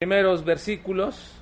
primeros 0.00 0.46
versículos. 0.46 1.34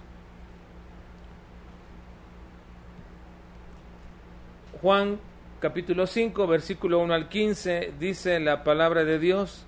Juan 4.82 5.20
capítulo 5.60 6.08
5, 6.08 6.44
versículo 6.48 6.98
1 6.98 7.14
al 7.14 7.28
15, 7.28 7.92
dice 8.00 8.40
la 8.40 8.64
palabra 8.64 9.04
de 9.04 9.20
Dios, 9.20 9.64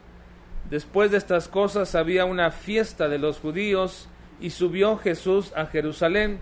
después 0.71 1.12
de 1.12 1.18
estas 1.18 1.46
cosas 1.46 1.95
había 1.95 2.24
una 2.24 2.50
fiesta 2.50 3.08
de 3.08 3.21
los 3.21 3.38
judíos 3.38 4.08
y 4.40 4.50
subió 4.50 4.96
Jesús 4.96 5.52
a 5.54 5.66
Jerusalén, 5.66 6.41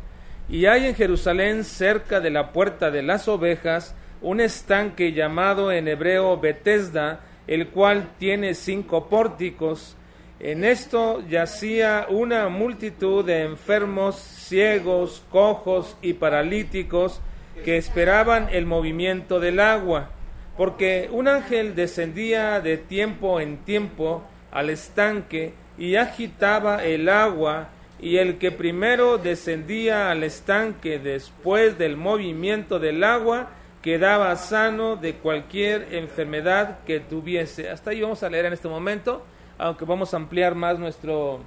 y 0.48 0.64
hay 0.64 0.86
en 0.86 0.94
Jerusalén 0.94 1.64
cerca 1.64 2.18
de 2.20 2.30
la 2.30 2.52
puerta 2.52 2.90
de 2.90 3.02
las 3.02 3.28
ovejas 3.28 3.94
un 4.22 4.40
estanque 4.40 5.12
llamado 5.12 5.70
en 5.70 5.86
hebreo 5.86 6.40
Betesda, 6.40 7.20
el 7.46 7.68
cual 7.68 8.08
tiene 8.18 8.54
cinco 8.54 9.10
pórticos, 9.10 9.98
en 10.40 10.64
esto 10.64 11.22
yacía 11.28 12.06
una 12.08 12.48
multitud 12.48 13.24
de 13.24 13.42
enfermos, 13.42 14.16
ciegos, 14.16 15.24
cojos 15.30 15.96
y 16.00 16.12
paralíticos 16.12 17.20
que 17.64 17.76
esperaban 17.76 18.48
el 18.52 18.64
movimiento 18.64 19.40
del 19.40 19.58
agua, 19.58 20.10
porque 20.56 21.08
un 21.10 21.26
ángel 21.26 21.74
descendía 21.74 22.60
de 22.60 22.76
tiempo 22.76 23.40
en 23.40 23.58
tiempo 23.58 24.22
al 24.52 24.70
estanque 24.70 25.54
y 25.76 25.96
agitaba 25.96 26.84
el 26.84 27.08
agua, 27.08 27.68
y 28.00 28.18
el 28.18 28.38
que 28.38 28.52
primero 28.52 29.18
descendía 29.18 30.12
al 30.12 30.22
estanque 30.22 31.00
después 31.00 31.78
del 31.78 31.96
movimiento 31.96 32.78
del 32.78 33.02
agua 33.02 33.50
quedaba 33.82 34.34
sano 34.36 34.94
de 34.94 35.14
cualquier 35.14 35.94
enfermedad 35.94 36.78
que 36.84 37.00
tuviese. 37.00 37.70
Hasta 37.70 37.90
ahí 37.90 38.00
vamos 38.00 38.22
a 38.22 38.30
leer 38.30 38.46
en 38.46 38.52
este 38.52 38.68
momento 38.68 39.24
aunque 39.58 39.84
vamos 39.84 40.14
a 40.14 40.16
ampliar 40.16 40.54
más 40.54 40.78
nuestro, 40.78 41.40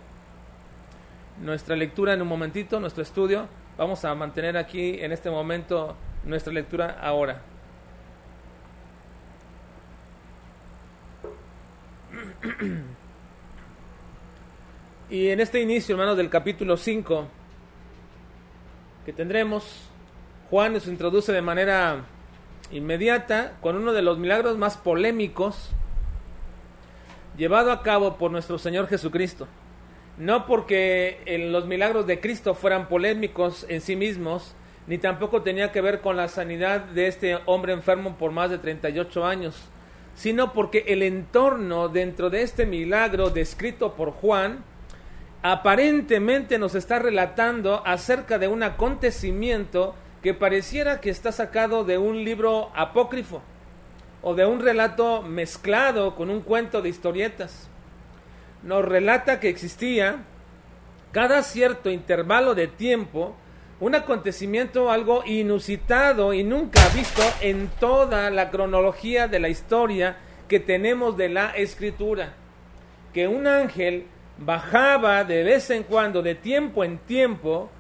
nuestra 1.42 1.76
lectura 1.76 2.14
en 2.14 2.22
un 2.22 2.28
momentito, 2.28 2.80
nuestro 2.80 3.02
estudio. 3.02 3.48
Vamos 3.78 4.04
a 4.06 4.14
mantener 4.14 4.58
aquí 4.58 5.00
en 5.00 5.14
este 5.14 5.32
momento 5.32 5.96
nuestra 6.26 6.52
lectura 6.54 7.00
ahora. 7.02 7.42
Y 15.10 15.30
en 15.30 15.40
este 15.40 15.62
inicio, 15.62 15.96
hermanos, 15.96 16.18
del 16.18 16.30
capítulo 16.30 16.78
5 16.78 17.28
que 19.06 19.14
tendremos, 19.14 19.90
Juan 20.50 20.74
nos 20.74 20.88
introduce 20.88 21.34
de 21.34 21.42
manera 21.42 22.06
inmediata 22.72 23.58
con 23.62 23.76
uno 23.76 23.94
de 23.94 24.02
los 24.02 24.18
milagros 24.18 24.58
más 24.58 24.78
polémicos 24.78 25.72
llevado 27.38 27.72
a 27.72 27.82
cabo 27.82 28.18
por 28.18 28.32
nuestro 28.32 28.58
Señor 28.58 28.88
Jesucristo. 28.88 29.48
No 30.18 30.46
porque 30.46 31.24
los 31.52 31.66
milagros 31.66 32.06
de 32.06 32.20
Cristo 32.20 32.54
fueran 32.54 32.88
polémicos 32.88 33.66
en 33.70 33.82
sí 33.82 33.96
mismos, 33.96 34.56
ni 34.88 34.98
tampoco 34.98 35.42
tenía 35.42 35.72
que 35.72 35.82
ver 35.82 36.02
con 36.02 36.18
la 36.18 36.28
sanidad 36.28 36.82
de 36.82 37.08
este 37.08 37.40
hombre 37.46 37.74
enfermo 37.74 38.18
por 38.18 38.32
más 38.32 38.50
de 38.50 38.58
38 38.58 39.26
años, 39.26 39.70
sino 40.14 40.54
porque 40.54 40.86
el 40.88 41.04
entorno 41.04 41.88
dentro 41.88 42.30
de 42.30 42.42
este 42.42 42.66
milagro 42.66 43.30
descrito 43.30 43.94
por 43.94 44.12
Juan 44.12 44.64
aparentemente 45.44 46.60
nos 46.60 46.76
está 46.76 47.00
relatando 47.00 47.82
acerca 47.86 48.38
de 48.38 48.48
un 48.48 48.64
acontecimiento 48.64 49.96
que 50.22 50.34
pareciera 50.34 51.02
que 51.02 51.10
está 51.10 51.32
sacado 51.32 51.84
de 51.84 51.98
un 51.98 52.24
libro 52.24 52.70
apócrifo 52.76 53.42
o 54.22 54.36
de 54.36 54.46
un 54.46 54.60
relato 54.60 55.22
mezclado 55.22 56.16
con 56.16 56.30
un 56.30 56.42
cuento 56.42 56.82
de 56.82 56.90
historietas. 56.90 57.70
Nos 58.64 58.86
relata 58.86 59.40
que 59.40 59.50
existía 59.50 60.24
cada 61.12 61.44
cierto 61.44 61.90
intervalo 61.90 62.56
de 62.56 62.68
tiempo 62.68 63.36
un 63.80 63.96
acontecimiento 63.96 64.92
algo 64.92 65.24
inusitado 65.26 66.34
y 66.34 66.44
nunca 66.44 66.88
visto 66.90 67.24
en 67.42 67.68
toda 67.80 68.30
la 68.30 68.52
cronología 68.52 69.28
de 69.28 69.40
la 69.40 69.50
historia 69.50 70.18
que 70.48 70.60
tenemos 70.60 71.18
de 71.18 71.30
la 71.30 71.50
escritura. 71.50 72.34
Que 73.12 73.28
un 73.28 73.48
ángel 73.48 74.06
bajaba 74.38 75.24
de 75.24 75.44
vez 75.44 75.72
en 75.72 75.82
cuando, 75.84 76.22
de 76.22 76.36
tiempo 76.36 76.84
en 76.84 77.00
tiempo, 77.00 77.72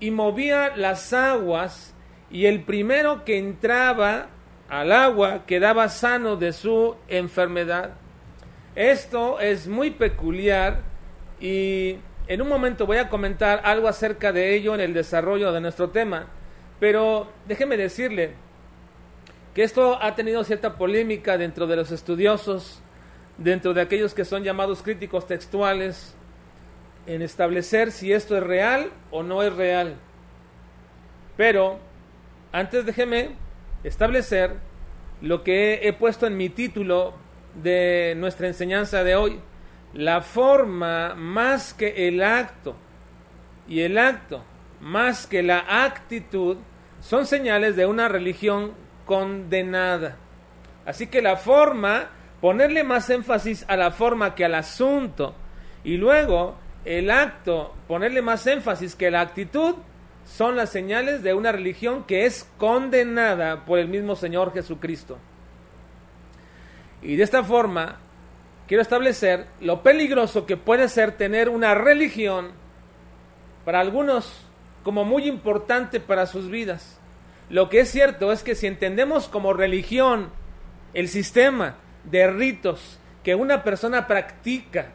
y 0.00 0.10
movía 0.10 0.74
las 0.76 1.12
aguas, 1.12 1.94
y 2.30 2.46
el 2.46 2.62
primero 2.62 3.24
que 3.24 3.38
entraba 3.38 4.28
al 4.70 4.92
agua 4.92 5.44
quedaba 5.46 5.88
sano 5.88 6.36
de 6.36 6.52
su 6.52 6.94
enfermedad. 7.08 7.90
Esto 8.76 9.40
es 9.40 9.66
muy 9.66 9.90
peculiar 9.90 10.82
y 11.40 11.98
en 12.28 12.40
un 12.40 12.48
momento 12.48 12.86
voy 12.86 12.98
a 12.98 13.08
comentar 13.08 13.62
algo 13.64 13.88
acerca 13.88 14.32
de 14.32 14.54
ello 14.54 14.72
en 14.74 14.80
el 14.80 14.94
desarrollo 14.94 15.52
de 15.52 15.60
nuestro 15.60 15.90
tema, 15.90 16.28
pero 16.78 17.28
déjeme 17.48 17.76
decirle 17.76 18.34
que 19.54 19.64
esto 19.64 20.00
ha 20.00 20.14
tenido 20.14 20.44
cierta 20.44 20.76
polémica 20.76 21.36
dentro 21.36 21.66
de 21.66 21.74
los 21.74 21.90
estudiosos, 21.90 22.80
dentro 23.38 23.74
de 23.74 23.80
aquellos 23.80 24.14
que 24.14 24.24
son 24.24 24.44
llamados 24.44 24.82
críticos 24.82 25.26
textuales, 25.26 26.14
en 27.06 27.22
establecer 27.22 27.90
si 27.90 28.12
esto 28.12 28.36
es 28.36 28.44
real 28.44 28.92
o 29.10 29.24
no 29.24 29.42
es 29.42 29.52
real. 29.52 29.96
Pero 31.36 31.80
antes 32.52 32.86
déjeme 32.86 33.30
establecer 33.84 34.56
lo 35.20 35.42
que 35.42 35.88
he 35.88 35.92
puesto 35.92 36.26
en 36.26 36.36
mi 36.36 36.48
título 36.48 37.14
de 37.54 38.14
nuestra 38.16 38.46
enseñanza 38.46 39.04
de 39.04 39.16
hoy, 39.16 39.40
la 39.92 40.22
forma 40.22 41.14
más 41.14 41.74
que 41.74 42.08
el 42.08 42.22
acto 42.22 42.76
y 43.68 43.80
el 43.80 43.98
acto 43.98 44.44
más 44.80 45.26
que 45.26 45.42
la 45.42 45.84
actitud 45.84 46.56
son 47.00 47.26
señales 47.26 47.76
de 47.76 47.86
una 47.86 48.08
religión 48.08 48.72
condenada. 49.04 50.16
Así 50.86 51.06
que 51.08 51.22
la 51.22 51.36
forma, 51.36 52.10
ponerle 52.40 52.84
más 52.84 53.10
énfasis 53.10 53.64
a 53.68 53.76
la 53.76 53.90
forma 53.90 54.34
que 54.34 54.44
al 54.44 54.54
asunto 54.54 55.34
y 55.84 55.96
luego 55.96 56.56
el 56.84 57.10
acto, 57.10 57.74
ponerle 57.86 58.22
más 58.22 58.46
énfasis 58.46 58.94
que 58.94 59.10
la 59.10 59.20
actitud, 59.20 59.74
son 60.24 60.56
las 60.56 60.70
señales 60.70 61.22
de 61.22 61.34
una 61.34 61.52
religión 61.52 62.04
que 62.04 62.24
es 62.26 62.48
condenada 62.58 63.64
por 63.64 63.78
el 63.78 63.88
mismo 63.88 64.16
Señor 64.16 64.52
Jesucristo. 64.52 65.18
Y 67.02 67.16
de 67.16 67.22
esta 67.22 67.42
forma 67.42 67.98
quiero 68.66 68.82
establecer 68.82 69.46
lo 69.60 69.82
peligroso 69.82 70.46
que 70.46 70.56
puede 70.56 70.88
ser 70.88 71.12
tener 71.12 71.48
una 71.48 71.74
religión 71.74 72.52
para 73.64 73.80
algunos 73.80 74.46
como 74.82 75.04
muy 75.04 75.26
importante 75.26 76.00
para 76.00 76.26
sus 76.26 76.48
vidas. 76.48 76.98
Lo 77.48 77.68
que 77.68 77.80
es 77.80 77.90
cierto 77.90 78.32
es 78.32 78.42
que 78.42 78.54
si 78.54 78.66
entendemos 78.66 79.28
como 79.28 79.52
religión 79.52 80.30
el 80.94 81.08
sistema 81.08 81.76
de 82.04 82.30
ritos 82.30 82.98
que 83.24 83.34
una 83.34 83.64
persona 83.64 84.06
practica 84.06 84.92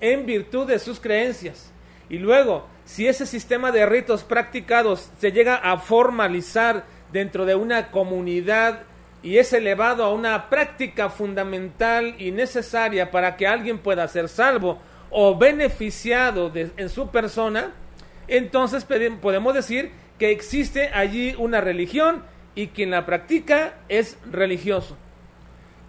en 0.00 0.26
virtud 0.26 0.66
de 0.66 0.78
sus 0.78 1.00
creencias, 1.00 1.70
y 2.08 2.18
luego 2.18 2.66
si 2.88 3.06
ese 3.06 3.26
sistema 3.26 3.70
de 3.70 3.84
ritos 3.84 4.24
practicados 4.24 5.10
se 5.20 5.30
llega 5.30 5.56
a 5.56 5.76
formalizar 5.76 6.86
dentro 7.12 7.44
de 7.44 7.54
una 7.54 7.90
comunidad 7.90 8.80
y 9.22 9.36
es 9.36 9.52
elevado 9.52 10.04
a 10.04 10.14
una 10.14 10.48
práctica 10.48 11.10
fundamental 11.10 12.14
y 12.18 12.30
necesaria 12.30 13.10
para 13.10 13.36
que 13.36 13.46
alguien 13.46 13.76
pueda 13.76 14.08
ser 14.08 14.30
salvo 14.30 14.78
o 15.10 15.36
beneficiado 15.36 16.50
en 16.54 16.88
su 16.88 17.10
persona, 17.10 17.74
entonces 18.26 18.86
podemos 19.20 19.52
decir 19.52 19.92
que 20.18 20.30
existe 20.30 20.88
allí 20.88 21.34
una 21.36 21.60
religión 21.60 22.24
y 22.54 22.68
quien 22.68 22.90
la 22.90 23.04
practica 23.04 23.74
es 23.90 24.16
religioso. 24.30 24.96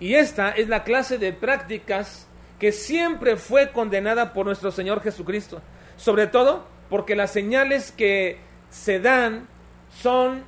Y 0.02 0.16
esta 0.16 0.50
es 0.50 0.68
la 0.68 0.84
clase 0.84 1.18
de 1.18 1.32
prácticas 1.32 2.28
que 2.60 2.74
siempre 2.74 3.38
fue 3.38 3.72
condenada 3.72 4.34
por 4.34 4.46
nuestro 4.46 4.70
Señor 4.70 5.02
Jesucristo. 5.02 5.62
Sobre 5.96 6.28
todo 6.28 6.78
porque 6.90 7.16
las 7.16 7.32
señales 7.32 7.92
que 7.92 8.40
se 8.70 9.00
dan 9.00 9.48
son 9.90 10.44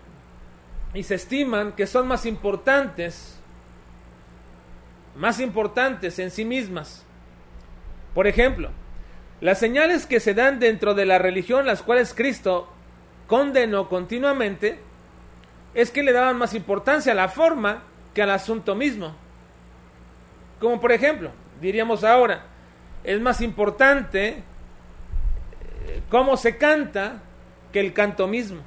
y 0.93 1.03
se 1.03 1.15
estiman 1.15 1.73
que 1.73 1.87
son 1.87 2.07
más 2.07 2.25
importantes, 2.25 3.39
más 5.15 5.39
importantes 5.39 6.19
en 6.19 6.31
sí 6.31 6.43
mismas. 6.45 7.05
Por 8.13 8.27
ejemplo, 8.27 8.69
las 9.39 9.59
señales 9.59 10.05
que 10.05 10.19
se 10.19 10.33
dan 10.33 10.59
dentro 10.59 10.93
de 10.93 11.05
la 11.05 11.17
religión, 11.17 11.65
las 11.65 11.81
cuales 11.81 12.13
Cristo 12.13 12.67
condenó 13.27 13.87
continuamente, 13.87 14.79
es 15.73 15.91
que 15.91 16.03
le 16.03 16.11
daban 16.11 16.37
más 16.37 16.53
importancia 16.53 17.13
a 17.13 17.15
la 17.15 17.29
forma 17.29 17.83
que 18.13 18.21
al 18.21 18.31
asunto 18.31 18.75
mismo. 18.75 19.15
Como 20.59 20.81
por 20.81 20.91
ejemplo, 20.91 21.31
diríamos 21.61 22.03
ahora, 22.03 22.43
es 23.03 23.19
más 23.21 23.41
importante 23.41 24.43
cómo 26.09 26.37
se 26.37 26.57
canta 26.57 27.21
que 27.71 27.79
el 27.79 27.93
canto 27.93 28.27
mismo. 28.27 28.61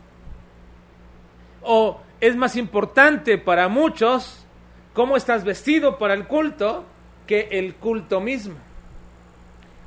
O 1.63 2.01
es 2.21 2.37
más 2.37 2.57
importante 2.57 3.39
para 3.39 3.69
muchos 3.69 4.47
cómo 4.93 5.17
estás 5.17 5.45
vestido 5.45 5.99
para 5.99 6.15
el 6.15 6.27
culto 6.27 6.85
que 7.27 7.49
el 7.53 7.75
culto 7.75 8.21
mismo. 8.21 8.57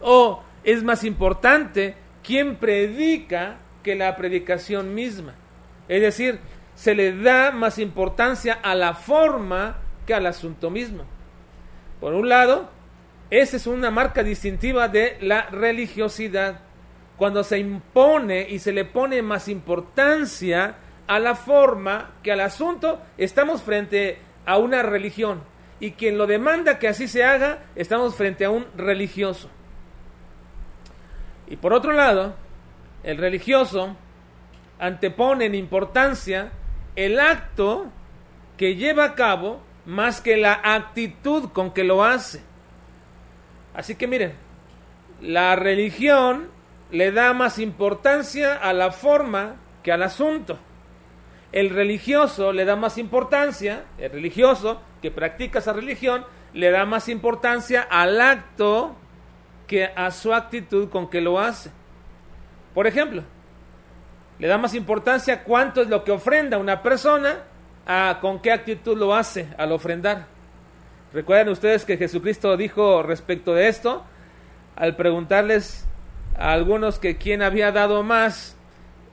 O 0.02 0.44
es 0.64 0.84
más 0.84 1.04
importante 1.04 1.96
quien 2.24 2.58
predica 2.58 3.58
que 3.84 3.96
la 3.96 4.16
predicación 4.16 4.94
misma. 4.94 5.34
Es 5.88 6.02
decir, 6.02 6.40
se 6.76 6.94
le 6.94 7.16
da 7.16 7.52
más 7.52 7.80
importancia 7.80 8.60
a 8.62 8.76
la 8.76 8.94
forma 8.94 9.78
que 10.06 10.14
al 10.14 10.26
asunto 10.26 10.70
mismo. 10.70 11.06
Por 12.00 12.14
un 12.14 12.30
lado, 12.30 12.70
esa 13.30 13.58
es 13.58 13.66
una 13.66 13.90
marca 13.92 14.24
distintiva 14.24 14.88
de 14.88 15.18
la 15.22 15.48
religiosidad. 15.48 16.60
Cuando 17.18 17.44
se 17.44 17.60
impone 17.60 18.48
y 18.50 18.60
se 18.60 18.72
le 18.72 18.86
pone 18.86 19.22
más 19.22 19.48
importancia 19.48 20.76
a 21.08 21.20
la 21.20 21.36
forma 21.36 22.12
que 22.22 22.32
al 22.32 22.42
asunto, 22.42 23.02
estamos 23.18 23.62
frente 23.62 24.20
a 24.46 24.58
una 24.58 24.84
religión. 24.84 25.42
Y 25.80 25.92
quien 25.92 26.18
lo 26.18 26.28
demanda 26.28 26.80
que 26.80 26.88
así 26.88 27.08
se 27.08 27.24
haga, 27.24 27.66
estamos 27.76 28.16
frente 28.16 28.46
a 28.46 28.50
un 28.50 28.66
religioso. 28.76 29.50
Y 31.48 31.56
por 31.56 31.74
otro 31.74 31.94
lado, 31.94 32.36
el 33.04 33.18
religioso 33.18 33.96
antepone 34.80 35.46
en 35.46 35.56
importancia 35.56 36.52
el 36.96 37.20
acto 37.20 37.88
que 38.58 38.76
lleva 38.76 39.06
a 39.06 39.16
cabo 39.16 39.62
más 39.86 40.20
que 40.20 40.36
la 40.36 40.60
actitud 40.64 41.50
con 41.52 41.72
que 41.72 41.84
lo 41.84 42.04
hace. 42.04 42.42
Así 43.74 43.96
que 43.96 44.08
miren, 44.08 44.34
la 45.22 45.56
religión 45.56 46.50
le 46.92 47.12
da 47.12 47.34
más 47.34 47.60
importancia 47.60 48.56
a 48.56 48.74
la 48.74 48.92
forma 48.92 49.56
que 49.84 49.92
al 49.92 50.04
asunto. 50.04 50.58
El 51.52 51.70
religioso 51.70 52.52
le 52.52 52.66
da 52.66 52.76
más 52.76 52.98
importancia, 52.98 53.86
el 53.98 54.12
religioso 54.12 54.82
que 55.02 55.12
practica 55.12 55.60
esa 55.60 55.74
religión, 55.74 56.26
le 56.54 56.72
da 56.72 56.86
más 56.86 57.10
importancia 57.10 57.88
al 57.90 58.20
acto 58.20 58.96
que 59.66 59.86
a 59.86 60.12
su 60.12 60.34
actitud 60.34 60.90
con 60.90 61.10
que 61.10 61.22
lo 61.22 61.40
hace. 61.40 61.72
Por 62.74 62.88
ejemplo, 62.88 63.24
le 64.40 64.48
da 64.48 64.58
más 64.58 64.74
importancia 64.74 65.44
cuánto 65.44 65.82
es 65.82 65.90
lo 65.90 66.04
que 66.04 66.12
ofrenda 66.12 66.58
una 66.58 66.84
persona 66.84 67.44
a 67.86 68.20
con 68.22 68.42
qué 68.42 68.52
actitud 68.52 68.98
lo 68.98 69.16
hace 69.16 69.48
al 69.58 69.72
ofrendar. 69.72 70.28
Recuerden 71.14 71.50
ustedes 71.50 71.86
que 71.86 71.98
Jesucristo 71.98 72.56
dijo 72.58 73.02
respecto 73.02 73.54
de 73.54 73.68
esto, 73.68 74.04
al 74.76 74.96
preguntarles 74.96 75.87
algunos 76.38 77.00
que 77.00 77.18
quién 77.18 77.42
había 77.42 77.72
dado 77.72 78.04
más, 78.04 78.58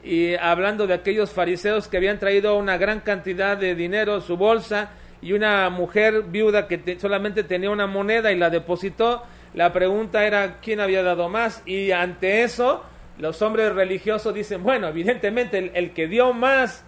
y 0.02 0.34
hablando 0.34 0.86
de 0.86 0.94
aquellos 0.94 1.32
fariseos 1.32 1.88
que 1.88 1.96
habían 1.96 2.18
traído 2.18 2.56
una 2.56 2.76
gran 2.76 3.00
cantidad 3.00 3.56
de 3.56 3.74
dinero, 3.74 4.20
su 4.20 4.36
bolsa, 4.36 4.90
y 5.22 5.32
una 5.32 5.70
mujer 5.70 6.24
viuda 6.24 6.68
que 6.68 6.98
solamente 7.00 7.44
tenía 7.44 7.70
una 7.70 7.86
moneda 7.86 8.30
y 8.30 8.36
la 8.36 8.50
depositó, 8.50 9.22
la 9.54 9.72
pregunta 9.72 10.26
era 10.26 10.60
quién 10.60 10.80
había 10.80 11.02
dado 11.02 11.28
más, 11.30 11.62
y 11.64 11.92
ante 11.92 12.42
eso 12.42 12.84
los 13.16 13.40
hombres 13.40 13.72
religiosos 13.74 14.34
dicen, 14.34 14.62
bueno, 14.62 14.88
evidentemente 14.88 15.58
el, 15.58 15.70
el 15.74 15.92
que 15.92 16.08
dio 16.08 16.32
más, 16.34 16.84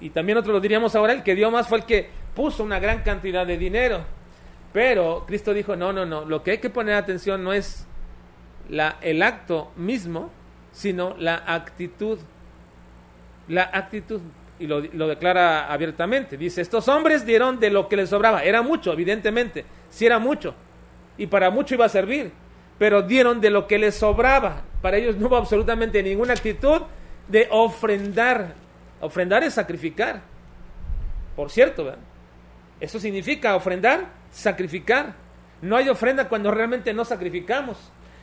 y 0.00 0.10
también 0.10 0.34
nosotros 0.34 0.54
lo 0.54 0.60
diríamos 0.60 0.96
ahora, 0.96 1.12
el 1.12 1.22
que 1.22 1.36
dio 1.36 1.50
más 1.52 1.68
fue 1.68 1.78
el 1.78 1.84
que 1.84 2.08
puso 2.34 2.64
una 2.64 2.80
gran 2.80 3.02
cantidad 3.02 3.46
de 3.46 3.56
dinero. 3.56 4.04
Pero 4.72 5.24
Cristo 5.26 5.52
dijo, 5.52 5.76
no, 5.76 5.92
no, 5.92 6.06
no, 6.06 6.24
lo 6.24 6.42
que 6.42 6.52
hay 6.52 6.58
que 6.58 6.70
poner 6.70 6.94
atención 6.94 7.44
no 7.44 7.52
es 7.52 7.86
la, 8.68 8.96
el 9.00 9.22
acto 9.22 9.72
mismo, 9.76 10.30
sino 10.72 11.14
la 11.18 11.42
actitud. 11.46 12.18
La 13.48 13.70
actitud. 13.72 14.20
Y 14.58 14.66
lo, 14.66 14.80
lo, 14.80 15.08
declara 15.08 15.72
abiertamente. 15.72 16.36
Dice, 16.36 16.60
estos 16.60 16.88
hombres 16.88 17.26
dieron 17.26 17.58
de 17.58 17.70
lo 17.70 17.88
que 17.88 17.96
les 17.96 18.10
sobraba. 18.10 18.42
Era 18.44 18.62
mucho, 18.62 18.92
evidentemente. 18.92 19.64
Sí 19.90 20.06
era 20.06 20.18
mucho. 20.18 20.54
Y 21.18 21.26
para 21.26 21.50
mucho 21.50 21.74
iba 21.74 21.84
a 21.84 21.88
servir. 21.88 22.32
Pero 22.78 23.02
dieron 23.02 23.40
de 23.40 23.50
lo 23.50 23.66
que 23.66 23.78
les 23.78 23.96
sobraba. 23.96 24.62
Para 24.80 24.96
ellos 24.96 25.16
no 25.16 25.26
hubo 25.26 25.36
absolutamente 25.36 26.02
ninguna 26.02 26.32
actitud 26.32 26.82
de 27.28 27.48
ofrendar. 27.50 28.54
Ofrendar 29.00 29.42
es 29.42 29.54
sacrificar. 29.54 30.22
Por 31.36 31.50
cierto. 31.50 31.94
Eso 32.80 32.98
significa 32.98 33.54
ofrendar, 33.54 34.08
sacrificar. 34.30 35.14
No 35.60 35.76
hay 35.76 35.88
ofrenda 35.88 36.28
cuando 36.28 36.50
realmente 36.50 36.92
no 36.92 37.04
sacrificamos. 37.04 37.78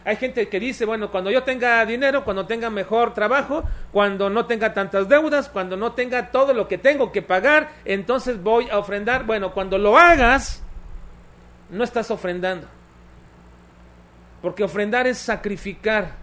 Hay 0.05 0.15
gente 0.15 0.47
que 0.47 0.59
dice, 0.59 0.85
bueno, 0.85 1.11
cuando 1.11 1.29
yo 1.29 1.43
tenga 1.43 1.85
dinero, 1.85 2.23
cuando 2.23 2.45
tenga 2.45 2.69
mejor 2.69 3.13
trabajo, 3.13 3.63
cuando 3.91 4.29
no 4.29 4.45
tenga 4.45 4.73
tantas 4.73 5.09
deudas, 5.09 5.49
cuando 5.49 5.75
no 5.77 5.93
tenga 5.93 6.31
todo 6.31 6.53
lo 6.53 6.67
que 6.67 6.77
tengo 6.77 7.11
que 7.11 7.21
pagar, 7.21 7.71
entonces 7.85 8.41
voy 8.41 8.69
a 8.69 8.77
ofrendar. 8.77 9.25
Bueno, 9.25 9.53
cuando 9.53 9.77
lo 9.77 9.97
hagas, 9.97 10.63
no 11.69 11.83
estás 11.83 12.09
ofrendando. 12.11 12.67
Porque 14.41 14.63
ofrendar 14.63 15.05
es 15.05 15.17
sacrificar. 15.17 16.13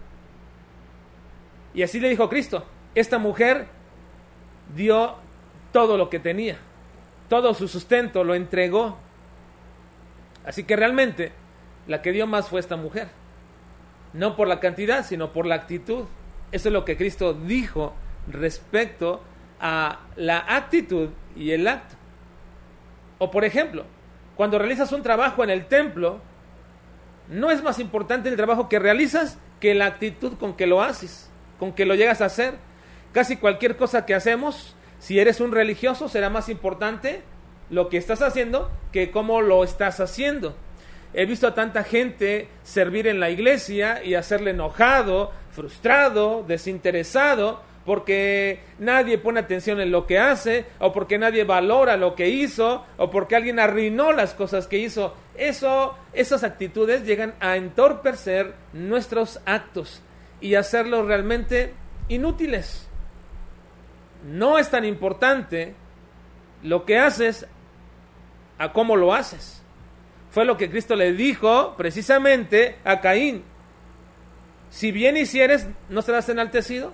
Y 1.73 1.83
así 1.83 1.99
le 1.99 2.09
dijo 2.09 2.27
Cristo, 2.27 2.65
esta 2.95 3.19
mujer 3.19 3.67
dio 4.75 5.15
todo 5.71 5.97
lo 5.97 6.09
que 6.09 6.19
tenía 6.19 6.57
todo 7.29 7.53
su 7.53 7.67
sustento 7.67 8.23
lo 8.23 8.35
entregó. 8.35 8.97
Así 10.45 10.63
que 10.63 10.75
realmente 10.75 11.31
la 11.87 12.01
que 12.01 12.11
dio 12.11 12.27
más 12.27 12.49
fue 12.49 12.59
esta 12.59 12.75
mujer. 12.75 13.09
No 14.17 14.35
por 14.35 14.47
la 14.47 14.59
cantidad, 14.59 15.05
sino 15.05 15.31
por 15.31 15.45
la 15.45 15.55
actitud. 15.55 16.05
Eso 16.51 16.69
es 16.69 16.73
lo 16.73 16.85
que 16.85 16.97
Cristo 16.97 17.33
dijo 17.33 17.93
respecto 18.27 19.21
a 19.59 19.99
la 20.15 20.39
actitud 20.39 21.09
y 21.35 21.51
el 21.51 21.67
acto. 21.67 21.95
O 23.19 23.29
por 23.29 23.45
ejemplo, 23.45 23.85
cuando 24.35 24.57
realizas 24.57 24.91
un 24.91 25.03
trabajo 25.03 25.43
en 25.43 25.51
el 25.51 25.65
templo, 25.65 26.19
no 27.29 27.51
es 27.51 27.61
más 27.61 27.77
importante 27.79 28.29
el 28.29 28.35
trabajo 28.35 28.67
que 28.69 28.79
realizas 28.79 29.37
que 29.59 29.75
la 29.75 29.85
actitud 29.85 30.33
con 30.33 30.55
que 30.55 30.65
lo 30.65 30.81
haces, 30.81 31.29
con 31.59 31.73
que 31.73 31.85
lo 31.85 31.93
llegas 31.93 32.21
a 32.21 32.25
hacer. 32.25 32.55
Casi 33.13 33.37
cualquier 33.37 33.77
cosa 33.77 34.05
que 34.05 34.15
hacemos 34.15 34.75
si 34.99 35.19
eres 35.19 35.39
un 35.39 35.51
religioso, 35.51 36.09
será 36.09 36.29
más 36.29 36.49
importante 36.49 37.21
lo 37.69 37.89
que 37.89 37.97
estás 37.97 38.21
haciendo 38.21 38.71
que 38.91 39.11
cómo 39.11 39.41
lo 39.41 39.63
estás 39.63 39.99
haciendo. 39.99 40.55
He 41.17 41.25
visto 41.25 41.47
a 41.47 41.55
tanta 41.55 41.83
gente 41.83 42.47
servir 42.61 43.07
en 43.07 43.19
la 43.19 43.31
iglesia 43.31 44.03
y 44.03 44.13
hacerle 44.13 44.51
enojado, 44.51 45.31
frustrado, 45.49 46.45
desinteresado, 46.47 47.61
porque 47.85 48.59
nadie 48.77 49.17
pone 49.17 49.39
atención 49.39 49.79
en 49.79 49.89
lo 49.89 50.05
que 50.05 50.19
hace, 50.19 50.65
o 50.77 50.93
porque 50.93 51.17
nadie 51.17 51.43
valora 51.43 51.97
lo 51.97 52.13
que 52.13 52.29
hizo, 52.29 52.85
o 52.97 53.09
porque 53.09 53.35
alguien 53.35 53.59
arruinó 53.59 54.11
las 54.11 54.35
cosas 54.35 54.67
que 54.67 54.77
hizo. 54.77 55.15
Eso, 55.35 55.97
esas 56.13 56.43
actitudes 56.43 57.03
llegan 57.03 57.33
a 57.39 57.57
entorpecer 57.57 58.53
nuestros 58.73 59.39
actos 59.45 60.03
y 60.39 60.53
hacerlos 60.53 61.07
realmente 61.07 61.73
inútiles 62.09 62.87
no 64.27 64.57
es 64.57 64.69
tan 64.69 64.85
importante 64.85 65.75
lo 66.63 66.85
que 66.85 66.99
haces 66.99 67.47
a 68.57 68.73
cómo 68.73 68.95
lo 68.95 69.13
haces. 69.13 69.63
Fue 70.29 70.45
lo 70.45 70.57
que 70.57 70.69
Cristo 70.69 70.95
le 70.95 71.13
dijo 71.13 71.75
precisamente 71.77 72.77
a 72.83 72.99
Caín. 73.01 73.43
Si 74.69 74.91
bien 74.91 75.17
hicieres, 75.17 75.67
¿no 75.89 76.01
serás 76.01 76.29
enaltecido? 76.29 76.93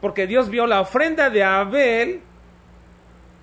Porque 0.00 0.26
Dios 0.26 0.48
vio 0.48 0.66
la 0.66 0.80
ofrenda 0.80 1.28
de 1.28 1.42
Abel. 1.42 2.22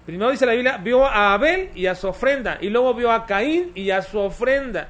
Primero 0.05 0.31
dice 0.31 0.45
la 0.45 0.53
Biblia, 0.53 0.77
vio 0.77 1.05
a 1.05 1.33
Abel 1.33 1.69
y 1.75 1.85
a 1.87 1.95
su 1.95 2.07
ofrenda. 2.07 2.57
Y 2.61 2.69
luego 2.69 2.93
vio 2.93 3.11
a 3.11 3.25
Caín 3.25 3.71
y 3.75 3.91
a 3.91 4.01
su 4.01 4.19
ofrenda. 4.19 4.89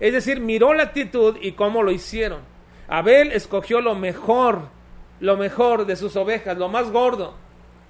Es 0.00 0.12
decir, 0.12 0.40
miró 0.40 0.74
la 0.74 0.82
actitud 0.82 1.38
y 1.40 1.52
cómo 1.52 1.82
lo 1.82 1.92
hicieron. 1.92 2.40
Abel 2.88 3.32
escogió 3.32 3.80
lo 3.80 3.94
mejor 3.94 4.76
lo 5.20 5.36
mejor 5.36 5.86
de 5.86 5.96
sus 5.96 6.16
ovejas, 6.16 6.56
lo 6.58 6.68
más 6.68 6.90
gordo, 6.90 7.34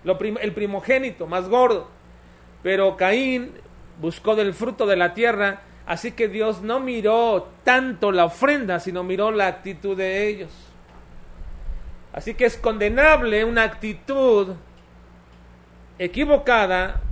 el 0.05 0.53
primogénito 0.53 1.27
más 1.27 1.49
gordo. 1.49 1.89
Pero 2.63 2.97
Caín 2.97 3.53
buscó 4.01 4.37
del 4.37 4.55
fruto 4.55 4.87
de 4.87 4.97
la 4.97 5.15
tierra, 5.15 5.63
así 5.87 6.13
que 6.13 6.29
Dios 6.29 6.63
no 6.63 6.81
miró 6.81 7.49
tanto 7.65 8.13
la 8.13 8.25
ofrenda, 8.27 8.81
sino 8.81 9.03
miró 9.03 9.31
la 9.31 9.47
actitud 9.47 9.97
de 9.97 10.29
ellos. 10.29 10.51
Así 12.13 12.35
que 12.35 12.47
es 12.47 12.57
condenable 12.57 13.45
una 13.45 13.65
actitud 13.65 14.55
equivocada 15.99 17.03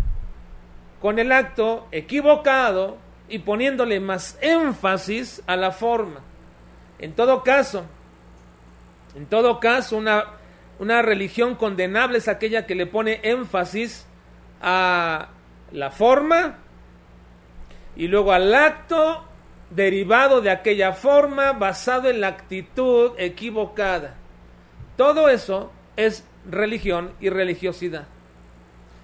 con 1.01 1.19
el 1.19 1.33
acto 1.33 1.87
equivocado 1.93 2.97
y 3.29 3.41
poniéndole 3.41 4.01
más 4.01 4.39
énfasis 4.41 5.43
a 5.47 5.57
la 5.57 5.73
forma. 5.73 6.21
En 6.99 7.13
todo 7.13 7.43
caso, 7.43 7.85
en 9.15 9.27
todo 9.27 9.61
caso, 9.61 9.97
una, 9.97 10.25
una 10.79 11.03
religión 11.03 11.55
condenable 11.55 12.19
es 12.19 12.29
aquella 12.29 12.67
que 12.67 12.75
le 12.75 12.87
pone 12.87 13.21
énfasis 13.23 14.07
a 14.63 15.29
la 15.73 15.91
forma 15.91 16.59
y 17.97 18.09
luego 18.09 18.33
al 18.33 18.55
acto 18.55 19.25
derivado 19.71 20.41
de 20.41 20.51
aquella 20.51 20.93
forma 20.93 21.53
basado 21.53 22.09
en 22.09 22.21
la 22.21 22.29
actitud 22.29 23.13
equivocada. 23.19 24.15
Todo 24.97 25.29
eso 25.29 25.73
es 25.97 26.25
religión 26.49 27.13
y 27.21 27.29
religiosidad. 27.29 28.07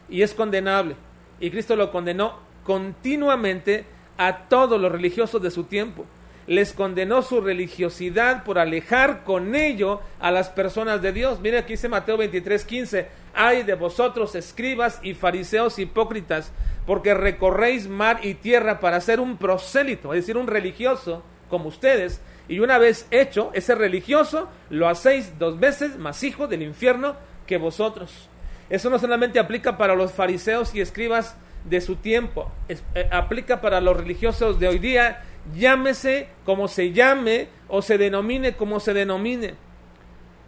Y 0.08 0.22
es 0.22 0.34
condenable. 0.34 0.96
Y 1.40 1.50
Cristo 1.50 1.76
lo 1.76 1.90
condenó 1.90 2.38
continuamente 2.64 3.86
a 4.18 4.48
todos 4.48 4.80
los 4.80 4.92
religiosos 4.92 5.40
de 5.42 5.50
su 5.50 5.64
tiempo. 5.64 6.04
Les 6.50 6.72
condenó 6.72 7.22
su 7.22 7.40
religiosidad 7.40 8.42
por 8.42 8.58
alejar 8.58 9.22
con 9.22 9.54
ello 9.54 10.00
a 10.18 10.32
las 10.32 10.48
personas 10.48 11.00
de 11.00 11.12
Dios. 11.12 11.38
Mire 11.38 11.58
aquí 11.58 11.74
dice 11.74 11.88
Mateo 11.88 12.16
23, 12.16 12.64
15, 12.64 13.06
ay 13.34 13.62
de 13.62 13.74
vosotros 13.74 14.34
escribas 14.34 14.98
y 15.00 15.14
fariseos 15.14 15.78
hipócritas, 15.78 16.50
porque 16.88 17.14
recorréis 17.14 17.86
mar 17.86 18.18
y 18.24 18.34
tierra 18.34 18.80
para 18.80 19.00
ser 19.00 19.20
un 19.20 19.36
prosélito, 19.36 20.12
es 20.12 20.22
decir, 20.22 20.36
un 20.36 20.48
religioso 20.48 21.22
como 21.48 21.68
ustedes, 21.68 22.20
y 22.48 22.58
una 22.58 22.78
vez 22.78 23.06
hecho 23.12 23.52
ese 23.54 23.76
religioso, 23.76 24.48
lo 24.70 24.88
hacéis 24.88 25.38
dos 25.38 25.60
veces 25.60 25.98
más 25.98 26.20
hijo 26.24 26.48
del 26.48 26.62
infierno 26.62 27.14
que 27.46 27.58
vosotros. 27.58 28.28
Eso 28.70 28.90
no 28.90 28.98
solamente 28.98 29.38
aplica 29.38 29.78
para 29.78 29.94
los 29.94 30.10
fariseos 30.10 30.74
y 30.74 30.80
escribas 30.80 31.36
de 31.64 31.80
su 31.80 31.96
tiempo, 31.96 32.50
eh, 32.68 33.08
aplica 33.12 33.60
para 33.60 33.80
los 33.80 33.96
religiosos 33.96 34.58
de 34.58 34.66
hoy 34.66 34.78
día, 34.80 35.22
llámese 35.54 36.28
como 36.44 36.68
se 36.68 36.92
llame 36.92 37.48
o 37.68 37.82
se 37.82 37.98
denomine 37.98 38.54
como 38.54 38.80
se 38.80 38.94
denomine. 38.94 39.54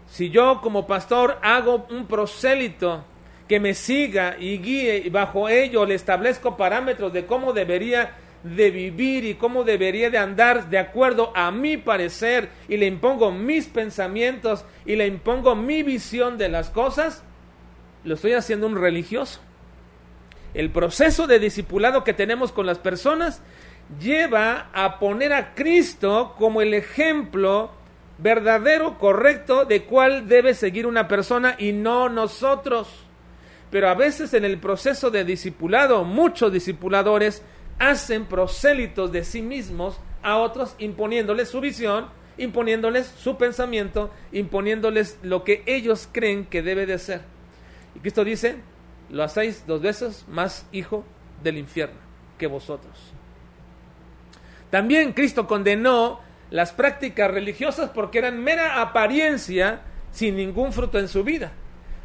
Si 0.07 0.29
yo 0.29 0.59
como 0.61 0.85
pastor 0.85 1.39
hago 1.41 1.87
un 1.89 2.05
prosélito 2.07 3.05
que 3.47 3.59
me 3.59 3.73
siga 3.73 4.35
y 4.39 4.57
guíe 4.57 4.97
y 4.97 5.09
bajo 5.09 5.49
ello 5.49 5.85
le 5.85 5.95
establezco 5.95 6.57
parámetros 6.57 7.13
de 7.13 7.25
cómo 7.25 7.53
debería 7.53 8.15
de 8.43 8.71
vivir 8.71 9.23
y 9.23 9.35
cómo 9.35 9.63
debería 9.63 10.09
de 10.09 10.17
andar 10.17 10.69
de 10.69 10.77
acuerdo 10.77 11.31
a 11.35 11.49
mi 11.51 11.77
parecer 11.77 12.49
y 12.67 12.77
le 12.77 12.87
impongo 12.87 13.31
mis 13.31 13.67
pensamientos 13.67 14.65
y 14.85 14.95
le 14.95 15.07
impongo 15.07 15.55
mi 15.55 15.81
visión 15.81 16.37
de 16.37 16.49
las 16.49 16.69
cosas, 16.69 17.23
lo 18.03 18.15
estoy 18.15 18.33
haciendo 18.33 18.67
un 18.67 18.75
religioso. 18.75 19.39
El 20.53 20.69
proceso 20.69 21.25
de 21.25 21.39
discipulado 21.39 22.03
que 22.03 22.13
tenemos 22.13 22.51
con 22.51 22.65
las 22.65 22.77
personas 22.77 23.41
lleva 23.99 24.69
a 24.73 24.99
poner 24.99 25.33
a 25.33 25.53
Cristo 25.53 26.35
como 26.37 26.61
el 26.61 26.73
ejemplo 26.73 27.71
verdadero, 28.17 28.97
correcto, 28.97 29.65
de 29.65 29.83
cuál 29.83 30.27
debe 30.27 30.53
seguir 30.53 30.87
una 30.87 31.07
persona 31.07 31.55
y 31.57 31.71
no 31.71 32.09
nosotros. 32.09 32.87
Pero 33.69 33.89
a 33.89 33.95
veces 33.95 34.33
en 34.33 34.45
el 34.45 34.59
proceso 34.59 35.09
de 35.09 35.25
discipulado, 35.25 36.03
muchos 36.03 36.53
discipuladores 36.53 37.43
hacen 37.79 38.25
prosélitos 38.25 39.11
de 39.11 39.23
sí 39.23 39.41
mismos 39.41 39.99
a 40.21 40.37
otros, 40.37 40.75
imponiéndoles 40.77 41.49
su 41.49 41.59
visión, 41.59 42.07
imponiéndoles 42.37 43.07
su 43.07 43.37
pensamiento, 43.37 44.11
imponiéndoles 44.31 45.17
lo 45.21 45.43
que 45.43 45.63
ellos 45.65 46.07
creen 46.11 46.45
que 46.45 46.61
debe 46.61 46.85
de 46.85 46.99
ser. 46.99 47.21
Y 47.95 47.99
Cristo 47.99 48.23
dice, 48.23 48.57
lo 49.09 49.23
hacéis 49.23 49.65
dos 49.67 49.81
veces 49.81 50.25
más 50.27 50.67
hijo 50.71 51.03
del 51.43 51.57
infierno 51.57 51.99
que 52.37 52.47
vosotros. 52.47 53.13
También 54.73 55.13
Cristo 55.13 55.45
condenó 55.45 56.19
las 56.49 56.71
prácticas 56.71 57.29
religiosas 57.29 57.91
porque 57.91 58.17
eran 58.17 58.43
mera 58.43 58.81
apariencia 58.81 59.81
sin 60.09 60.35
ningún 60.35 60.73
fruto 60.73 60.97
en 60.97 61.07
su 61.07 61.23
vida. 61.23 61.51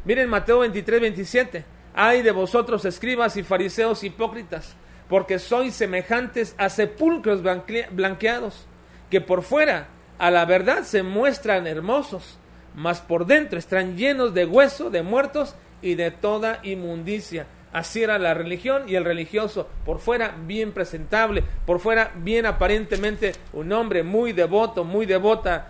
Miren 0.05 0.29
Mateo 0.29 0.59
23, 0.59 1.01
27. 1.01 1.65
Ay 1.95 2.21
de 2.21 2.29
vosotros 2.29 2.85
escribas 2.85 3.37
y 3.37 3.43
fariseos 3.43 4.03
hipócritas, 4.03 4.75
porque 5.07 5.39
sois 5.39 5.73
semejantes 5.73 6.53
a 6.59 6.69
sepulcros 6.69 7.41
blanqueados, 7.41 8.67
que 9.09 9.19
por 9.19 9.41
fuera 9.41 9.87
a 10.19 10.29
la 10.29 10.45
verdad 10.45 10.83
se 10.83 11.01
muestran 11.01 11.65
hermosos, 11.65 12.37
mas 12.75 13.01
por 13.01 13.25
dentro 13.25 13.57
están 13.57 13.97
llenos 13.97 14.35
de 14.35 14.45
hueso, 14.45 14.91
de 14.91 15.01
muertos 15.01 15.55
y 15.81 15.95
de 15.95 16.11
toda 16.11 16.59
inmundicia. 16.61 17.47
Así 17.71 18.01
era 18.01 18.17
la 18.17 18.33
religión 18.33 18.83
y 18.87 18.95
el 18.95 19.05
religioso, 19.05 19.67
por 19.85 19.99
fuera 19.99 20.35
bien 20.45 20.71
presentable, 20.71 21.43
por 21.65 21.79
fuera 21.79 22.11
bien 22.15 22.45
aparentemente 22.45 23.33
un 23.53 23.71
hombre 23.71 24.01
muy 24.01 24.33
devoto, 24.33 24.83
muy 24.83 25.05
devota, 25.05 25.67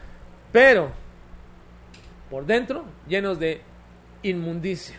pero 0.51 0.91
por 2.29 2.45
dentro 2.45 2.85
llenos 3.07 3.37
de 3.37 3.61
inmundicia. 4.23 4.95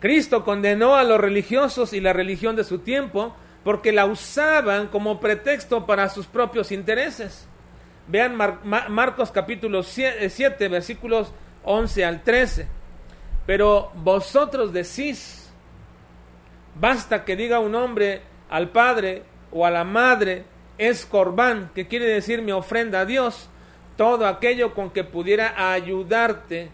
Cristo 0.00 0.44
condenó 0.44 0.94
a 0.96 1.04
los 1.04 1.20
religiosos 1.20 1.92
y 1.92 2.00
la 2.00 2.12
religión 2.12 2.54
de 2.54 2.64
su 2.64 2.80
tiempo 2.80 3.34
porque 3.64 3.92
la 3.92 4.06
usaban 4.06 4.88
como 4.88 5.20
pretexto 5.20 5.86
para 5.86 6.08
sus 6.08 6.26
propios 6.26 6.70
intereses. 6.70 7.48
Vean 8.06 8.36
Marcos 8.36 9.30
capítulo 9.30 9.82
7, 9.82 10.68
versículos 10.68 11.32
11 11.64 12.04
al 12.04 12.22
13. 12.22 12.68
Pero 13.44 13.90
vosotros 13.96 14.72
decís, 14.72 15.47
basta 16.80 17.24
que 17.24 17.36
diga 17.36 17.60
un 17.60 17.74
hombre 17.74 18.22
al 18.48 18.70
padre 18.70 19.22
o 19.50 19.66
a 19.66 19.70
la 19.70 19.84
madre, 19.84 20.44
es 20.78 21.06
corbán, 21.06 21.70
que 21.74 21.88
quiere 21.88 22.06
decir 22.06 22.42
mi 22.42 22.52
ofrenda 22.52 23.00
a 23.00 23.04
Dios, 23.04 23.48
todo 23.96 24.26
aquello 24.26 24.74
con 24.74 24.90
que 24.90 25.04
pudiera 25.04 25.72
ayudarte 25.72 26.70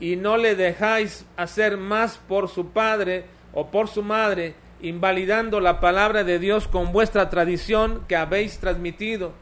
y 0.00 0.16
no 0.16 0.36
le 0.36 0.56
dejáis 0.56 1.24
hacer 1.36 1.76
más 1.76 2.18
por 2.18 2.48
su 2.48 2.70
padre 2.70 3.26
o 3.52 3.70
por 3.70 3.88
su 3.88 4.02
madre, 4.02 4.54
invalidando 4.80 5.60
la 5.60 5.80
palabra 5.80 6.24
de 6.24 6.38
Dios 6.38 6.66
con 6.66 6.92
vuestra 6.92 7.30
tradición 7.30 8.04
que 8.08 8.16
habéis 8.16 8.58
transmitido, 8.58 9.32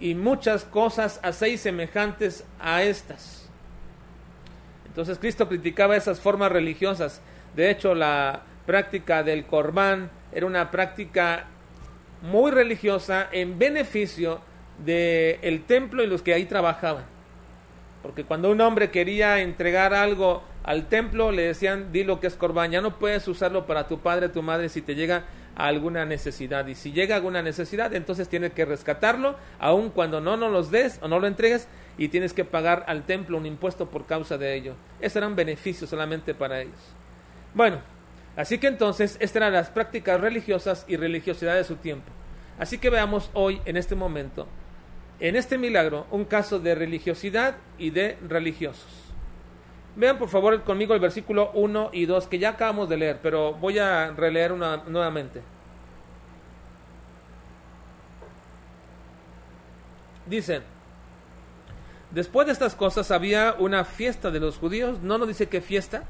y 0.00 0.14
muchas 0.14 0.64
cosas 0.64 1.20
hacéis 1.22 1.60
semejantes 1.60 2.44
a 2.58 2.82
estas. 2.82 3.48
Entonces 4.86 5.18
Cristo 5.18 5.46
criticaba 5.46 5.96
esas 5.96 6.18
formas 6.18 6.50
religiosas. 6.50 7.22
De 7.54 7.70
hecho, 7.70 7.94
la 7.94 8.42
práctica 8.70 9.24
del 9.24 9.46
corbán 9.46 10.12
era 10.30 10.46
una 10.46 10.70
práctica 10.70 11.46
muy 12.22 12.52
religiosa 12.52 13.28
en 13.32 13.58
beneficio 13.58 14.40
del 14.78 15.40
el 15.42 15.64
templo 15.64 16.04
y 16.04 16.06
los 16.06 16.22
que 16.22 16.34
ahí 16.34 16.44
trabajaban. 16.44 17.04
Porque 18.00 18.22
cuando 18.22 18.48
un 18.48 18.60
hombre 18.60 18.92
quería 18.92 19.40
entregar 19.40 19.92
algo 19.92 20.44
al 20.62 20.86
templo, 20.86 21.32
le 21.32 21.42
decían, 21.42 21.90
di 21.90 22.04
lo 22.04 22.20
que 22.20 22.28
es 22.28 22.36
corbán, 22.36 22.70
ya 22.70 22.80
no 22.80 22.96
puedes 23.00 23.26
usarlo 23.26 23.66
para 23.66 23.88
tu 23.88 23.98
padre, 23.98 24.28
tu 24.28 24.40
madre, 24.40 24.68
si 24.68 24.82
te 24.82 24.94
llega 24.94 25.24
alguna 25.56 26.04
necesidad. 26.04 26.64
Y 26.68 26.76
si 26.76 26.92
llega 26.92 27.16
alguna 27.16 27.42
necesidad, 27.42 27.92
entonces 27.92 28.28
tienes 28.28 28.52
que 28.52 28.64
rescatarlo, 28.64 29.34
aun 29.58 29.90
cuando 29.90 30.20
no 30.20 30.36
nos 30.36 30.52
los 30.52 30.70
des 30.70 31.00
o 31.02 31.08
no 31.08 31.18
lo 31.18 31.26
entregues, 31.26 31.66
y 31.98 32.06
tienes 32.06 32.34
que 32.34 32.44
pagar 32.44 32.84
al 32.86 33.02
templo 33.02 33.36
un 33.36 33.46
impuesto 33.46 33.90
por 33.90 34.06
causa 34.06 34.38
de 34.38 34.54
ello. 34.54 34.76
Ese 35.00 35.18
era 35.18 35.26
un 35.26 35.34
beneficio 35.34 35.88
solamente 35.88 36.34
para 36.34 36.60
ellos. 36.60 36.78
Bueno, 37.52 37.80
así 38.40 38.58
que 38.58 38.66
entonces, 38.66 39.16
estas 39.20 39.36
eran 39.36 39.52
las 39.52 39.70
prácticas 39.70 40.20
religiosas 40.20 40.84
y 40.88 40.96
religiosidad 40.96 41.54
de 41.54 41.64
su 41.64 41.76
tiempo. 41.76 42.10
Así 42.58 42.78
que 42.78 42.90
veamos 42.90 43.30
hoy, 43.34 43.60
en 43.64 43.76
este 43.76 43.94
momento, 43.94 44.46
en 45.20 45.36
este 45.36 45.58
milagro 45.58 46.06
un 46.10 46.24
caso 46.24 46.58
de 46.58 46.74
religiosidad 46.74 47.56
y 47.78 47.90
de 47.90 48.18
religiosos. 48.26 48.90
Vean 49.96 50.18
por 50.18 50.28
favor 50.28 50.62
conmigo 50.62 50.94
el 50.94 51.00
versículo 51.00 51.50
1 51.52 51.90
y 51.92 52.06
2 52.06 52.26
que 52.28 52.38
ya 52.38 52.50
acabamos 52.50 52.88
de 52.88 52.96
leer, 52.96 53.18
pero 53.22 53.54
voy 53.54 53.78
a 53.78 54.12
releer 54.12 54.52
nuevamente. 54.52 55.42
Dice, 60.26 60.62
después 62.12 62.46
de 62.46 62.52
estas 62.52 62.74
cosas 62.74 63.10
había 63.10 63.56
una 63.58 63.84
fiesta 63.84 64.30
de 64.30 64.40
los 64.40 64.58
judíos, 64.58 65.00
no 65.00 65.18
nos 65.18 65.28
dice 65.28 65.48
qué 65.48 65.60
fiesta, 65.60 66.04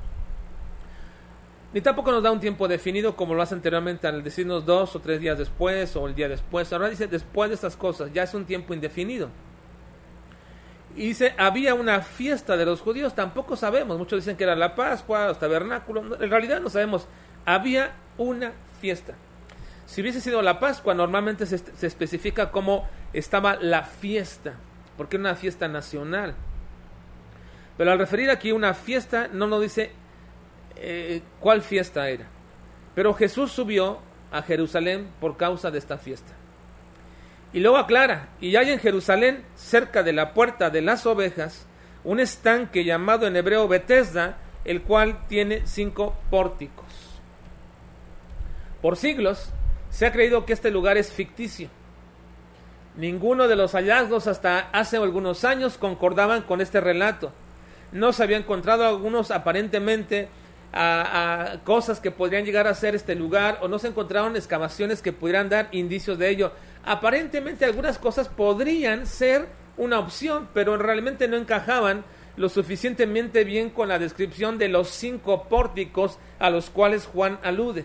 ni 1.73 1.81
tampoco 1.81 2.11
nos 2.11 2.23
da 2.23 2.33
un 2.33 2.41
tiempo 2.41 2.67
definido 2.67 3.15
como 3.15 3.35
lo 3.35 3.43
hace 3.43 3.55
anteriormente 3.55 4.09
al 4.09 4.25
decirnos 4.25 4.67
dos 4.67 4.97
o 4.97 5.01
tres 5.01 5.21
días 5.21 5.39
después 5.39 5.95
o 5.95 6.09
el 6.09 6.15
día 6.15 6.29
después. 6.29 6.73
Ahora 6.73 6.89
dice 6.89 7.07
después 7.07 7.51
de 7.51 7.55
estas 7.55 7.77
cosas, 7.77 8.13
ya 8.13 8.25
es 8.25 8.35
un 8.35 8.45
tiempo 8.45 8.75
indefinido. 8.75 9.29
Y 10.97 11.09
dice, 11.09 11.35
había 11.39 11.75
una 11.75 12.01
fiesta 12.01 12.57
de 12.57 12.65
los 12.65 12.81
judíos, 12.81 13.15
tampoco 13.15 13.55
sabemos. 13.55 13.97
Muchos 13.97 14.19
dicen 14.21 14.37
que 14.37 14.43
era 14.43 14.57
la 14.57 14.75
Pascua, 14.75 15.29
los 15.29 15.39
tabernáculos. 15.39 16.21
En 16.21 16.31
realidad 16.31 16.61
no 16.61 16.69
sabemos. 16.69 17.07
Había 17.45 17.93
una 18.19 18.53
fiesta. 18.81 19.15
Si 19.87 20.01
hubiese 20.01 20.21
sido 20.21 20.43
la 20.43 20.59
Pascua, 20.59 20.95
normalmente 20.95 21.47
se, 21.47 21.59
se 21.59 21.87
especifica 21.87 22.51
cómo 22.51 22.89
estaba 23.13 23.55
la 23.57 23.85
fiesta, 23.85 24.55
porque 24.97 25.17
era 25.17 25.23
una 25.23 25.37
fiesta 25.37 25.69
nacional. 25.69 26.35
Pero 27.77 27.93
al 27.93 27.99
referir 27.99 28.29
aquí 28.29 28.51
una 28.51 28.75
fiesta, 28.75 29.29
no 29.33 29.47
nos 29.47 29.63
dice 29.63 29.93
eh, 30.77 31.23
cuál 31.41 31.63
fiesta 31.63 32.09
era. 32.09 32.27
Pero 32.95 33.15
Jesús 33.15 33.53
subió 33.53 33.99
a 34.31 34.43
Jerusalén 34.43 35.09
por 35.21 35.37
causa 35.37 35.71
de 35.71 35.79
esta 35.79 35.99
fiesta. 35.99 36.33
Y 37.53 37.61
luego 37.61 37.79
aclara, 37.79 38.29
y 38.41 38.55
hay 38.57 38.71
en 38.71 38.79
Jerusalén, 38.79 39.45
cerca 39.57 40.03
de 40.03 40.13
la 40.13 40.35
puerta 40.35 40.71
de 40.71 40.83
las 40.83 41.05
ovejas, 41.07 41.67
un 42.05 42.21
estanque 42.21 42.85
llamado 42.85 43.27
en 43.27 43.37
hebreo 43.37 43.67
Betesda, 43.67 44.39
el 44.65 44.83
cual 44.83 45.27
tiene 45.27 45.67
cinco 45.67 46.15
pórticos. 46.31 46.87
Por 48.81 48.97
siglos 48.97 49.51
se 49.91 50.07
ha 50.07 50.13
creído 50.13 50.47
que 50.47 50.53
este 50.53 50.71
lugar 50.71 50.97
es 50.97 51.13
ficticio. 51.13 51.69
Ninguno 52.97 53.49
de 53.49 53.57
los 53.57 53.73
hallazgos 53.73 54.27
hasta 54.27 54.71
hace 54.73 54.97
algunos 54.97 55.45
años 55.45 55.77
concordaban 55.77 56.43
con 56.43 56.61
este 56.61 56.81
relato. 56.81 57.33
No 57.93 58.13
se 58.13 58.23
había 58.23 58.37
encontrado 58.37 58.87
algunos 58.87 59.31
aparentemente 59.31 60.29
a, 60.73 61.59
cosas 61.65 62.01
que 62.01 62.11
podrían 62.11 62.45
llegar 62.45 62.67
a 62.67 62.75
ser 62.75 62.95
este 62.95 63.15
lugar 63.15 63.59
o 63.63 63.69
no 63.69 63.79
se 63.79 63.89
encontraron 63.89 64.37
excavaciones 64.37 65.03
que 65.03 65.13
pudieran 65.13 65.49
dar 65.49 65.69
indicios 65.73 66.19
de 66.19 66.29
ello. 66.29 66.53
aparentemente 66.85 67.65
algunas 67.65 67.99
cosas 67.99 68.29
podrían 68.29 69.07
ser 69.07 69.49
una 69.77 69.99
opción, 69.99 70.49
pero 70.55 70.77
realmente 70.77 71.29
no 71.29 71.37
encajaban 71.37 72.05
lo 72.37 72.49
suficientemente 72.49 73.45
bien 73.45 73.71
con 73.71 73.89
la 73.89 73.99
descripción 73.99 74.57
de 74.59 74.69
los 74.69 74.89
cinco 74.89 75.45
pórticos 75.49 76.19
a 76.39 76.51
los 76.51 76.71
cuales 76.71 77.07
Juan 77.07 77.39
alude. 77.43 77.85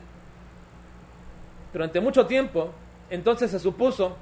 Durante 1.73 1.99
mucho 1.99 2.25
tiempo, 2.25 2.71
entonces 3.09 3.51
se 3.51 3.59
supuso 3.59 4.15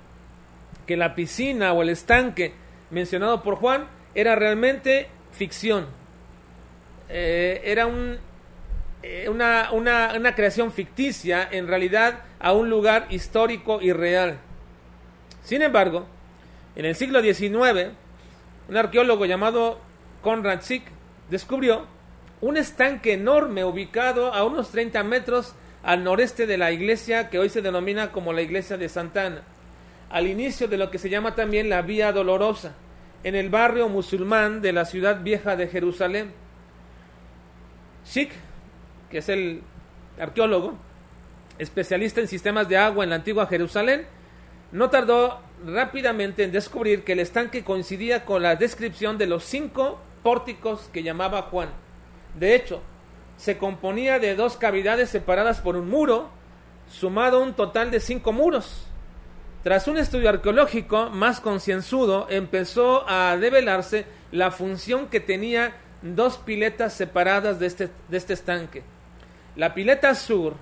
que 0.88 0.98
la 0.98 1.14
piscina 1.14 1.74
o 1.74 1.82
el 1.82 1.90
estanque 1.90 2.54
mencionado 2.90 3.44
por 3.44 3.56
Juan 3.56 3.88
era 4.16 4.36
realmente 4.36 5.08
ficción. 5.32 5.86
Eh, 7.10 7.62
era 7.66 7.86
un, 7.86 8.18
una, 9.30 9.72
una, 9.72 10.14
una 10.16 10.36
creación 10.36 10.72
ficticia 10.72 11.48
en 11.52 11.68
realidad 11.68 12.22
a 12.40 12.54
un 12.54 12.70
lugar 12.70 13.08
histórico 13.10 13.82
y 13.82 13.92
real. 13.92 14.38
Sin 15.44 15.62
embargo, 15.62 16.06
en 16.76 16.86
el 16.86 16.96
siglo 16.96 17.22
XIX, 17.22 17.92
un 18.70 18.78
arqueólogo 18.78 19.26
llamado 19.26 19.80
Konrad 20.22 20.62
Zick 20.62 20.84
descubrió 21.30 21.86
un 22.42 22.58
estanque 22.58 23.14
enorme 23.14 23.64
ubicado 23.64 24.34
a 24.34 24.44
unos 24.44 24.72
30 24.72 25.04
metros 25.04 25.54
al 25.84 26.04
noreste 26.04 26.48
de 26.48 26.58
la 26.58 26.72
iglesia 26.72 27.30
que 27.30 27.40
hoy 27.40 27.50
se 27.50 27.62
denomina 27.62 28.12
como 28.12 28.34
la 28.34 28.42
iglesia 28.42 28.78
de 28.78 28.90
Santana, 28.90 29.44
al 30.10 30.28
inicio 30.28 30.68
de 30.68 30.78
lo 30.78 30.90
que 30.90 30.98
se 30.98 31.10
llama 31.10 31.36
también 31.36 31.70
la 31.70 31.82
Vía 31.82 32.12
Dolorosa, 32.12 32.74
en 33.24 33.36
el 33.36 33.50
barrio 33.50 33.90
musulmán 33.90 34.62
de 34.62 34.74
la 34.74 34.86
ciudad 34.86 35.22
vieja 35.22 35.56
de 35.56 35.68
Jerusalén. 35.68 36.32
Zick, 38.06 38.32
que 39.14 39.20
es 39.20 39.30
el 39.30 39.62
arqueólogo, 40.20 40.74
especialista 41.60 42.20
en 42.20 42.28
sistemas 42.28 42.68
de 42.68 42.78
agua 42.78 43.04
en 43.04 43.12
la 43.12 43.18
antigua 43.18 43.46
Jerusalén, 43.46 44.08
no 44.72 44.90
tardó 44.90 45.40
rápidamente 45.64 46.44
en 46.44 46.52
descubrir 46.52 47.04
que 47.04 47.12
el 47.12 47.20
estanque 47.20 47.64
coincidía 47.64 48.26
con 48.26 48.42
la 48.42 48.56
descripción 48.56 49.20
de 49.20 49.28
los 49.28 49.44
cinco 49.44 50.00
pórticos 50.24 50.90
que 50.92 51.04
llamaba 51.04 51.44
Juan. 51.44 51.70
De 52.40 52.56
hecho, 52.56 52.82
se 53.38 53.60
componía 53.60 54.18
de 54.18 54.36
dos 54.36 54.58
cavidades 54.58 55.12
separadas 55.12 55.62
por 55.62 55.76
un 55.76 55.92
muro, 55.92 56.32
sumado 56.90 57.40
un 57.40 57.54
total 57.54 57.92
de 57.92 58.00
cinco 58.00 58.32
muros. 58.32 58.88
Tras 59.62 59.88
un 59.88 60.00
estudio 60.00 60.30
arqueológico 60.30 61.12
más 61.12 61.40
concienzudo, 61.40 62.26
empezó 62.32 63.08
a 63.08 63.38
develarse 63.38 64.08
la 64.32 64.50
función 64.50 65.08
que 65.08 65.20
tenía 65.20 65.76
dos 66.02 66.40
piletas 66.40 66.94
separadas 66.94 67.60
de 67.60 67.68
este, 67.68 67.90
de 68.10 68.18
este 68.18 68.34
estanque. 68.34 68.82
La 69.56 69.74
pileta 69.74 70.16
sur, 70.16 70.56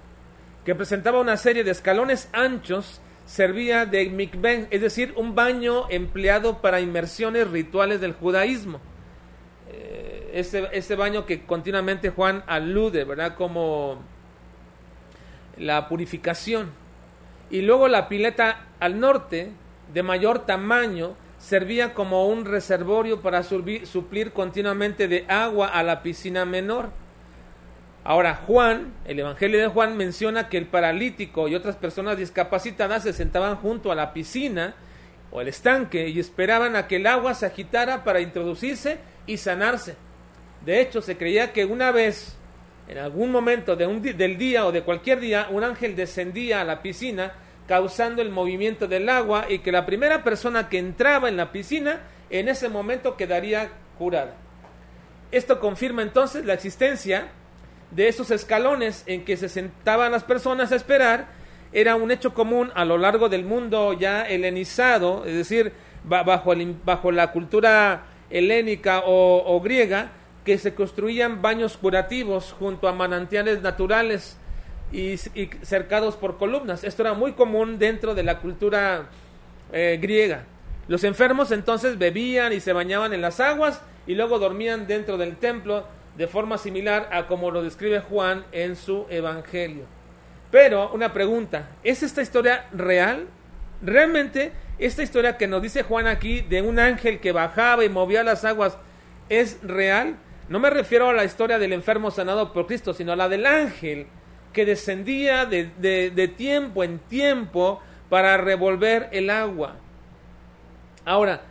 que 0.65 0.75
presentaba 0.75 1.19
una 1.19 1.37
serie 1.37 1.63
de 1.63 1.71
escalones 1.71 2.29
anchos, 2.33 3.01
servía 3.25 3.85
de 3.85 4.09
mikveh, 4.09 4.67
es 4.71 4.81
decir, 4.81 5.13
un 5.15 5.35
baño 5.35 5.89
empleado 5.89 6.61
para 6.61 6.81
inmersiones 6.81 7.49
rituales 7.49 8.01
del 8.01 8.13
judaísmo. 8.13 8.79
Eh, 9.71 10.31
ese, 10.33 10.67
ese, 10.73 10.95
baño 10.95 11.25
que 11.25 11.45
continuamente 11.45 12.09
Juan 12.09 12.43
alude, 12.47 13.05
¿verdad? 13.05 13.35
Como 13.35 14.01
la 15.57 15.87
purificación. 15.87 16.71
Y 17.49 17.61
luego 17.61 17.87
la 17.87 18.09
pileta 18.09 18.65
al 18.79 18.99
norte, 18.99 19.51
de 19.93 20.03
mayor 20.03 20.45
tamaño, 20.45 21.15
servía 21.37 21.93
como 21.93 22.27
un 22.27 22.45
reservorio 22.45 23.21
para 23.21 23.43
suplir 23.43 24.31
continuamente 24.31 25.07
de 25.07 25.25
agua 25.27 25.67
a 25.67 25.83
la 25.83 26.03
piscina 26.03 26.45
menor. 26.45 26.91
Ahora 28.03 28.33
Juan, 28.33 28.93
el 29.05 29.19
Evangelio 29.19 29.59
de 29.59 29.67
Juan 29.67 29.95
menciona 29.95 30.49
que 30.49 30.57
el 30.57 30.65
paralítico 30.65 31.47
y 31.47 31.53
otras 31.53 31.75
personas 31.75 32.17
discapacitadas 32.17 33.03
se 33.03 33.13
sentaban 33.13 33.57
junto 33.57 33.91
a 33.91 33.95
la 33.95 34.11
piscina 34.11 34.73
o 35.29 35.39
el 35.41 35.47
estanque 35.47 36.09
y 36.09 36.19
esperaban 36.19 36.75
a 36.75 36.87
que 36.87 36.95
el 36.95 37.05
agua 37.05 37.35
se 37.35 37.45
agitara 37.45 38.03
para 38.03 38.19
introducirse 38.19 38.97
y 39.27 39.37
sanarse. 39.37 39.95
De 40.65 40.81
hecho, 40.81 41.01
se 41.01 41.15
creía 41.15 41.53
que 41.53 41.63
una 41.63 41.91
vez, 41.91 42.35
en 42.87 42.97
algún 42.97 43.31
momento 43.31 43.75
de 43.75 43.85
un 43.85 44.01
del 44.01 44.37
día 44.37 44.65
o 44.65 44.71
de 44.71 44.81
cualquier 44.81 45.19
día, 45.19 45.47
un 45.51 45.63
ángel 45.63 45.95
descendía 45.95 46.61
a 46.61 46.65
la 46.65 46.81
piscina 46.81 47.33
causando 47.67 48.23
el 48.23 48.31
movimiento 48.31 48.87
del 48.87 49.09
agua 49.09 49.45
y 49.47 49.59
que 49.59 49.71
la 49.71 49.85
primera 49.85 50.23
persona 50.23 50.69
que 50.69 50.79
entraba 50.79 51.29
en 51.29 51.37
la 51.37 51.51
piscina 51.51 52.01
en 52.31 52.49
ese 52.49 52.67
momento 52.67 53.15
quedaría 53.15 53.69
curada. 53.97 54.33
Esto 55.31 55.59
confirma 55.59 56.01
entonces 56.01 56.43
la 56.45 56.53
existencia 56.53 57.29
de 57.91 58.07
esos 58.07 58.31
escalones 58.31 59.03
en 59.05 59.25
que 59.25 59.37
se 59.37 59.49
sentaban 59.49 60.11
las 60.11 60.23
personas 60.23 60.71
a 60.71 60.75
esperar 60.75 61.27
era 61.73 61.95
un 61.95 62.11
hecho 62.11 62.33
común 62.33 62.71
a 62.75 62.85
lo 62.85 62.97
largo 62.97 63.29
del 63.29 63.45
mundo 63.45 63.93
ya 63.93 64.23
helenizado, 64.23 65.25
es 65.25 65.35
decir, 65.35 65.71
bajo, 66.03 66.53
bajo 66.83 67.11
la 67.11 67.31
cultura 67.31 68.03
helénica 68.29 69.03
o, 69.05 69.59
griega, 69.61 70.11
que 70.43 70.57
se 70.57 70.73
construían 70.73 71.41
baños 71.41 71.77
curativos 71.77 72.53
junto 72.57 72.87
a 72.87 72.93
manantiales 72.93 73.61
naturales 73.61 74.37
y, 74.91 75.17
cercados 75.61 76.15
por 76.15 76.37
columnas. 76.37 76.83
Esto 76.83 77.03
era 77.03 77.13
muy 77.13 77.33
común 77.33 77.77
dentro 77.77 78.15
de 78.15 78.23
la 78.23 78.39
cultura 78.39 79.09
eh, 79.71 79.97
griega. 80.01 80.45
Los 80.87 81.03
enfermos 81.03 81.51
entonces 81.51 81.97
bebían 81.97 82.51
y 82.51 82.59
se 82.59 82.73
bañaban 82.73 83.13
en 83.13 83.21
las 83.21 83.39
aguas 83.39 83.81
y 84.07 84.15
luego 84.15 84.39
dormían 84.39 84.87
dentro 84.87 85.17
del 85.17 85.37
templo 85.37 85.85
de 86.21 86.27
forma 86.27 86.59
similar 86.59 87.09
a 87.11 87.25
como 87.25 87.49
lo 87.49 87.63
describe 87.63 87.99
Juan 87.99 88.45
en 88.51 88.75
su 88.75 89.07
Evangelio. 89.09 89.85
Pero 90.51 90.91
una 90.93 91.13
pregunta, 91.13 91.69
¿es 91.83 92.03
esta 92.03 92.21
historia 92.21 92.67
real? 92.73 93.25
¿Realmente 93.81 94.51
esta 94.77 95.01
historia 95.01 95.35
que 95.35 95.47
nos 95.47 95.63
dice 95.63 95.81
Juan 95.81 96.05
aquí 96.05 96.41
de 96.41 96.61
un 96.61 96.77
ángel 96.77 97.19
que 97.19 97.31
bajaba 97.31 97.83
y 97.85 97.89
movía 97.89 98.23
las 98.23 98.45
aguas 98.45 98.77
es 99.29 99.57
real? 99.63 100.15
No 100.47 100.59
me 100.59 100.69
refiero 100.69 101.09
a 101.09 101.13
la 101.13 101.25
historia 101.25 101.57
del 101.57 101.73
enfermo 101.73 102.11
sanado 102.11 102.53
por 102.53 102.67
Cristo, 102.67 102.93
sino 102.93 103.13
a 103.13 103.15
la 103.15 103.27
del 103.27 103.47
ángel 103.47 104.05
que 104.53 104.63
descendía 104.63 105.47
de, 105.47 105.71
de 105.79 106.27
tiempo 106.27 106.83
en 106.83 106.99
tiempo 106.99 107.81
para 108.09 108.37
revolver 108.37 109.09
el 109.11 109.31
agua. 109.31 109.77
Ahora, 111.03 111.41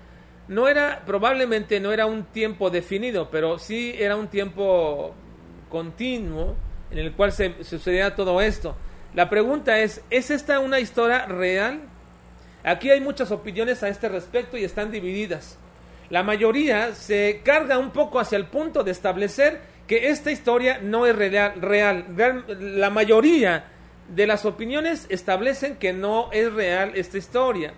no 0.51 0.67
era, 0.67 1.05
probablemente 1.07 1.79
no 1.79 1.93
era 1.93 2.07
un 2.07 2.25
tiempo 2.25 2.71
definido, 2.71 3.31
pero 3.31 3.61
sí 3.61 3.95
era 3.97 4.17
un 4.17 4.27
tiempo 4.27 5.15
continuo 5.69 6.57
en 6.91 6.99
el 6.99 7.13
cual 7.13 7.31
se 7.31 7.63
sucedía 7.63 8.17
todo 8.17 8.41
esto. 8.41 8.75
La 9.15 9.31
pregunta 9.31 9.79
es, 9.79 10.03
¿es 10.11 10.33
esta 10.33 10.59
una 10.59 10.81
historia 10.81 11.27
real? 11.27 11.83
Aquí 12.65 12.91
hay 12.91 13.01
muchas 13.01 13.31
opiniones 13.31 13.85
a 13.85 13.89
este 13.89 14.09
respecto 14.09 14.57
y 14.57 14.65
están 14.65 14.91
divididas. 14.91 15.57
La 16.09 16.25
mayoría 16.25 16.97
se 16.97 17.43
carga 17.45 17.79
un 17.79 17.93
poco 17.93 18.19
hacia 18.19 18.37
el 18.37 18.47
punto 18.47 18.83
de 18.83 18.91
establecer 18.91 19.61
que 19.87 20.09
esta 20.09 20.33
historia 20.33 20.81
no 20.83 21.07
es 21.07 21.15
real, 21.15 21.63
real. 21.63 22.07
real. 22.17 22.45
La 22.59 22.91
mayoría 22.91 23.67
de 24.09 24.27
las 24.27 24.45
opiniones 24.45 25.07
establecen 25.11 25.77
que 25.77 25.93
no 25.93 26.29
es 26.33 26.53
real 26.53 26.91
esta 26.97 27.19
historia. 27.19 27.73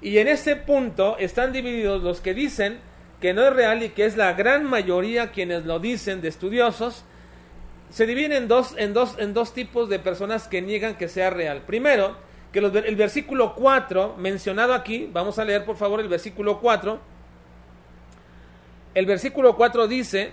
Y 0.00 0.18
en 0.18 0.28
ese 0.28 0.56
punto 0.56 1.16
están 1.18 1.52
divididos 1.52 2.02
los 2.02 2.20
que 2.20 2.34
dicen 2.34 2.78
que 3.20 3.32
no 3.32 3.46
es 3.46 3.52
real 3.52 3.82
y 3.82 3.90
que 3.90 4.04
es 4.04 4.16
la 4.16 4.34
gran 4.34 4.64
mayoría 4.64 5.32
quienes 5.32 5.64
lo 5.64 5.78
dicen 5.78 6.20
de 6.20 6.28
estudiosos. 6.28 7.04
Se 7.90 8.06
dividen 8.06 8.32
en 8.32 8.48
dos, 8.48 8.74
en 8.76 8.92
dos, 8.92 9.16
en 9.18 9.32
dos 9.32 9.54
tipos 9.54 9.88
de 9.88 9.98
personas 9.98 10.48
que 10.48 10.60
niegan 10.60 10.96
que 10.96 11.08
sea 11.08 11.30
real. 11.30 11.62
Primero, 11.62 12.16
que 12.52 12.58
el 12.58 12.96
versículo 12.96 13.54
4 13.54 14.16
mencionado 14.18 14.74
aquí, 14.74 15.08
vamos 15.12 15.38
a 15.38 15.44
leer 15.44 15.64
por 15.64 15.76
favor 15.76 16.00
el 16.00 16.08
versículo 16.08 16.60
4. 16.60 17.00
El 18.94 19.06
versículo 19.06 19.56
4 19.56 19.88
dice, 19.88 20.32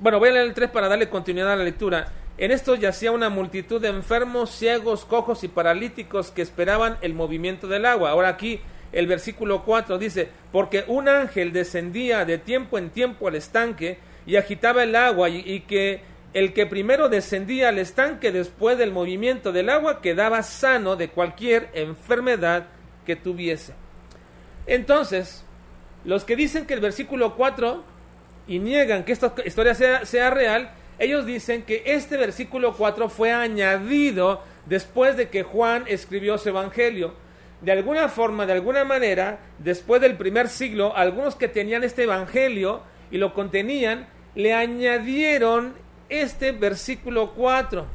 bueno, 0.00 0.18
voy 0.18 0.28
a 0.28 0.32
leer 0.32 0.46
el 0.46 0.54
3 0.54 0.70
para 0.70 0.88
darle 0.88 1.08
continuidad 1.08 1.52
a 1.52 1.56
la 1.56 1.64
lectura. 1.64 2.12
En 2.38 2.50
esto 2.50 2.74
yacía 2.74 3.12
una 3.12 3.30
multitud 3.30 3.80
de 3.80 3.88
enfermos, 3.88 4.50
ciegos, 4.50 5.06
cojos 5.06 5.42
y 5.42 5.48
paralíticos 5.48 6.30
que 6.30 6.42
esperaban 6.42 6.98
el 7.00 7.14
movimiento 7.14 7.66
del 7.66 7.86
agua. 7.86 8.10
Ahora 8.10 8.28
aquí 8.28 8.60
el 8.92 9.06
versículo 9.06 9.64
4 9.64 9.98
dice, 9.98 10.28
porque 10.52 10.84
un 10.86 11.08
ángel 11.08 11.52
descendía 11.52 12.26
de 12.26 12.36
tiempo 12.36 12.76
en 12.76 12.90
tiempo 12.90 13.28
al 13.28 13.36
estanque 13.36 13.98
y 14.26 14.36
agitaba 14.36 14.82
el 14.82 14.96
agua 14.96 15.30
y, 15.30 15.60
que 15.60 16.02
el 16.34 16.52
que 16.52 16.66
primero 16.66 17.08
descendía 17.08 17.70
al 17.70 17.78
estanque 17.78 18.32
después 18.32 18.76
del 18.76 18.92
movimiento 18.92 19.50
del 19.50 19.70
agua 19.70 20.02
quedaba 20.02 20.42
sano 20.42 20.96
de 20.96 21.08
cualquier 21.08 21.70
enfermedad 21.72 22.66
que 23.06 23.16
tuviese. 23.16 23.72
Entonces, 24.66 25.44
los 26.04 26.24
que 26.24 26.36
dicen 26.36 26.66
que 26.66 26.74
el 26.74 26.80
versículo 26.80 27.34
4 27.34 27.82
y 28.46 28.58
niegan 28.58 29.04
que 29.04 29.12
esta 29.12 29.32
historia 29.44 29.74
sea, 29.74 30.04
sea 30.04 30.30
real, 30.30 30.70
ellos 30.98 31.26
dicen 31.26 31.62
que 31.62 31.82
este 31.86 32.16
versículo 32.16 32.74
4 32.74 33.08
fue 33.08 33.32
añadido 33.32 34.42
después 34.64 35.16
de 35.16 35.28
que 35.28 35.42
Juan 35.42 35.84
escribió 35.86 36.38
su 36.38 36.48
evangelio. 36.48 37.14
De 37.60 37.72
alguna 37.72 38.08
forma, 38.08 38.46
de 38.46 38.54
alguna 38.54 38.84
manera, 38.84 39.38
después 39.58 40.00
del 40.00 40.16
primer 40.16 40.48
siglo, 40.48 40.96
algunos 40.96 41.36
que 41.36 41.48
tenían 41.48 41.84
este 41.84 42.04
evangelio 42.04 42.82
y 43.10 43.18
lo 43.18 43.34
contenían, 43.34 44.06
le 44.34 44.54
añadieron 44.54 45.74
este 46.08 46.52
versículo 46.52 47.32
4. 47.34 47.86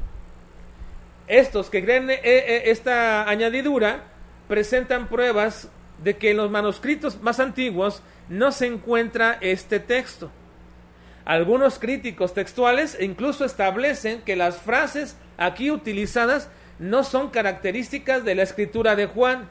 Estos 1.28 1.70
que 1.70 1.84
creen 1.84 2.10
eh, 2.10 2.20
eh, 2.24 2.64
esta 2.66 3.30
añadidura 3.30 4.04
presentan 4.48 5.08
pruebas 5.08 5.70
de 6.04 6.18
que 6.18 6.32
en 6.32 6.38
los 6.38 6.52
manuscritos 6.52 7.22
más 7.22 7.40
antiguos 7.40 8.02
no 8.28 8.52
se 8.52 8.66
encuentra 8.66 9.38
este 9.42 9.80
texto. 9.80 10.32
Algunos 11.32 11.80
críticos 11.80 12.34
textuales 12.34 12.98
incluso 13.00 13.46
establecen 13.46 14.22
que 14.24 14.36
las 14.36 14.58
frases 14.58 15.15
aquí 15.38 15.72
utilizadas 15.72 16.50
no 16.78 17.06
son 17.06 17.30
características 17.30 18.26
de 18.26 18.36
la 18.36 18.44
escritura 18.44 18.98
de 18.98 19.06
Juan. 19.06 19.48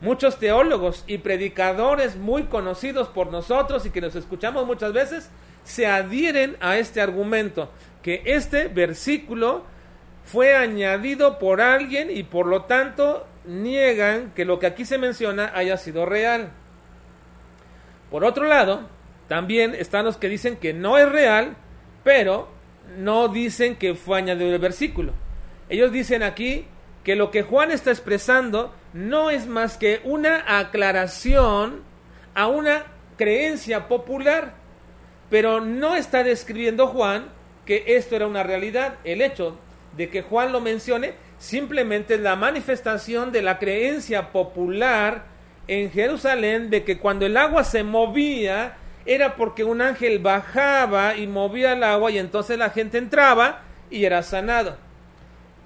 Muchos 0.00 0.38
teólogos 0.38 1.02
y 1.08 1.18
predicadores 1.18 2.14
muy 2.14 2.44
conocidos 2.44 3.08
por 3.08 3.32
nosotros 3.32 3.84
y 3.86 3.90
que 3.90 4.00
nos 4.00 4.14
escuchamos 4.14 4.66
muchas 4.66 4.92
veces 4.92 5.30
se 5.64 5.88
adhieren 5.88 6.56
a 6.60 6.78
este 6.78 7.00
argumento, 7.00 7.72
que 8.02 8.22
este 8.26 8.68
versículo 8.68 9.64
fue 10.22 10.54
añadido 10.54 11.40
por 11.40 11.60
alguien 11.60 12.08
y 12.08 12.22
por 12.22 12.46
lo 12.46 12.66
tanto 12.66 13.26
niegan 13.46 14.30
que 14.30 14.44
lo 14.44 14.60
que 14.60 14.68
aquí 14.68 14.84
se 14.84 14.96
menciona 14.96 15.50
haya 15.56 15.76
sido 15.76 16.06
real. 16.06 16.50
Por 18.12 18.22
otro 18.24 18.44
lado, 18.44 18.88
también 19.30 19.76
están 19.76 20.06
los 20.06 20.16
que 20.16 20.28
dicen 20.28 20.56
que 20.56 20.74
no 20.74 20.98
es 20.98 21.08
real, 21.08 21.54
pero 22.02 22.48
no 22.98 23.28
dicen 23.28 23.76
que 23.76 23.94
fue 23.94 24.18
añadido 24.18 24.52
el 24.52 24.58
versículo. 24.58 25.12
Ellos 25.68 25.92
dicen 25.92 26.24
aquí 26.24 26.66
que 27.04 27.14
lo 27.14 27.30
que 27.30 27.44
Juan 27.44 27.70
está 27.70 27.92
expresando 27.92 28.74
no 28.92 29.30
es 29.30 29.46
más 29.46 29.76
que 29.76 30.00
una 30.02 30.58
aclaración 30.58 31.82
a 32.34 32.48
una 32.48 32.86
creencia 33.16 33.86
popular, 33.86 34.54
pero 35.30 35.60
no 35.60 35.94
está 35.94 36.24
describiendo 36.24 36.88
Juan 36.88 37.26
que 37.64 37.84
esto 37.86 38.16
era 38.16 38.26
una 38.26 38.42
realidad. 38.42 38.94
El 39.04 39.20
hecho 39.20 39.56
de 39.96 40.08
que 40.08 40.22
Juan 40.22 40.50
lo 40.50 40.60
mencione 40.60 41.14
simplemente 41.38 42.14
es 42.14 42.20
la 42.20 42.34
manifestación 42.34 43.30
de 43.30 43.42
la 43.42 43.60
creencia 43.60 44.32
popular 44.32 45.26
en 45.68 45.88
Jerusalén 45.92 46.68
de 46.68 46.82
que 46.82 46.98
cuando 46.98 47.26
el 47.26 47.36
agua 47.36 47.62
se 47.62 47.84
movía 47.84 48.76
era 49.06 49.36
porque 49.36 49.64
un 49.64 49.80
ángel 49.80 50.18
bajaba 50.18 51.16
y 51.16 51.26
movía 51.26 51.72
el 51.72 51.82
agua 51.82 52.10
y 52.10 52.18
entonces 52.18 52.58
la 52.58 52.70
gente 52.70 52.98
entraba 52.98 53.62
y 53.90 54.04
era 54.04 54.22
sanado. 54.22 54.76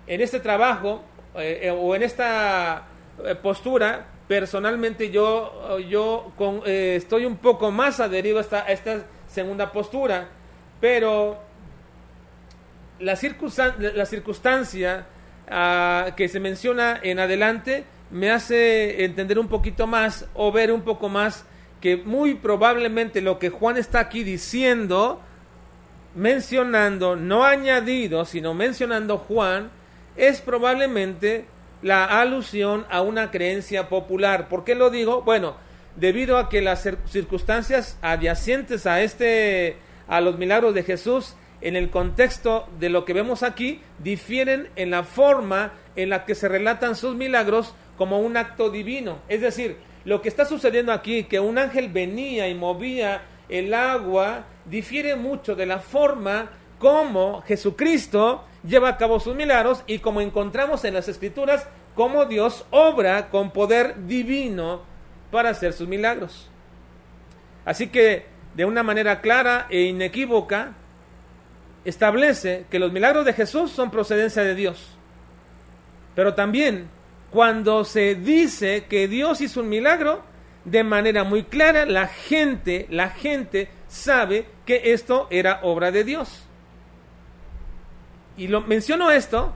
En 0.07 0.21
este 0.21 0.41
trabajo 0.41 1.03
eh, 1.35 1.61
eh, 1.63 1.71
o 1.71 1.95
en 1.95 2.03
esta 2.03 2.87
eh, 3.25 3.35
postura, 3.35 4.07
personalmente 4.29 5.11
yo, 5.11 5.79
yo 5.81 6.33
con, 6.37 6.63
estoy 6.65 7.25
un 7.25 7.37
poco 7.37 7.71
más 7.71 8.01
adherido 8.01 8.39
a 8.39 8.41
esta, 8.41 8.61
esta 8.61 9.05
segunda 9.27 9.73
postura, 9.73 10.29
pero 10.81 11.39
la, 13.01 13.19
la 13.95 14.07
circunstancia 14.07 15.07
ah, 15.49 16.13
que 16.17 16.29
se 16.29 16.41
menciona 16.41 17.01
en 17.03 17.19
adelante 17.19 17.85
me 18.11 18.31
hace 18.31 19.05
entender 19.05 19.39
un 19.39 19.49
poquito 19.49 19.87
más 19.87 20.27
o 20.35 20.53
ver 20.53 20.73
un 20.73 20.83
poco 20.83 21.09
más 21.09 21.45
que 21.85 21.99
muy 21.99 22.33
probablemente 22.33 23.21
lo 23.21 23.39
que 23.39 23.51
Juan 23.51 23.77
está 23.77 24.01
aquí 24.01 24.25
diciendo, 24.25 25.21
mencionando, 26.15 27.15
no 27.15 27.45
añadido, 27.45 28.25
sino 28.25 28.55
mencionando 28.55 29.19
Juan, 29.19 29.71
es 30.17 30.41
probablemente 30.41 31.45
la 31.83 32.23
alusión 32.23 32.87
a 32.89 33.03
una 33.03 33.31
creencia 33.31 33.91
popular. 33.91 34.49
¿Por 34.49 34.65
qué 34.65 34.75
lo 34.75 34.89
digo? 34.89 35.21
Bueno, 35.25 35.57
debido 35.97 36.39
a 36.39 36.49
que 36.49 36.63
las 36.63 36.89
circunstancias 37.05 37.99
adyacentes 38.01 38.87
a 38.87 39.03
este 39.03 39.77
a 40.09 40.23
los 40.23 40.39
milagros 40.39 40.73
de 40.73 40.85
Jesús 40.85 41.35
en 41.61 41.77
el 41.77 41.91
contexto 41.91 42.67
de 42.81 42.89
lo 42.89 43.05
que 43.05 43.13
vemos 43.13 43.43
aquí 43.43 43.83
difieren 44.03 44.71
en 44.77 44.91
la 44.91 45.03
forma 45.03 45.75
en 45.97 46.09
la 46.09 46.25
que 46.25 46.35
se 46.35 46.49
relatan 46.49 46.97
sus 46.97 47.15
milagros 47.15 47.75
como 47.99 48.21
un 48.21 48.39
acto 48.39 48.71
divino. 48.71 49.19
Es 49.29 49.43
decir, 49.43 49.77
lo 50.05 50.21
que 50.23 50.29
está 50.29 50.45
sucediendo 50.45 50.93
aquí, 50.93 51.25
que 51.25 51.41
un 51.41 51.59
ángel 51.59 51.89
venía 51.89 52.49
y 52.49 52.55
movía 52.55 53.23
el 53.49 53.73
agua, 53.75 54.45
difiere 54.65 55.17
mucho 55.17 55.55
de 55.55 55.67
la 55.67 55.79
forma 55.79 56.51
como 56.79 57.43
Jesucristo 57.43 58.45
lleva 58.67 58.89
a 58.89 58.97
cabo 58.97 59.21
sus 59.21 59.35
milagros 59.35 59.83
y 59.87 59.99
como 59.99 60.21
encontramos 60.21 60.85
en 60.85 60.95
las 60.95 61.09
escrituras, 61.09 61.69
cómo 61.95 62.25
Dios 62.25 62.67
obra 62.71 63.29
con 63.29 63.51
poder 63.51 64.07
divino 64.07 64.83
para 65.31 65.51
hacer 65.51 65.73
sus 65.73 65.89
milagros. 65.89 66.49
Así 67.65 67.89
que, 67.89 68.27
de 68.55 68.65
una 68.65 68.83
manera 68.83 69.21
clara 69.21 69.67
e 69.71 69.83
inequívoca, 69.83 70.75
establece 71.85 72.67
que 72.71 72.79
los 72.79 72.93
milagros 72.93 73.25
de 73.25 73.33
Jesús 73.33 73.71
son 73.71 73.91
procedencia 73.91 74.43
de 74.43 74.55
Dios. 74.55 74.97
Pero 76.15 76.35
también, 76.35 76.89
cuando 77.35 77.85
se 77.85 78.15
dice 78.15 78.85
que 78.89 79.09
Dios 79.09 79.41
hizo 79.41 79.63
un 79.63 79.69
milagro, 79.69 80.23
de 80.65 80.85
manera 80.85 81.25
muy 81.25 81.43
clara, 81.43 81.85
la 81.85 82.07
gente, 82.07 82.87
la 82.91 83.09
gente 83.09 83.69
sabe 83.89 84.47
que 84.65 84.93
esto 84.93 85.27
era 85.31 85.59
obra 85.65 85.91
de 85.91 86.05
Dios. 86.05 86.47
Y 88.37 88.47
lo 88.47 88.61
menciono 88.61 89.11
esto 89.11 89.53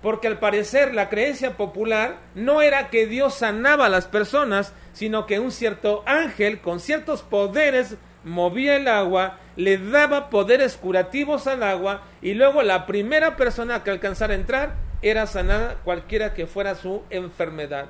porque 0.00 0.28
al 0.28 0.38
parecer 0.38 0.94
la 0.94 1.10
creencia 1.10 1.58
popular 1.58 2.20
no 2.34 2.62
era 2.62 2.88
que 2.88 3.06
Dios 3.06 3.34
sanaba 3.34 3.84
a 3.84 3.90
las 3.90 4.06
personas, 4.06 4.72
sino 4.94 5.26
que 5.26 5.40
un 5.40 5.52
cierto 5.52 6.02
ángel 6.06 6.62
con 6.62 6.80
ciertos 6.80 7.20
poderes 7.20 7.98
movía 8.24 8.76
el 8.76 8.88
agua, 8.88 9.40
le 9.56 9.76
daba 9.76 10.30
poderes 10.30 10.78
curativos 10.78 11.48
al 11.48 11.64
agua 11.64 12.04
y 12.22 12.32
luego 12.32 12.62
la 12.62 12.86
primera 12.86 13.36
persona 13.36 13.84
que 13.84 13.90
alcanzara 13.90 14.32
a 14.32 14.36
entrar 14.38 14.87
era 15.02 15.26
sanada 15.26 15.76
cualquiera 15.84 16.34
que 16.34 16.46
fuera 16.46 16.74
su 16.74 17.02
enfermedad. 17.10 17.86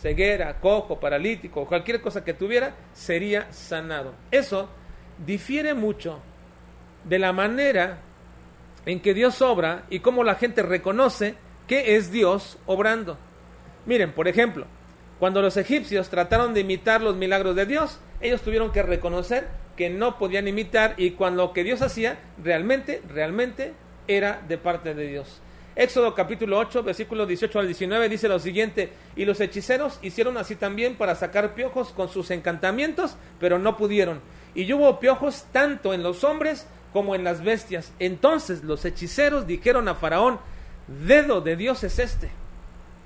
Ceguera, 0.00 0.60
cojo, 0.60 1.00
paralítico, 1.00 1.66
cualquier 1.66 2.00
cosa 2.00 2.24
que 2.24 2.34
tuviera, 2.34 2.74
sería 2.92 3.50
sanado. 3.52 4.14
Eso 4.30 4.68
difiere 5.24 5.74
mucho 5.74 6.20
de 7.04 7.18
la 7.18 7.32
manera 7.32 7.98
en 8.84 9.00
que 9.00 9.14
Dios 9.14 9.40
obra 9.42 9.84
y 9.90 10.00
cómo 10.00 10.22
la 10.22 10.34
gente 10.34 10.62
reconoce 10.62 11.34
que 11.66 11.96
es 11.96 12.12
Dios 12.12 12.58
obrando. 12.66 13.18
Miren, 13.86 14.12
por 14.12 14.28
ejemplo, 14.28 14.66
cuando 15.18 15.42
los 15.42 15.56
egipcios 15.56 16.08
trataron 16.08 16.54
de 16.54 16.60
imitar 16.60 17.00
los 17.00 17.16
milagros 17.16 17.56
de 17.56 17.66
Dios, 17.66 17.98
ellos 18.20 18.42
tuvieron 18.42 18.72
que 18.72 18.82
reconocer 18.82 19.48
que 19.76 19.90
no 19.90 20.18
podían 20.18 20.48
imitar 20.48 20.94
y 20.96 21.12
cuando 21.12 21.44
lo 21.44 21.52
que 21.52 21.64
Dios 21.64 21.82
hacía 21.82 22.18
realmente, 22.42 23.02
realmente 23.08 23.74
era 24.08 24.42
de 24.46 24.58
parte 24.58 24.94
de 24.94 25.06
Dios. 25.06 25.40
Éxodo 25.76 26.14
capítulo 26.14 26.58
8, 26.58 26.82
versículos 26.82 27.28
18 27.28 27.58
al 27.58 27.66
19 27.66 28.08
dice 28.08 28.28
lo 28.28 28.38
siguiente, 28.38 28.94
y 29.14 29.26
los 29.26 29.38
hechiceros 29.40 29.98
hicieron 30.00 30.38
así 30.38 30.56
también 30.56 30.96
para 30.96 31.14
sacar 31.14 31.54
piojos 31.54 31.92
con 31.92 32.08
sus 32.08 32.30
encantamientos, 32.30 33.16
pero 33.38 33.58
no 33.58 33.76
pudieron. 33.76 34.22
Y 34.54 34.72
hubo 34.72 34.98
piojos 34.98 35.44
tanto 35.52 35.92
en 35.92 36.02
los 36.02 36.24
hombres 36.24 36.66
como 36.94 37.14
en 37.14 37.24
las 37.24 37.44
bestias. 37.44 37.92
Entonces 37.98 38.64
los 38.64 38.86
hechiceros 38.86 39.46
dijeron 39.46 39.86
a 39.86 39.94
Faraón, 39.94 40.40
dedo 41.06 41.42
de 41.42 41.56
Dios 41.56 41.84
es 41.84 41.98
este. 41.98 42.30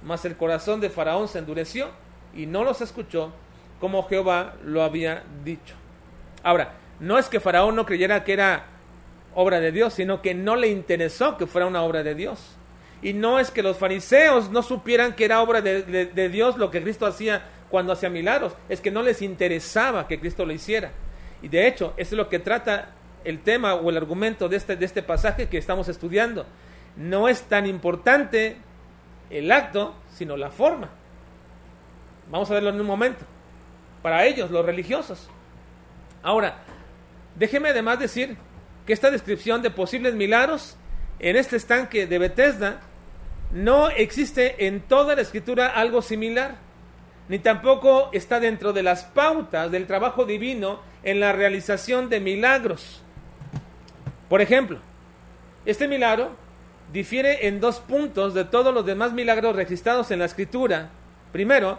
Mas 0.05 0.25
el 0.25 0.37
corazón 0.37 0.81
de 0.81 0.91
Faraón 0.91 1.27
se 1.27 1.41
endureció 1.41 1.89
y 2.37 2.47
no 2.47 2.63
los 2.63 2.81
escuchó 2.83 3.33
como 3.81 4.07
Jehová 4.07 4.55
lo 4.65 4.85
había 4.85 5.25
dicho. 5.43 5.75
Ahora, 6.45 6.75
no 7.01 7.19
es 7.19 7.29
que 7.29 7.41
Faraón 7.41 7.75
no 7.75 7.85
creyera 7.85 8.23
que 8.23 8.33
era 8.33 8.67
obra 9.35 9.59
de 9.59 9.73
Dios, 9.73 9.95
sino 9.95 10.23
que 10.23 10.35
no 10.35 10.55
le 10.55 10.69
interesó 10.69 11.37
que 11.37 11.49
fuera 11.49 11.67
una 11.67 11.83
obra 11.83 12.05
de 12.05 12.15
Dios. 12.15 12.59
Y 13.03 13.13
no 13.13 13.39
es 13.39 13.51
que 13.51 13.63
los 13.63 13.79
fariseos 13.79 14.51
no 14.51 14.63
supieran 14.63 15.15
que 15.15 15.25
era 15.25 15.41
obra 15.41 15.61
de, 15.63 15.83
de 15.83 16.29
Dios 16.29 16.57
lo 16.57 16.71
que 16.71 16.83
Cristo 16.83 17.07
hacía 17.07 17.43
cuando 17.71 17.93
hacía 17.93 18.11
milagros, 18.11 18.55
es 18.69 18.81
que 18.81 18.91
no 18.91 19.03
les 19.03 19.23
interesaba 19.23 20.09
que 20.09 20.19
Cristo 20.19 20.45
lo 20.45 20.53
hiciera. 20.53 20.91
Y 21.41 21.49
de 21.49 21.67
hecho, 21.67 21.95
es 21.97 22.13
lo 22.13 22.29
que 22.29 22.41
trata 22.41 22.91
el 23.25 23.41
tema 23.41 23.75
o 23.75 23.89
el 23.91 23.97
argumento 23.97 24.49
de 24.49 24.57
este, 24.57 24.77
de 24.77 24.85
este 24.85 25.03
pasaje 25.03 25.49
que 25.49 25.57
estamos 25.59 25.89
estudiando. 25.89 26.47
No 26.97 27.29
es 27.29 27.43
tan 27.43 27.67
importante 27.67 28.57
el 29.31 29.51
acto, 29.53 29.95
sino 30.13 30.37
la 30.37 30.51
forma. 30.51 30.91
Vamos 32.31 32.51
a 32.51 32.55
verlo 32.55 32.71
en 32.71 32.81
un 32.81 32.87
momento. 32.87 33.25
Para 34.03 34.25
ellos, 34.25 34.51
los 34.51 34.65
religiosos. 34.65 35.29
Ahora, 36.23 36.59
déjeme 37.37 37.71
además 37.71 37.99
decir 37.99 38.37
que 38.87 38.93
esta 38.93 39.11
descripción 39.11 39.63
de 39.63 39.71
posibles 39.71 40.15
milagros 40.15 40.77
en 41.19 41.37
este 41.37 41.57
estanque 41.57 42.07
de 42.07 42.19
Bethesda 42.19 42.81
no 43.53 43.91
existe 43.91 44.67
en 44.67 44.81
toda 44.81 45.17
la 45.17 45.23
escritura 45.23 45.69
algo 45.69 46.03
similar, 46.03 46.57
ni 47.29 47.39
tampoco 47.39 48.11
está 48.13 48.41
dentro 48.41 48.73
de 48.73 48.83
las 48.83 49.05
pautas 49.05 49.71
del 49.71 49.87
trabajo 49.87 50.25
divino 50.25 50.81
en 51.03 51.21
la 51.21 51.33
realización 51.33 52.09
de 52.09 52.21
milagros. 52.21 53.03
Por 54.29 54.41
ejemplo, 54.41 54.79
este 55.65 55.89
milagro 55.89 56.31
difiere 56.93 57.47
en 57.49 57.61
dos 57.61 57.81
puntos 57.81 58.35
de 58.35 58.45
todos 58.45 58.73
los 58.75 58.87
demás 58.87 59.13
milagros 59.13 59.57
registrados 59.57 60.11
en 60.11 60.21
la 60.21 60.25
escritura. 60.25 60.91
Primero, 61.33 61.79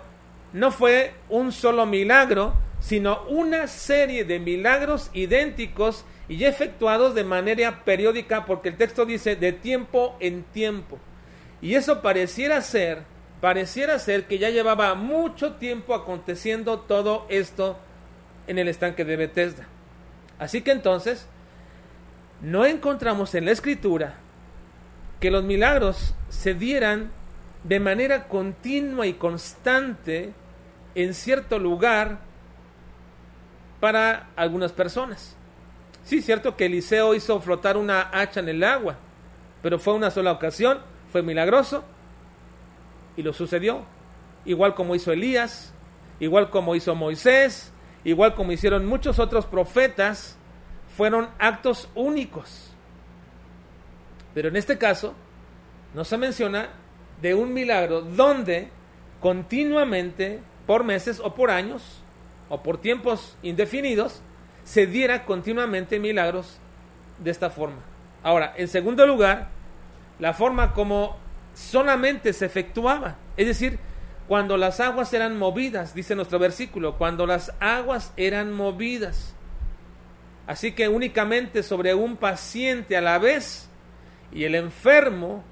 no 0.54 0.72
fue 0.72 1.14
un 1.30 1.52
solo 1.52 1.86
milagro, 1.86 2.54
sino 2.80 3.24
una 3.24 3.68
serie 3.68 4.26
de 4.26 4.40
milagros 4.40 5.10
idénticos 5.14 6.06
y 6.28 6.44
efectuados 6.46 7.16
de 7.16 7.24
manera 7.24 7.84
periódica, 7.84 8.46
porque 8.46 8.70
el 8.70 8.78
texto 8.78 9.06
dice 9.06 9.36
de 9.36 9.54
tiempo 9.54 10.16
en 10.20 10.44
tiempo. 10.44 10.98
Y 11.62 11.76
eso 11.76 12.02
pareciera 12.02 12.62
ser 12.62 13.04
pareciera 13.42 13.98
ser 13.98 14.28
que 14.28 14.38
ya 14.38 14.52
llevaba 14.52 14.94
mucho 14.94 15.54
tiempo 15.54 15.96
aconteciendo 15.96 16.80
todo 16.80 17.26
esto 17.28 17.78
en 18.48 18.60
el 18.60 18.68
estanque 18.68 19.04
de 19.04 19.18
Bethesda. 19.18 19.68
Así 20.38 20.62
que 20.62 20.72
entonces, 20.72 21.28
no 22.42 22.66
encontramos 22.66 23.36
en 23.36 23.46
la 23.46 23.52
escritura 23.52 24.16
que 25.20 25.32
los 25.32 25.44
milagros 25.44 26.14
se 26.30 26.54
dieran 26.54 27.12
de 27.64 27.80
manera 27.80 28.28
continua 28.28 29.08
y 29.08 29.14
constante 29.14 30.34
en 30.96 31.14
cierto 31.14 31.60
lugar 31.60 32.20
para 33.80 34.30
algunas 34.36 34.72
personas. 34.72 35.36
Sí, 36.04 36.22
cierto 36.22 36.56
que 36.56 36.66
Eliseo 36.66 37.14
hizo 37.16 37.40
flotar 37.42 37.78
una 37.78 38.10
hacha 38.12 38.40
en 38.40 38.50
el 38.50 38.64
agua, 38.64 38.98
pero 39.62 39.80
fue 39.80 39.94
una 39.94 40.10
sola 40.10 40.32
ocasión, 40.32 40.80
fue 41.12 41.22
milagroso 41.22 41.84
y 43.18 43.24
lo 43.24 43.34
sucedió. 43.34 43.84
Igual 44.46 44.74
como 44.74 44.96
hizo 44.96 45.12
Elías, 45.12 45.74
igual 46.20 46.50
como 46.50 46.76
hizo 46.76 46.96
Moisés, 46.96 47.72
igual 48.04 48.34
como 48.34 48.52
hicieron 48.52 48.86
muchos 48.86 49.20
otros 49.20 49.46
profetas, 49.46 50.38
fueron 50.96 51.30
actos 51.38 51.90
únicos. 51.96 52.72
Pero 54.34 54.48
en 54.48 54.56
este 54.56 54.78
caso, 54.78 55.14
no 55.94 56.04
se 56.06 56.18
menciona 56.18 56.70
de 57.22 57.36
un 57.36 57.54
milagro 57.54 58.02
donde 58.02 58.70
continuamente, 59.20 60.40
por 60.66 60.84
meses 60.84 61.20
o 61.20 61.36
por 61.36 61.52
años, 61.52 62.02
o 62.50 62.64
por 62.64 62.80
tiempos 62.80 63.38
indefinidos, 63.44 64.22
se 64.64 64.88
diera 64.88 65.26
continuamente 65.26 66.00
milagros 66.00 66.60
de 67.20 67.32
esta 67.32 67.50
forma. 67.50 67.82
Ahora, 68.24 68.54
en 68.58 68.68
segundo 68.68 69.06
lugar, 69.06 69.50
la 70.22 70.34
forma 70.34 70.74
como 70.74 71.18
solamente 71.56 72.32
se 72.32 72.46
efectuaba, 72.46 73.18
es 73.36 73.48
decir, 73.48 73.80
cuando 74.28 74.56
las 74.56 74.80
aguas 74.80 75.12
eran 75.14 75.38
movidas, 75.38 75.94
dice 75.96 76.16
nuestro 76.16 76.40
versículo, 76.40 76.98
cuando 76.98 77.26
las 77.26 77.52
aguas 77.60 78.14
eran 78.16 78.54
movidas. 78.54 79.36
Así 80.46 80.74
que 80.74 80.88
únicamente 80.88 81.64
sobre 81.64 81.96
un 81.96 82.18
paciente 82.18 82.96
a 82.96 83.02
la 83.02 83.18
vez 83.18 83.68
y 84.32 84.44
el 84.44 84.56
enfermo 84.56 85.44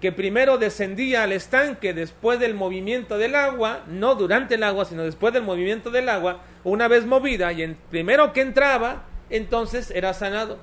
que 0.00 0.10
primero 0.10 0.58
descendía 0.58 1.22
al 1.22 1.32
estanque 1.32 1.94
después 1.94 2.40
del 2.40 2.54
movimiento 2.54 3.18
del 3.18 3.36
agua, 3.36 3.84
no 3.86 4.16
durante 4.16 4.56
el 4.56 4.64
agua, 4.64 4.84
sino 4.84 5.04
después 5.04 5.32
del 5.32 5.44
movimiento 5.44 5.90
del 5.90 6.08
agua, 6.08 6.42
una 6.64 6.88
vez 6.88 7.06
movida 7.06 7.52
y 7.52 7.62
en 7.62 7.76
primero 7.90 8.32
que 8.32 8.40
entraba, 8.40 9.04
entonces 9.30 9.92
era 9.92 10.12
sanado. 10.12 10.58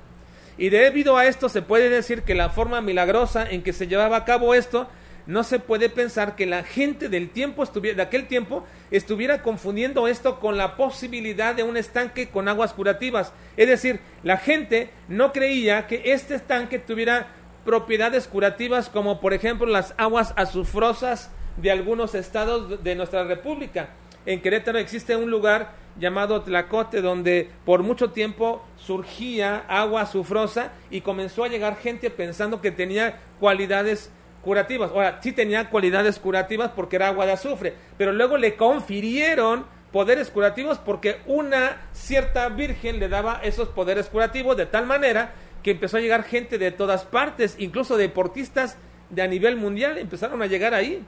Y 0.58 0.70
debido 0.70 1.16
a 1.16 1.26
esto 1.26 1.48
se 1.48 1.62
puede 1.62 1.88
decir 1.88 2.22
que 2.22 2.34
la 2.34 2.50
forma 2.50 2.80
milagrosa 2.80 3.48
en 3.48 3.62
que 3.62 3.72
se 3.72 3.86
llevaba 3.86 4.16
a 4.16 4.24
cabo 4.24 4.54
esto, 4.54 4.88
no 5.26 5.42
se 5.42 5.58
puede 5.58 5.88
pensar 5.88 6.36
que 6.36 6.46
la 6.46 6.62
gente 6.62 7.08
del 7.08 7.30
tiempo 7.30 7.62
estuviera, 7.62 7.96
de 7.96 8.02
aquel 8.02 8.28
tiempo 8.28 8.64
estuviera 8.90 9.42
confundiendo 9.42 10.06
esto 10.06 10.38
con 10.38 10.56
la 10.56 10.76
posibilidad 10.76 11.54
de 11.54 11.64
un 11.64 11.76
estanque 11.76 12.28
con 12.28 12.48
aguas 12.48 12.72
curativas. 12.72 13.32
Es 13.56 13.68
decir, 13.68 14.00
la 14.22 14.36
gente 14.36 14.90
no 15.08 15.32
creía 15.32 15.86
que 15.88 16.02
este 16.12 16.36
estanque 16.36 16.78
tuviera 16.78 17.28
propiedades 17.64 18.28
curativas 18.28 18.88
como 18.88 19.20
por 19.20 19.34
ejemplo 19.34 19.66
las 19.66 19.94
aguas 19.96 20.32
azufrosas 20.36 21.30
de 21.56 21.72
algunos 21.72 22.14
estados 22.14 22.82
de 22.84 22.94
nuestra 22.94 23.24
república. 23.24 23.88
En 24.26 24.42
Querétaro 24.42 24.78
existe 24.78 25.14
un 25.14 25.30
lugar 25.30 25.74
llamado 25.98 26.42
Tlacote 26.42 27.00
donde 27.00 27.48
por 27.64 27.84
mucho 27.84 28.10
tiempo 28.10 28.66
surgía 28.76 29.64
agua 29.68 30.02
azufrosa 30.02 30.72
y 30.90 31.00
comenzó 31.00 31.44
a 31.44 31.48
llegar 31.48 31.76
gente 31.76 32.10
pensando 32.10 32.60
que 32.60 32.72
tenía 32.72 33.20
cualidades 33.38 34.10
curativas. 34.42 34.90
Ahora, 34.90 35.20
sí 35.22 35.30
tenía 35.32 35.70
cualidades 35.70 36.18
curativas 36.18 36.72
porque 36.74 36.96
era 36.96 37.06
agua 37.08 37.24
de 37.24 37.32
azufre, 37.32 37.74
pero 37.96 38.12
luego 38.12 38.36
le 38.36 38.56
confirieron 38.56 39.64
poderes 39.92 40.30
curativos 40.30 40.78
porque 40.78 41.20
una 41.26 41.82
cierta 41.92 42.48
virgen 42.48 42.98
le 42.98 43.08
daba 43.08 43.40
esos 43.44 43.68
poderes 43.68 44.08
curativos 44.08 44.56
de 44.56 44.66
tal 44.66 44.86
manera 44.86 45.34
que 45.62 45.70
empezó 45.70 45.98
a 45.98 46.00
llegar 46.00 46.24
gente 46.24 46.58
de 46.58 46.72
todas 46.72 47.04
partes, 47.04 47.54
incluso 47.58 47.96
deportistas 47.96 48.76
de 49.08 49.22
a 49.22 49.28
nivel 49.28 49.56
mundial 49.56 49.98
empezaron 49.98 50.42
a 50.42 50.46
llegar 50.46 50.74
ahí 50.74 51.04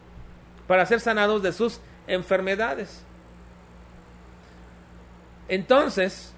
para 0.68 0.86
ser 0.86 1.00
sanados 1.00 1.42
de 1.42 1.52
sus 1.52 1.80
enfermedades. 2.06 3.04
Entonces, 5.48 6.34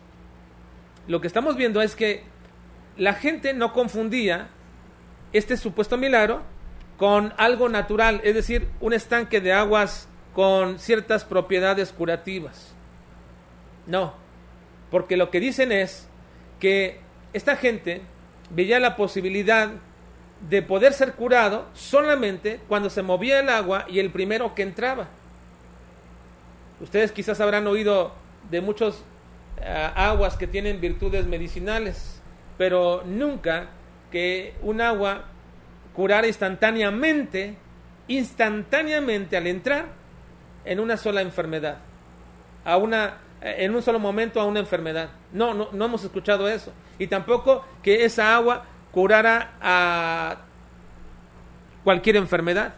lo 1.07 1.21
que 1.21 1.27
estamos 1.27 1.57
viendo 1.57 1.83
es 1.83 1.97
que 1.97 2.23
la 2.97 3.15
gente 3.15 3.53
no 3.53 3.73
confundía 3.73 4.49
este 5.33 5.57
supuesto 5.57 5.97
milagro 5.97 6.43
con 6.97 7.33
algo 7.37 7.69
natural, 7.69 8.21
es 8.25 8.35
decir, 8.35 8.69
un 8.81 8.93
estanque 8.93 9.41
de 9.41 9.53
aguas 9.53 10.09
con 10.35 10.79
ciertas 10.79 11.25
propiedades 11.25 11.93
curativas. 11.93 12.75
No, 13.87 14.15
porque 14.91 15.17
lo 15.17 15.31
que 15.31 15.41
dicen 15.41 15.73
es 15.73 16.09
que 16.59 17.01
esta 17.33 17.57
gente 17.57 18.03
veía 18.51 18.79
la 18.79 18.97
posibilidad 18.97 19.71
de 20.49 20.63
poder 20.63 20.93
ser 20.93 21.15
curado 21.15 21.67
solamente 21.75 22.61
cuando 22.69 22.91
se 22.91 23.03
movía 23.03 23.41
el 23.41 23.49
agua 23.49 23.87
y 23.89 23.99
el 23.99 24.11
primero 24.11 24.55
que 24.55 24.63
entraba. 24.63 25.09
Ustedes 26.81 27.13
quizás 27.13 27.41
habrán 27.41 27.67
oído 27.67 28.13
de 28.51 28.61
muchos 28.61 29.05
eh, 29.61 29.91
aguas 29.95 30.37
que 30.37 30.47
tienen 30.47 30.81
virtudes 30.81 31.27
medicinales, 31.27 32.21
pero 32.59 33.03
nunca 33.07 33.69
que 34.11 34.55
un 34.63 34.81
agua 34.81 35.25
curara 35.95 36.27
instantáneamente, 36.27 37.57
instantáneamente 38.09 39.37
al 39.37 39.47
entrar 39.47 39.87
en 40.65 40.81
una 40.81 40.97
sola 40.97 41.23
enfermedad, 41.23 41.79
a 42.65 42.77
una 42.77 43.19
eh, 43.41 43.57
en 43.65 43.75
un 43.75 43.83
solo 43.83 43.99
momento 43.99 44.41
a 44.41 44.45
una 44.45 44.61
enfermedad. 44.61 45.11
No, 45.33 45.55
no, 45.55 45.69
no 45.73 45.85
hemos 45.85 46.05
escuchado 46.05 46.49
eso. 46.49 46.73
Y 46.99 47.07
tampoco 47.07 47.65
que 47.83 48.05
esa 48.05 48.35
agua 48.35 48.65
curara 48.93 49.53
a 49.61 50.39
cualquier 51.85 52.17
enfermedad. 52.17 52.75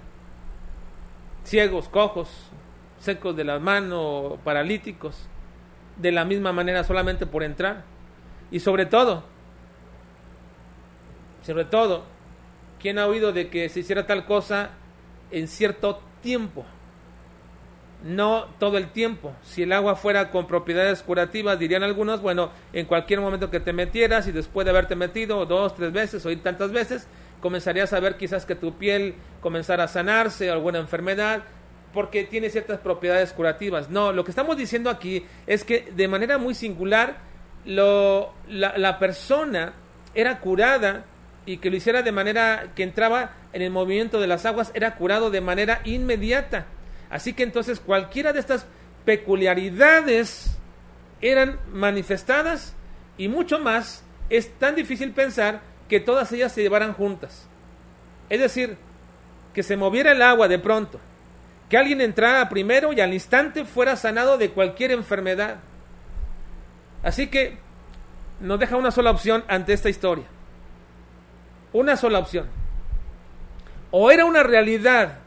Ciegos, 1.45 1.89
cojos, 1.89 2.29
secos 2.99 3.35
de 3.35 3.45
la 3.45 3.59
mano, 3.59 4.39
paralíticos, 4.45 5.29
de 6.03 6.13
la 6.13 6.25
misma 6.25 6.53
manera 6.53 6.85
solamente 6.85 7.25
por 7.25 7.43
entrar. 7.43 7.85
Y 8.51 8.61
sobre 8.61 8.85
todo, 8.85 9.25
sobre 11.43 11.65
todo, 11.65 12.05
¿quién 12.81 12.99
ha 12.99 13.07
oído 13.07 13.33
de 13.33 13.49
que 13.49 13.69
se 13.69 13.81
hiciera 13.81 14.07
tal 14.07 14.27
cosa 14.27 14.71
en 15.31 15.49
cierto 15.49 16.03
tiempo? 16.21 16.67
no 18.05 18.47
todo 18.59 18.79
el 18.79 18.91
tiempo. 18.91 19.33
Si 19.43 19.63
el 19.63 19.73
agua 19.73 19.97
fuera 19.97 20.31
con 20.31 20.47
propiedades 20.47 21.03
curativas, 21.03 21.59
dirían 21.59 21.83
algunos, 21.83 22.21
bueno, 22.21 22.51
en 22.73 22.87
cualquier 22.87 23.21
momento 23.21 23.51
que 23.51 23.61
te 23.61 23.73
metieras 23.73 24.27
y 24.27 24.33
después 24.33 24.65
de 24.65 24.71
haberte 24.71 24.97
metido 24.97 25.47
dos, 25.47 25.75
tres 25.75 25.93
veces 25.93 26.27
o 26.27 26.37
tantas 26.39 26.73
veces, 26.73 27.07
comenzarías 27.41 27.93
a 27.93 28.01
ver 28.01 28.17
quizás 28.17 28.45
que 28.45 28.55
tu 28.55 28.77
piel 28.77 29.15
comenzara 29.41 29.85
a 29.85 29.89
sanarse 29.89 30.51
alguna 30.51 30.79
enfermedad 30.79 31.43
porque 31.93 32.25
tiene 32.25 32.51
ciertas 32.51 32.81
propiedades 32.81 33.33
curativas. 33.33 33.91
No, 33.91 34.13
lo 34.13 34.25
que 34.25 34.31
estamos 34.31 34.57
diciendo 34.57 34.91
aquí 34.91 35.27
es 35.47 35.65
que 35.65 35.93
de 35.95 36.09
manera 36.09 36.39
muy 36.39 36.55
singular 36.55 37.19
la 37.65 38.97
persona 38.99 39.75
era 40.15 40.41
curada 40.41 41.05
y 41.45 41.59
que 41.59 41.71
lo 41.71 41.77
hiciera 41.77 42.03
de 42.03 42.13
manera 42.13 42.73
que 42.75 42.83
entraba 42.83 43.33
en 43.53 43.63
el 43.63 43.71
movimiento 43.71 44.21
de 44.21 44.27
las 44.27 44.47
aguas, 44.47 44.71
era 44.75 44.95
curado 44.95 45.31
de 45.31 45.41
manera 45.41 45.81
inmediata. 45.85 46.67
Así 47.11 47.33
que 47.33 47.43
entonces 47.43 47.81
cualquiera 47.81 48.33
de 48.33 48.41
estas 48.41 48.67
peculiaridades 49.05 50.57
eran 51.21 51.59
manifestadas 51.71 52.75
y 53.19 53.29
mucho 53.29 53.59
más 53.59 54.05
es 54.31 54.51
tan 54.59 54.75
difícil 54.75 55.13
pensar 55.13 55.61
que 55.89 56.01
todas 56.01 56.33
ellas 56.33 56.53
se 56.53 56.63
llevaran 56.63 56.95
juntas. 56.95 57.49
Es 58.31 58.41
decir, 58.41 58.77
que 59.53 59.63
se 59.63 59.77
moviera 59.77 60.13
el 60.13 60.23
agua 60.23 60.49
de 60.49 60.59
pronto, 60.59 60.99
que 61.73 61.79
alguien 61.79 62.03
entrara 62.03 62.51
primero 62.51 62.93
y 62.93 63.01
al 63.01 63.15
instante 63.15 63.65
fuera 63.65 63.97
sanado 63.97 64.37
de 64.37 64.51
cualquier 64.51 64.91
enfermedad. 64.93 65.57
Así 67.03 67.29
que 67.29 67.57
nos 68.41 68.61
deja 68.61 68.77
una 68.77 68.91
sola 68.91 69.11
opción 69.11 69.43
ante 69.49 69.73
esta 69.73 69.89
historia. 69.89 70.27
Una 71.73 71.97
sola 71.97 72.19
opción. 72.19 72.47
O 73.91 74.11
era 74.11 74.27
una 74.27 74.43
realidad 74.43 75.21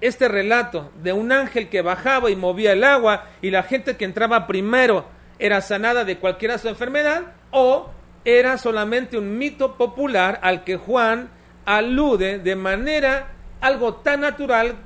este 0.00 0.28
relato 0.28 0.92
de 1.02 1.12
un 1.12 1.30
ángel 1.30 1.68
que 1.68 1.82
bajaba 1.82 2.30
y 2.30 2.36
movía 2.36 2.72
el 2.72 2.82
agua 2.82 3.26
y 3.42 3.50
la 3.50 3.62
gente 3.62 3.98
que 3.98 4.06
entraba 4.06 4.46
primero 4.46 5.04
era 5.38 5.60
sanada 5.60 6.06
de 6.06 6.16
cualquiera 6.16 6.56
su 6.56 6.68
enfermedad 6.68 7.34
o 7.50 7.90
era 8.24 8.56
solamente 8.56 9.18
un 9.18 9.36
mito 9.36 9.76
popular 9.76 10.40
al 10.42 10.64
que 10.64 10.78
Juan 10.78 11.28
alude 11.66 12.38
de 12.38 12.56
manera 12.56 13.26
algo 13.60 13.96
tan 13.96 14.22
natural 14.22 14.76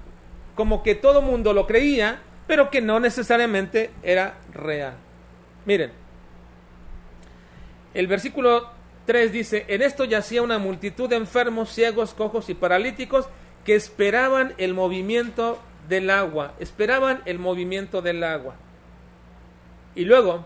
como 0.60 0.82
que 0.82 0.94
todo 0.94 1.22
mundo 1.22 1.54
lo 1.54 1.66
creía, 1.66 2.20
pero 2.46 2.68
que 2.68 2.82
no 2.82 3.00
necesariamente 3.00 3.92
era 4.02 4.34
real. 4.52 4.92
Miren, 5.64 5.90
el 7.94 8.06
versículo 8.06 8.68
3 9.06 9.32
dice, 9.32 9.64
en 9.68 9.80
esto 9.80 10.04
yacía 10.04 10.42
una 10.42 10.58
multitud 10.58 11.08
de 11.08 11.16
enfermos, 11.16 11.70
ciegos, 11.72 12.12
cojos 12.12 12.50
y 12.50 12.54
paralíticos 12.54 13.26
que 13.64 13.74
esperaban 13.74 14.52
el 14.58 14.74
movimiento 14.74 15.58
del 15.88 16.10
agua, 16.10 16.52
esperaban 16.58 17.22
el 17.24 17.38
movimiento 17.38 18.02
del 18.02 18.22
agua. 18.22 18.54
Y 19.94 20.04
luego, 20.04 20.44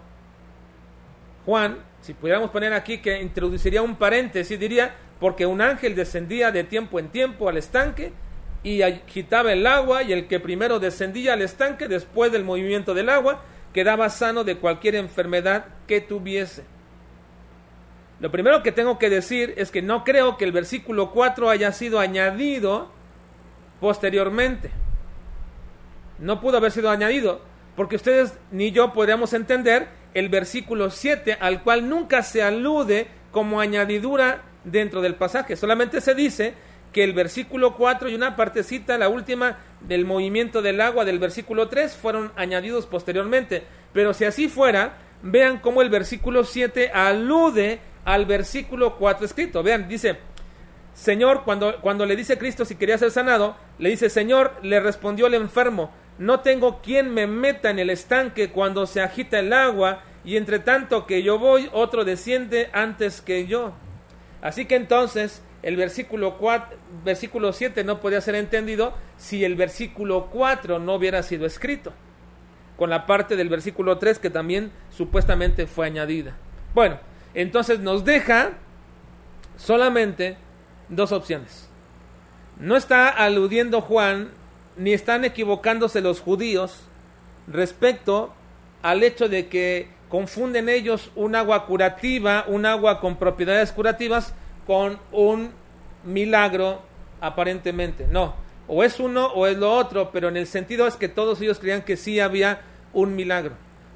Juan, 1.45 1.79
si 2.03 2.15
pudiéramos 2.15 2.53
poner 2.53 2.73
aquí 2.73 2.99
que 2.99 3.21
introduciría 3.21 3.83
un 3.83 3.97
paréntesis, 3.97 4.61
diría, 4.61 4.95
porque 5.19 5.45
un 5.45 5.61
ángel 5.61 5.97
descendía 5.97 6.53
de 6.53 6.63
tiempo 6.63 7.01
en 7.01 7.09
tiempo 7.09 7.49
al 7.49 7.57
estanque 7.57 8.13
y 8.65 8.83
agitaba 8.83 9.53
el 9.53 9.67
agua 9.67 10.03
y 10.03 10.13
el 10.13 10.27
que 10.27 10.41
primero 10.41 10.81
descendía 10.81 11.35
al 11.35 11.43
estanque 11.43 11.87
después 11.87 12.33
del 12.33 12.45
movimiento 12.45 12.95
del 12.95 13.11
agua 13.11 13.43
quedaba 13.73 14.09
sano 14.09 14.43
de 14.43 14.57
cualquier 14.57 14.95
enfermedad 14.97 15.67
que 15.87 16.01
tuviese. 16.01 16.65
Lo 18.21 18.31
primero 18.31 18.63
que 18.63 18.73
tengo 18.73 18.99
que 18.99 19.11
decir 19.11 19.53
es 19.59 19.71
que 19.71 19.83
no 19.83 20.03
creo 20.03 20.39
que 20.39 20.47
el 20.47 20.53
versículo 20.53 21.11
4 21.11 21.51
haya 21.51 21.73
sido 21.73 22.01
añadido 22.01 22.91
posteriormente. 23.81 24.71
No 26.19 26.41
pudo 26.41 26.57
haber 26.57 26.73
sido 26.73 26.89
añadido, 26.89 27.43
porque 27.77 27.97
ustedes 27.97 28.39
ni 28.51 28.71
yo 28.71 28.93
podríamos 28.93 29.35
entender 29.35 29.89
el 30.15 30.31
versículo 30.31 30.91
7, 30.91 31.37
al 31.39 31.63
cual 31.63 31.89
nunca 31.89 32.23
se 32.23 32.43
alude 32.43 33.09
como 33.31 33.61
añadidura 33.61 34.43
dentro 34.63 35.03
del 35.03 35.17
pasaje. 35.17 35.57
Solamente 35.57 36.01
se 36.01 36.15
dice 36.15 36.55
que 36.95 37.05
el 37.05 37.13
versículo 37.13 37.75
4 37.75 38.09
y 38.09 38.15
una 38.15 38.37
partecita, 38.37 38.97
la 38.97 39.09
última 39.09 39.59
del 39.81 40.07
movimiento 40.07 40.63
del 40.63 40.81
agua 40.81 41.05
del 41.05 41.19
versículo 41.19 41.69
3, 41.69 41.95
fueron 41.95 42.33
añadidos 42.37 42.87
posteriormente. 42.87 43.65
Pero 43.93 44.15
si 44.15 44.25
así 44.25 44.49
fuera, 44.49 44.97
vean 45.21 45.59
cómo 45.59 45.83
el 45.83 45.91
versículo 45.91 46.45
7 46.45 46.93
alude 46.95 47.81
al 48.05 48.27
versículo 48.27 48.97
4 48.97 49.27
escrito. 49.27 49.65
Vean, 49.65 49.89
dice, 49.89 50.19
Señor, 50.95 51.43
cuando, 51.45 51.81
cuando 51.81 52.07
le 52.07 52.15
dice 52.15 52.39
Cristo 52.39 52.65
si 52.65 52.77
quería 52.77 52.97
ser 52.97 53.11
sanado, 53.11 53.57
le 53.79 53.91
dice, 53.91 54.09
Señor, 54.09 54.53
le 54.63 54.79
respondió 54.79 55.27
el 55.27 55.35
enfermo, 55.35 55.93
no 56.19 56.41
tengo 56.41 56.81
quien 56.81 57.13
me 57.13 57.27
meta 57.27 57.71
en 57.71 57.81
el 57.81 57.91
estanque 57.91 58.51
cuando 58.51 58.87
se 58.87 59.03
agita 59.03 59.41
el 59.41 59.53
agua, 59.53 60.03
y 60.25 60.37
entre 60.37 60.61
tanto 60.61 61.07
que 61.07 61.25
yo 61.25 61.41
voy, 61.41 61.69
otro 61.73 62.05
desciende 62.05 62.71
antes 62.73 63.21
que 63.21 63.47
yo. 63.47 63.75
Así 64.41 64.67
que 64.67 64.77
entonces 64.77 65.43
el 65.65 65.77
versículo, 65.77 66.37
4, 66.37 66.77
versículo 67.05 67.53
7 67.55 67.85
no 67.85 68.01
podía 68.01 68.21
ser 68.21 68.35
entendido 68.35 68.93
si 69.17 69.45
el 69.45 69.57
versículo 69.57 70.27
4 70.27 70.79
no 70.79 70.95
hubiera 70.95 71.23
sido 71.23 71.47
escrito, 71.47 71.95
con 72.77 72.91
la 72.91 73.07
parte 73.07 73.35
del 73.35 73.49
versículo 73.49 73.97
3 73.97 74.19
que 74.19 74.29
también 74.29 74.73
supuestamente 74.91 75.67
fue 75.67 75.87
añadida. 75.87 76.37
Bueno, 76.75 76.99
entonces 77.33 77.81
nos 77.81 78.05
deja 78.05 78.53
solamente 79.57 80.37
dos 80.91 81.13
opciones. 81.13 81.71
No 82.61 82.77
está 82.77 83.09
aludiendo 83.09 83.81
Juan, 83.81 84.33
ni 84.77 84.93
están 84.93 85.25
equivocándose 85.25 86.03
los 86.03 86.21
judíos 86.21 86.83
respecto 87.47 88.35
al 88.83 89.03
hecho 89.03 89.31
de 89.31 89.49
que 89.49 89.89
confunden 90.11 90.69
ellos 90.69 91.11
un 91.17 91.35
agua 91.35 91.65
curativa, 91.65 92.45
un 92.49 92.67
agua 92.67 93.01
con 93.01 93.17
propiedades 93.17 93.73
curativas, 93.73 94.35
con 94.67 94.99
un 95.13 95.53
milagro 96.05 96.83
aparentemente. 97.21 98.07
No, 98.11 98.35
o 98.67 98.85
es 98.85 99.01
uno 99.01 99.27
o 99.27 99.47
es 99.47 99.57
lo 99.57 99.73
otro, 99.73 100.11
pero 100.13 100.29
en 100.29 100.37
el 100.37 100.47
sentido 100.47 100.87
es 100.87 100.97
que 100.97 101.09
todos 101.09 101.41
ellos 101.41 101.59
creían 101.59 101.83
que 101.83 101.97
sí 101.97 102.21
había 102.21 102.61
un 102.93 103.15
milagro. 103.17 103.53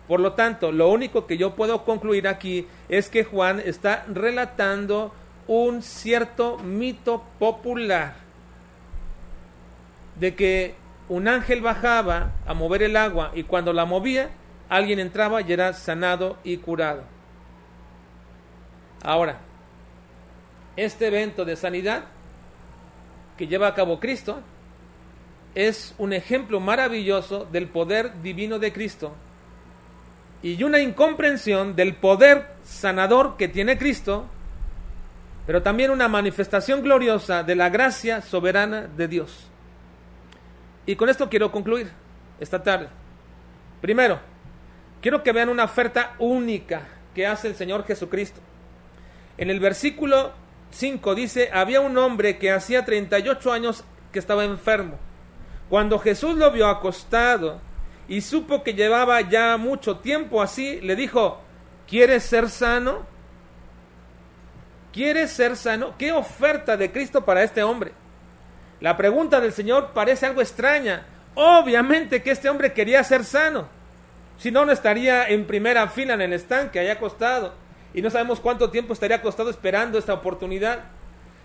Por 0.07 0.21
lo 0.21 0.33
tanto, 0.33 0.73
lo 0.73 0.89
único 0.89 1.27
que 1.27 1.37
yo 1.37 1.55
puedo 1.55 1.85
concluir 1.85 2.29
aquí 2.29 2.67
es 2.89 3.11
que 3.11 3.25
Juan 3.25 3.61
está 3.65 4.05
relatando 4.09 5.13
un 5.47 5.83
cierto 5.83 6.59
mito 6.59 7.25
popular 7.39 8.17
de 10.17 10.35
que 10.35 10.75
un 11.09 11.29
ángel 11.29 11.63
bajaba 11.63 12.33
a 12.47 12.55
mover 12.55 12.83
el 12.83 12.97
agua 12.97 13.33
y 13.35 13.45
cuando 13.45 13.73
la 13.73 13.85
movía, 13.85 14.31
alguien 14.69 14.99
entraba 14.99 15.41
y 15.41 15.53
era 15.53 15.73
sanado 15.73 16.37
y 16.45 16.59
curado. 16.59 17.03
Ahora, 19.03 19.41
este 20.79 21.09
evento 21.09 21.45
de 21.45 21.57
sanidad 21.57 22.05
que 23.37 23.49
lleva 23.49 23.67
a 23.67 23.75
cabo 23.75 23.99
Cristo 23.99 24.41
es 25.57 25.93
un 25.99 26.13
ejemplo 26.13 26.61
maravilloso 26.61 27.49
del 27.51 27.67
poder 27.67 28.23
divino 28.23 28.61
de 28.61 28.73
Cristo 28.73 29.13
y 30.41 30.63
una 30.63 30.79
incomprensión 30.79 31.75
del 31.75 31.97
poder 31.97 32.47
sanador 32.63 33.37
que 33.37 33.49
tiene 33.49 33.77
Cristo, 33.77 34.27
pero 35.49 35.65
también 35.65 35.91
una 35.91 36.07
manifestación 36.07 36.81
gloriosa 36.81 37.43
de 37.43 37.57
la 37.57 37.71
gracia 37.71 38.23
soberana 38.23 38.83
de 38.83 39.09
Dios. 39.09 39.49
Y 40.87 40.95
con 40.95 41.09
esto 41.09 41.29
quiero 41.29 41.51
concluir 41.51 41.91
esta 42.39 42.63
tarde. 42.63 42.87
Primero, 43.81 44.21
quiero 45.03 45.25
que 45.25 45.33
vean 45.33 45.49
una 45.49 45.65
oferta 45.65 46.15
única 46.21 46.83
que 47.17 47.27
hace 47.27 47.49
el 47.49 47.57
Señor 47.57 47.85
Jesucristo. 47.85 48.41
En 49.39 49.51
el 49.51 49.59
versículo 49.59 50.33
5 50.71 51.15
dice, 51.15 51.51
había 51.53 51.81
un 51.81 51.97
hombre 51.99 52.39
que 52.39 52.53
hacía 52.53 52.85
38 52.85 53.53
años 53.53 53.85
que 54.13 54.19
estaba 54.19 54.45
enfermo. 54.45 54.99
Cuando 55.69 55.99
Jesús 55.99 56.37
lo 56.37 56.51
vio 56.51 56.67
acostado 56.69 57.61
y 58.07 58.21
supo 58.21 58.63
que 58.63 58.75
llevaba 58.75 59.21
ya 59.21 59.57
mucho 59.57 59.99
tiempo 59.99 60.41
así, 60.41 60.81
le 60.81 60.97
dijo, 60.97 61.41
¿quieres 61.87 62.23
ser 62.23 62.49
sano? 62.49 63.07
¿Quieres 64.93 65.31
ser 65.31 65.57
sano? 65.57 65.95
¿Qué 65.99 66.13
oferta 66.13 66.77
de 66.77 66.91
Cristo 66.91 67.25
para 67.25 67.43
este 67.43 67.63
hombre? 67.63 67.93
La 68.81 68.97
pregunta 68.97 69.41
del 69.41 69.53
Señor 69.53 69.93
parece 69.93 70.27
algo 70.27 70.41
extraña. 70.41 71.07
Obviamente 71.35 72.23
que 72.23 72.31
este 72.31 72.49
hombre 72.49 72.73
quería 72.73 73.05
ser 73.05 73.25
sano. 73.25 73.69
Si 74.39 74.51
no, 74.51 74.65
no 74.65 74.73
estaría 74.73 75.29
en 75.29 75.47
primera 75.47 75.89
fila 75.89 76.15
en 76.15 76.23
el 76.23 76.33
estanque, 76.33 76.79
allá 76.79 76.95
acostado. 76.95 77.55
Y 77.95 78.03
no 78.03 78.11
sabemos 78.11 78.41
cuánto 78.41 78.71
tiempo 78.71 78.93
estaría 78.93 79.17
acostado 79.17 79.51
esperando 79.51 79.99
esta 79.99 80.15
oportunidad. 80.15 80.85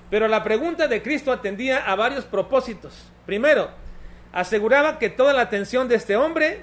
Pero 0.10 0.28
la 0.28 0.44
pregunta 0.44 0.88
de 0.88 1.02
Cristo 1.02 1.32
atendía 1.32 1.80
a 1.80 1.96
varios 1.96 2.26
propósitos. 2.26 3.12
Primero, 3.26 3.70
aseguraba 4.32 5.00
que 5.00 5.10
toda 5.10 5.34
la 5.34 5.42
atención 5.42 5.88
de 5.88 5.96
este 5.96 6.18
hombre 6.18 6.62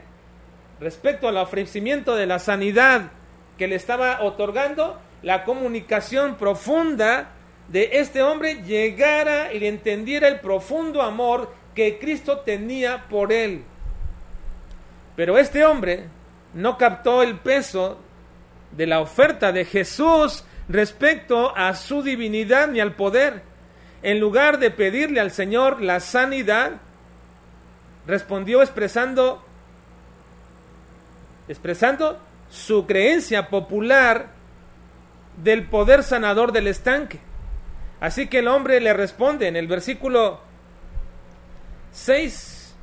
respecto 0.80 1.28
al 1.28 1.36
ofrecimiento 1.36 2.16
de 2.16 2.26
la 2.26 2.38
sanidad 2.38 3.10
que 3.58 3.68
le 3.68 3.76
estaba 3.76 4.22
otorgando, 4.22 4.98
la 5.22 5.44
comunicación 5.44 6.36
profunda 6.36 7.32
de 7.68 7.90
este 7.92 8.22
hombre 8.22 8.62
llegara 8.62 9.52
y 9.52 9.60
le 9.60 9.68
entendiera 9.68 10.28
el 10.28 10.40
profundo 10.40 11.02
amor 11.02 11.52
que 11.74 11.98
Cristo 11.98 12.38
tenía 12.40 13.06
por 13.08 13.32
él. 13.32 13.64
Pero 15.14 15.38
este 15.38 15.64
hombre 15.64 16.04
no 16.54 16.78
captó 16.78 17.22
el 17.22 17.38
peso 17.38 17.98
de 18.72 18.86
la 18.86 19.00
oferta 19.00 19.52
de 19.52 19.64
Jesús 19.64 20.44
respecto 20.68 21.56
a 21.56 21.74
su 21.74 22.02
divinidad 22.02 22.68
ni 22.68 22.80
al 22.80 22.94
poder. 22.94 23.42
En 24.02 24.20
lugar 24.20 24.58
de 24.58 24.70
pedirle 24.70 25.20
al 25.20 25.30
Señor 25.30 25.82
la 25.82 26.00
sanidad, 26.00 26.72
respondió 28.06 28.62
expresando 28.62 29.44
expresando 31.48 32.18
su 32.48 32.86
creencia 32.86 33.48
popular 33.48 34.28
del 35.42 35.64
poder 35.64 36.04
sanador 36.04 36.52
del 36.52 36.68
estanque. 36.68 37.18
Así 38.00 38.28
que 38.28 38.38
el 38.38 38.48
hombre 38.48 38.80
le 38.80 38.92
responde 38.92 39.48
en 39.48 39.56
el 39.56 39.66
versículo 39.66 40.40
6, 41.92 42.74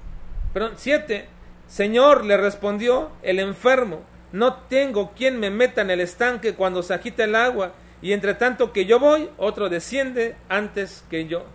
perdón, 0.54 0.74
7, 0.76 1.28
Señor, 1.68 2.26
le 2.26 2.38
respondió 2.38 3.12
el 3.24 3.40
enfermo, 3.40 4.02
no 4.32 4.56
tengo 4.56 5.12
quien 5.12 5.40
me 5.40 5.50
meta 5.50 5.82
en 5.82 5.92
el 5.92 6.02
estanque 6.02 6.54
cuando 6.54 6.84
se 6.84 6.94
agita 6.94 7.24
el 7.24 7.36
agua, 7.36 7.74
y 8.02 8.14
entre 8.14 8.34
tanto 8.34 8.72
que 8.74 8.86
yo 8.86 9.00
voy, 9.00 9.30
otro 9.38 9.70
desciende 9.70 10.36
antes 10.50 11.04
que 11.10 11.28
yo. 11.28 11.46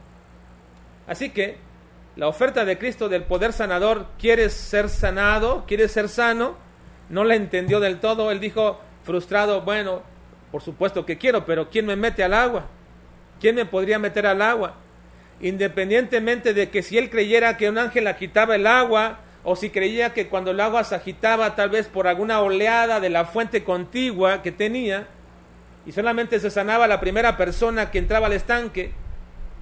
Así 1.07 1.31
que 1.31 1.59
la 2.17 2.29
oferta 2.29 2.65
de 2.65 2.79
Cristo 2.79 3.09
del 3.09 3.25
poder 3.25 3.53
sanador, 3.53 4.07
¿quieres 4.19 4.53
ser 4.53 4.89
sanado? 4.89 5.65
¿Quieres 5.67 5.93
ser 5.93 6.09
sano? 6.09 6.57
No 7.09 7.25
la 7.25 7.37
entendió 7.37 7.81
del 7.81 8.01
todo. 8.01 8.31
Él 8.31 8.41
dijo 8.41 8.81
frustrado, 9.05 9.63
bueno, 9.63 10.03
por 10.51 10.63
supuesto 10.63 11.07
que 11.07 11.19
quiero, 11.19 11.47
pero 11.47 11.71
¿quién 11.71 11.87
me 11.87 11.97
mete 11.97 12.23
al 12.23 12.35
agua? 12.35 12.67
¿Quién 13.41 13.55
me 13.55 13.65
podría 13.65 13.99
meter 13.99 14.27
al 14.27 14.43
agua? 14.43 14.75
Independientemente 15.41 16.55
de 16.55 16.71
que 16.71 16.83
si 16.83 16.99
él 16.99 17.09
creyera 17.09 17.57
que 17.57 17.69
un 17.69 17.79
ángel 17.79 18.07
agitaba 18.07 18.57
el 18.57 18.67
agua, 18.67 19.19
o 19.45 19.57
si 19.57 19.71
creía 19.71 20.13
que 20.13 20.29
cuando 20.29 20.53
el 20.53 20.61
agua 20.61 20.85
se 20.85 20.95
agitaba 20.95 21.55
tal 21.57 21.71
vez 21.71 21.89
por 21.89 22.07
alguna 22.07 22.41
oleada 22.41 23.01
de 23.01 23.11
la 23.11 23.25
fuente 23.25 23.65
contigua 23.65 24.43
que 24.43 24.53
tenía, 24.53 25.09
y 25.85 25.93
solamente 25.93 26.39
se 26.39 26.51
sanaba 26.51 26.87
la 26.87 27.01
primera 27.01 27.37
persona 27.37 27.91
que 27.91 27.99
entraba 27.99 28.27
al 28.27 28.35
estanque, 28.35 28.93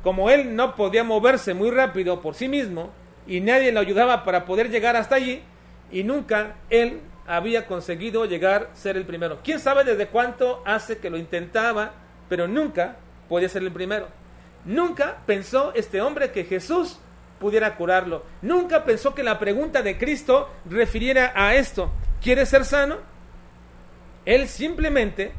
como 0.02 0.30
él 0.30 0.54
no 0.54 0.76
podía 0.76 1.04
moverse 1.04 1.54
muy 1.54 1.70
rápido 1.70 2.20
por 2.20 2.34
sí 2.34 2.48
mismo 2.48 2.90
y 3.26 3.40
nadie 3.40 3.72
le 3.72 3.80
ayudaba 3.80 4.24
para 4.24 4.44
poder 4.44 4.70
llegar 4.70 4.96
hasta 4.96 5.16
allí 5.16 5.42
y 5.90 6.04
nunca 6.04 6.56
él 6.70 7.00
había 7.26 7.66
conseguido 7.66 8.24
llegar 8.24 8.70
a 8.72 8.76
ser 8.76 8.96
el 8.96 9.04
primero. 9.04 9.40
¿Quién 9.42 9.60
sabe 9.60 9.84
desde 9.84 10.08
cuánto 10.08 10.62
hace 10.66 10.98
que 10.98 11.10
lo 11.10 11.16
intentaba, 11.16 11.92
pero 12.28 12.48
nunca 12.48 12.96
podía 13.28 13.48
ser 13.48 13.62
el 13.62 13.72
primero? 13.72 14.08
Nunca 14.64 15.18
pensó 15.26 15.72
este 15.74 16.02
hombre 16.02 16.32
que 16.32 16.44
Jesús 16.44 16.98
pudiera 17.40 17.74
curarlo. 17.74 18.24
Nunca 18.42 18.84
pensó 18.84 19.14
que 19.14 19.24
la 19.24 19.38
pregunta 19.38 19.82
de 19.82 19.98
Cristo 19.98 20.48
refiriera 20.66 21.32
a 21.34 21.56
esto. 21.56 21.90
¿Quieres 22.22 22.50
ser 22.50 22.64
sano? 22.64 22.98
Él 24.26 24.46
simplemente 24.46 25.32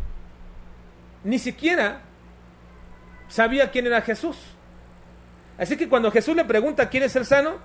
ni 1.23 1.37
siquiera 1.39 2.01
sabía 3.27 3.69
quién 3.69 3.85
era 3.85 4.01
Jesús. 4.01 4.35
Así 5.57 5.77
que 5.77 5.87
cuando 5.87 6.11
Jesús 6.11 6.35
le 6.35 6.43
pregunta, 6.43 6.89
¿quieres 6.89 7.11
ser 7.11 7.23
sano? 7.23 7.59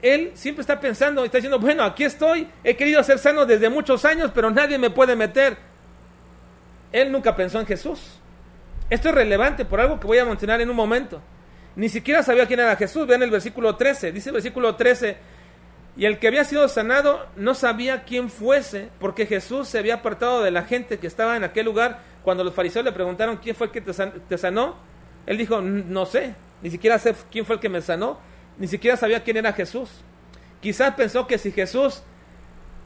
Él 0.00 0.30
siempre 0.34 0.60
está 0.60 0.78
pensando, 0.78 1.24
está 1.24 1.38
diciendo, 1.38 1.58
bueno, 1.58 1.82
aquí 1.82 2.04
estoy, 2.04 2.48
he 2.62 2.76
querido 2.76 3.02
ser 3.02 3.18
sano 3.18 3.44
desde 3.46 3.68
muchos 3.68 4.04
años, 4.04 4.30
pero 4.32 4.50
nadie 4.50 4.78
me 4.78 4.90
puede 4.90 5.16
meter. 5.16 5.56
Él 6.92 7.10
nunca 7.10 7.34
pensó 7.34 7.58
en 7.58 7.66
Jesús. 7.66 8.20
Esto 8.90 9.08
es 9.08 9.14
relevante 9.14 9.64
por 9.64 9.80
algo 9.80 9.98
que 9.98 10.06
voy 10.06 10.18
a 10.18 10.24
mencionar 10.24 10.60
en 10.60 10.70
un 10.70 10.76
momento. 10.76 11.20
Ni 11.76 11.88
siquiera 11.88 12.22
sabía 12.22 12.46
quién 12.46 12.60
era 12.60 12.76
Jesús. 12.76 13.06
Vean 13.06 13.22
el 13.22 13.30
versículo 13.30 13.76
13. 13.76 14.12
Dice 14.12 14.30
el 14.30 14.34
versículo 14.34 14.76
13. 14.76 15.16
Y 15.96 16.06
el 16.06 16.18
que 16.18 16.28
había 16.28 16.44
sido 16.44 16.68
sanado 16.68 17.26
no 17.36 17.54
sabía 17.54 18.04
quién 18.04 18.30
fuese, 18.30 18.88
porque 18.98 19.26
Jesús 19.26 19.68
se 19.68 19.78
había 19.78 19.96
apartado 19.96 20.42
de 20.42 20.50
la 20.50 20.62
gente 20.62 20.98
que 20.98 21.06
estaba 21.06 21.36
en 21.36 21.44
aquel 21.44 21.66
lugar. 21.66 22.00
Cuando 22.22 22.44
los 22.44 22.54
fariseos 22.54 22.84
le 22.84 22.92
preguntaron 22.92 23.36
quién 23.36 23.54
fue 23.54 23.66
el 23.66 23.72
que 23.72 23.80
te 23.80 24.38
sanó, 24.38 24.76
él 25.26 25.36
dijo, 25.36 25.60
no 25.60 26.06
sé, 26.06 26.34
ni 26.62 26.70
siquiera 26.70 26.98
sé 26.98 27.14
quién 27.30 27.44
fue 27.44 27.56
el 27.56 27.60
que 27.60 27.68
me 27.68 27.82
sanó, 27.82 28.18
ni 28.58 28.68
siquiera 28.68 28.96
sabía 28.96 29.22
quién 29.22 29.36
era 29.36 29.52
Jesús. 29.52 29.90
Quizás 30.60 30.94
pensó 30.94 31.26
que 31.26 31.36
si 31.36 31.52
Jesús 31.52 32.02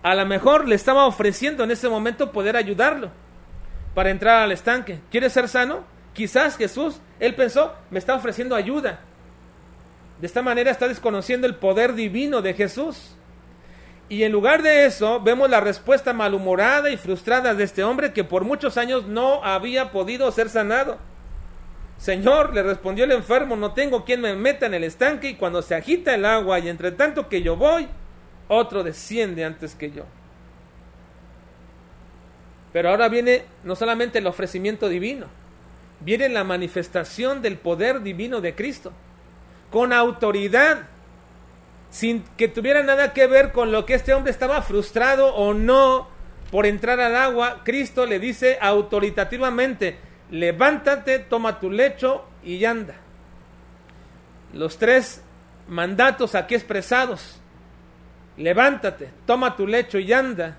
a 0.03 0.15
lo 0.15 0.25
mejor 0.25 0.69
le 0.69 0.77
estaba 0.77 1.07
ofreciendo 1.07 1.65
en 1.65 1.73
ese 1.73 1.89
momento 1.89 2.31
poder 2.31 2.57
ayudarlo 2.57 3.11
para 3.93 4.11
entrar 4.11 4.43
al 4.43 4.53
estanque. 4.53 5.01
¿Quieres 5.11 5.33
ser 5.33 5.49
sano? 5.49 5.85
Quizás 6.17 6.57
Jesús, 6.57 6.99
él 7.21 7.35
pensó, 7.35 7.75
me 7.91 7.99
está 7.99 8.15
ofreciendo 8.15 8.57
ayuda. 8.57 9.01
De 10.19 10.27
esta 10.27 10.41
manera 10.41 10.71
está 10.71 10.89
desconociendo 10.89 11.47
el 11.47 11.57
poder 11.57 11.93
divino 11.93 12.41
de 12.41 12.55
Jesús. 12.55 13.15
Y 14.09 14.23
en 14.23 14.33
lugar 14.33 14.63
de 14.63 14.87
eso, 14.87 15.21
vemos 15.21 15.51
la 15.51 15.61
respuesta 15.61 16.15
malhumorada 16.15 16.89
y 16.89 16.97
frustrada 16.97 17.53
de 17.53 17.65
este 17.65 17.85
hombre 17.85 18.15
que 18.15 18.25
por 18.25 18.45
muchos 18.45 18.79
años 18.79 19.07
no 19.07 19.45
había 19.45 19.93
podido 19.93 20.33
ser 20.33 20.49
sanado. 20.49 20.97
Señor, 21.99 22.55
le 22.55 22.63
respondió 22.63 23.05
el 23.05 23.13
enfermo, 23.13 23.55
no 23.55 23.75
tengo 23.75 24.07
quien 24.07 24.23
me 24.23 24.35
meta 24.35 24.65
en 24.65 24.73
el 24.73 24.85
estanque 24.85 25.29
y 25.29 25.35
cuando 25.35 25.61
se 25.61 25.75
agita 25.75 26.15
el 26.15 26.25
agua 26.25 26.61
y 26.61 26.71
entre 26.71 26.93
tanto 26.93 27.29
que 27.29 27.43
yo 27.43 27.57
voy, 27.57 27.89
otro 28.49 28.83
desciende 28.83 29.45
antes 29.45 29.75
que 29.75 29.91
yo. 29.91 30.05
Pero 32.73 32.89
ahora 32.89 33.11
viene 33.11 33.45
no 33.65 33.77
solamente 33.77 34.21
el 34.21 34.27
ofrecimiento 34.27 34.89
divino, 34.89 35.27
viene 36.01 36.29
la 36.29 36.45
manifestación 36.45 37.43
del 37.43 37.57
poder 37.57 38.03
divino 38.03 38.41
de 38.41 38.55
Cristo, 38.55 38.93
con 39.71 39.93
autoridad, 39.93 40.89
sin 41.91 42.25
que 42.37 42.49
tuviera 42.49 42.83
nada 42.83 43.13
que 43.13 43.27
ver 43.27 43.53
con 43.53 43.73
lo 43.73 43.87
que 43.87 43.95
este 43.95 44.15
hombre 44.15 44.31
estaba 44.31 44.63
frustrado 44.63 45.35
o 45.35 45.55
no 45.55 46.09
por 46.51 46.67
entrar 46.67 47.01
al 47.01 47.17
agua. 47.17 47.63
Cristo 47.65 48.07
le 48.07 48.19
dice 48.19 48.59
autoritativamente, 48.61 49.99
levántate, 50.31 51.19
toma 51.19 51.59
tu 51.59 51.71
lecho 51.71 52.25
y 52.45 52.65
anda. 52.65 52.95
Los 54.53 54.79
tres 54.79 55.23
mandatos 55.69 56.35
aquí 56.35 56.55
expresados, 56.55 57.41
levántate, 58.37 59.11
toma 59.27 59.57
tu 59.57 59.67
lecho 59.67 59.99
y 59.99 60.13
anda. 60.13 60.57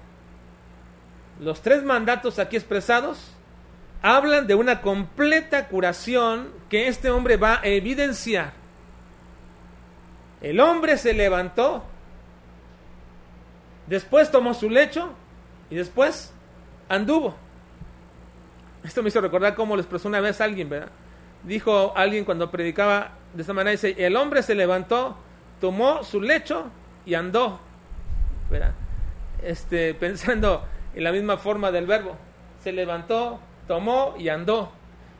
Los 1.39 1.61
tres 1.61 1.83
mandatos 1.83 2.39
aquí 2.39 2.55
expresados 2.55 3.36
hablan 4.01 4.47
de 4.47 4.55
una 4.55 4.81
completa 4.81 5.67
curación 5.67 6.49
que 6.69 6.87
este 6.87 7.09
hombre 7.09 7.37
va 7.37 7.59
a 7.61 7.65
evidenciar. 7.65 8.53
El 10.41 10.59
hombre 10.59 10.97
se 10.97 11.13
levantó, 11.13 11.83
después 13.87 14.29
tomó 14.29 14.53
su 14.53 14.69
lecho 14.69 15.13
y 15.69 15.75
después 15.75 16.31
anduvo. 16.89 17.35
Esto 18.83 19.01
me 19.01 19.09
hizo 19.09 19.19
recordar 19.19 19.55
cómo 19.55 19.75
le 19.75 19.81
expresó 19.81 20.07
una 20.07 20.19
vez 20.19 20.39
alguien, 20.39 20.69
¿verdad? 20.69 20.89
Dijo 21.43 21.93
alguien 21.95 22.23
cuando 22.23 22.51
predicaba 22.51 23.11
de 23.33 23.41
esta 23.41 23.53
manera, 23.53 23.71
dice, 23.71 23.95
el 23.97 24.15
hombre 24.15 24.43
se 24.43 24.55
levantó, 24.55 25.17
tomó 25.59 26.03
su 26.03 26.21
lecho 26.21 26.71
y 27.05 27.13
andó, 27.15 27.59
¿verdad? 28.49 28.73
Este, 29.41 29.93
pensando 29.99 30.65
en 30.93 31.03
la 31.03 31.11
misma 31.11 31.37
forma 31.37 31.71
del 31.71 31.85
verbo. 31.85 32.15
Se 32.63 32.71
levantó, 32.71 33.39
tomó 33.67 34.15
y 34.17 34.29
andó. 34.29 34.71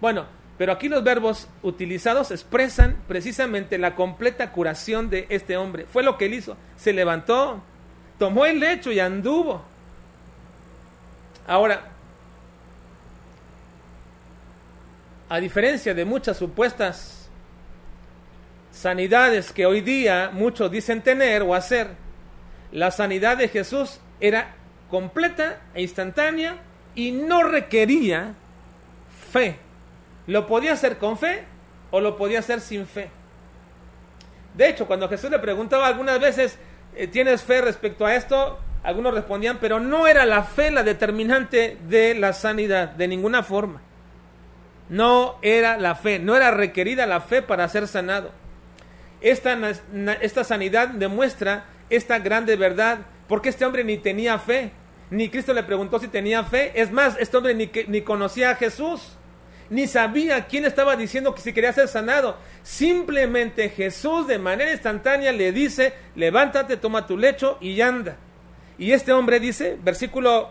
Bueno, 0.01 0.25
pero 0.57 0.71
aquí 0.71 0.89
los 0.89 1.03
verbos 1.03 1.47
utilizados 1.61 2.31
expresan 2.31 2.97
precisamente 3.07 3.77
la 3.77 3.95
completa 3.95 4.51
curación 4.51 5.09
de 5.09 5.27
este 5.29 5.55
hombre. 5.55 5.85
Fue 5.85 6.03
lo 6.03 6.17
que 6.17 6.25
él 6.25 6.33
hizo. 6.33 6.57
Se 6.75 6.93
levantó, 6.93 7.61
tomó 8.17 8.45
el 8.45 8.59
lecho 8.59 8.91
y 8.91 8.99
anduvo. 8.99 9.63
Ahora, 11.45 11.89
a 15.29 15.39
diferencia 15.39 15.93
de 15.93 16.05
muchas 16.05 16.37
supuestas 16.37 17.29
sanidades 18.71 19.51
que 19.51 19.65
hoy 19.65 19.81
día 19.81 20.31
muchos 20.33 20.71
dicen 20.71 21.01
tener 21.01 21.43
o 21.43 21.53
hacer, 21.53 21.89
la 22.71 22.91
sanidad 22.91 23.37
de 23.37 23.47
Jesús 23.47 23.99
era 24.19 24.55
completa 24.89 25.61
e 25.73 25.81
instantánea 25.81 26.57
y 26.97 27.11
no 27.11 27.43
requería 27.43 28.33
fe. 29.31 29.57
Lo 30.25 30.47
podía 30.47 30.73
hacer 30.73 30.97
con 30.97 31.17
fe 31.17 31.43
o 31.91 32.01
lo 32.01 32.17
podía 32.17 32.39
hacer 32.39 32.59
sin 32.59 32.87
fe. 32.87 33.09
De 34.55 34.67
hecho, 34.67 34.87
cuando 34.87 35.07
Jesús 35.07 35.29
le 35.29 35.37
preguntaba 35.37 35.85
algunas 35.85 36.19
veces, 36.19 36.57
eh, 36.95 37.05
¿tienes 37.05 37.43
fe 37.43 37.61
respecto 37.61 38.03
a 38.03 38.15
esto? 38.15 38.59
Algunos 38.81 39.13
respondían, 39.13 39.59
pero 39.61 39.79
no 39.79 40.07
era 40.07 40.25
la 40.25 40.41
fe 40.41 40.71
la 40.71 40.81
determinante 40.81 41.77
de 41.87 42.15
la 42.15 42.33
sanidad, 42.33 42.89
de 42.89 43.07
ninguna 43.07 43.43
forma. 43.43 43.79
No 44.89 45.37
era 45.43 45.77
la 45.77 45.93
fe, 45.93 46.17
no 46.17 46.35
era 46.35 46.49
requerida 46.49 47.05
la 47.05 47.21
fe 47.21 47.43
para 47.43 47.69
ser 47.69 47.87
sanado. 47.87 48.31
Esta, 49.21 49.55
esta 50.21 50.43
sanidad 50.43 50.87
demuestra 50.87 51.65
esta 51.91 52.17
grande 52.17 52.55
verdad, 52.55 52.99
porque 53.27 53.49
este 53.49 53.65
hombre 53.65 53.83
ni 53.83 53.97
tenía 53.97 54.39
fe, 54.39 54.71
ni 55.10 55.30
Cristo 55.30 55.53
le 55.53 55.64
preguntó 55.64 55.99
si 55.99 56.08
tenía 56.08 56.43
fe. 56.43 56.72
Es 56.80 56.91
más, 56.91 57.16
este 57.20 57.38
hombre 57.38 57.53
ni, 57.53 57.70
ni 57.88 58.01
conocía 58.01 58.51
a 58.51 58.55
Jesús, 58.55 59.18
ni 59.70 59.88
sabía 59.88 60.45
quién 60.47 60.66
estaba 60.66 60.95
diciendo 60.95 61.34
que 61.34 61.41
si 61.41 61.53
quería 61.53 61.74
ser 61.74 61.88
sanado. 61.88 62.38
Simplemente 62.64 63.70
Jesús 63.70 64.28
de 64.28 64.39
manera 64.39 64.72
instantánea 64.72 65.32
le 65.32 65.51
dice, 65.51 65.93
levántate, 66.16 66.78
toma 66.78 67.05
tu 67.05 67.18
lecho 67.18 67.58
y 67.62 67.80
anda. 67.82 68.18
Y 68.78 68.91
este 68.91 69.14
hombre 69.14 69.39
dice, 69.39 69.78
versículo 69.82 70.49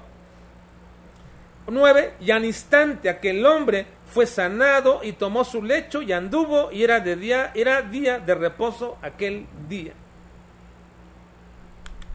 9, 1.68 2.14
y 2.20 2.30
al 2.30 2.44
instante 2.44 3.08
aquel 3.08 3.44
hombre 3.44 3.86
fue 4.06 4.26
sanado 4.26 5.00
y 5.02 5.12
tomó 5.12 5.44
su 5.44 5.62
lecho 5.62 6.02
y 6.02 6.12
anduvo 6.12 6.70
y 6.72 6.84
era 6.84 7.00
de 7.00 7.16
día, 7.16 7.52
era 7.54 7.82
día 7.82 8.18
de 8.18 8.34
reposo 8.34 8.98
aquel 9.02 9.46
día. 9.68 9.92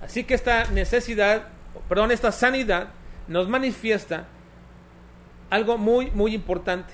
Así 0.01 0.23
que 0.23 0.33
esta 0.33 0.65
necesidad, 0.65 1.49
perdón, 1.87 2.11
esta 2.11 2.31
sanidad 2.31 2.89
nos 3.27 3.47
manifiesta 3.47 4.27
algo 5.49 5.77
muy, 5.77 6.11
muy 6.11 6.33
importante. 6.33 6.93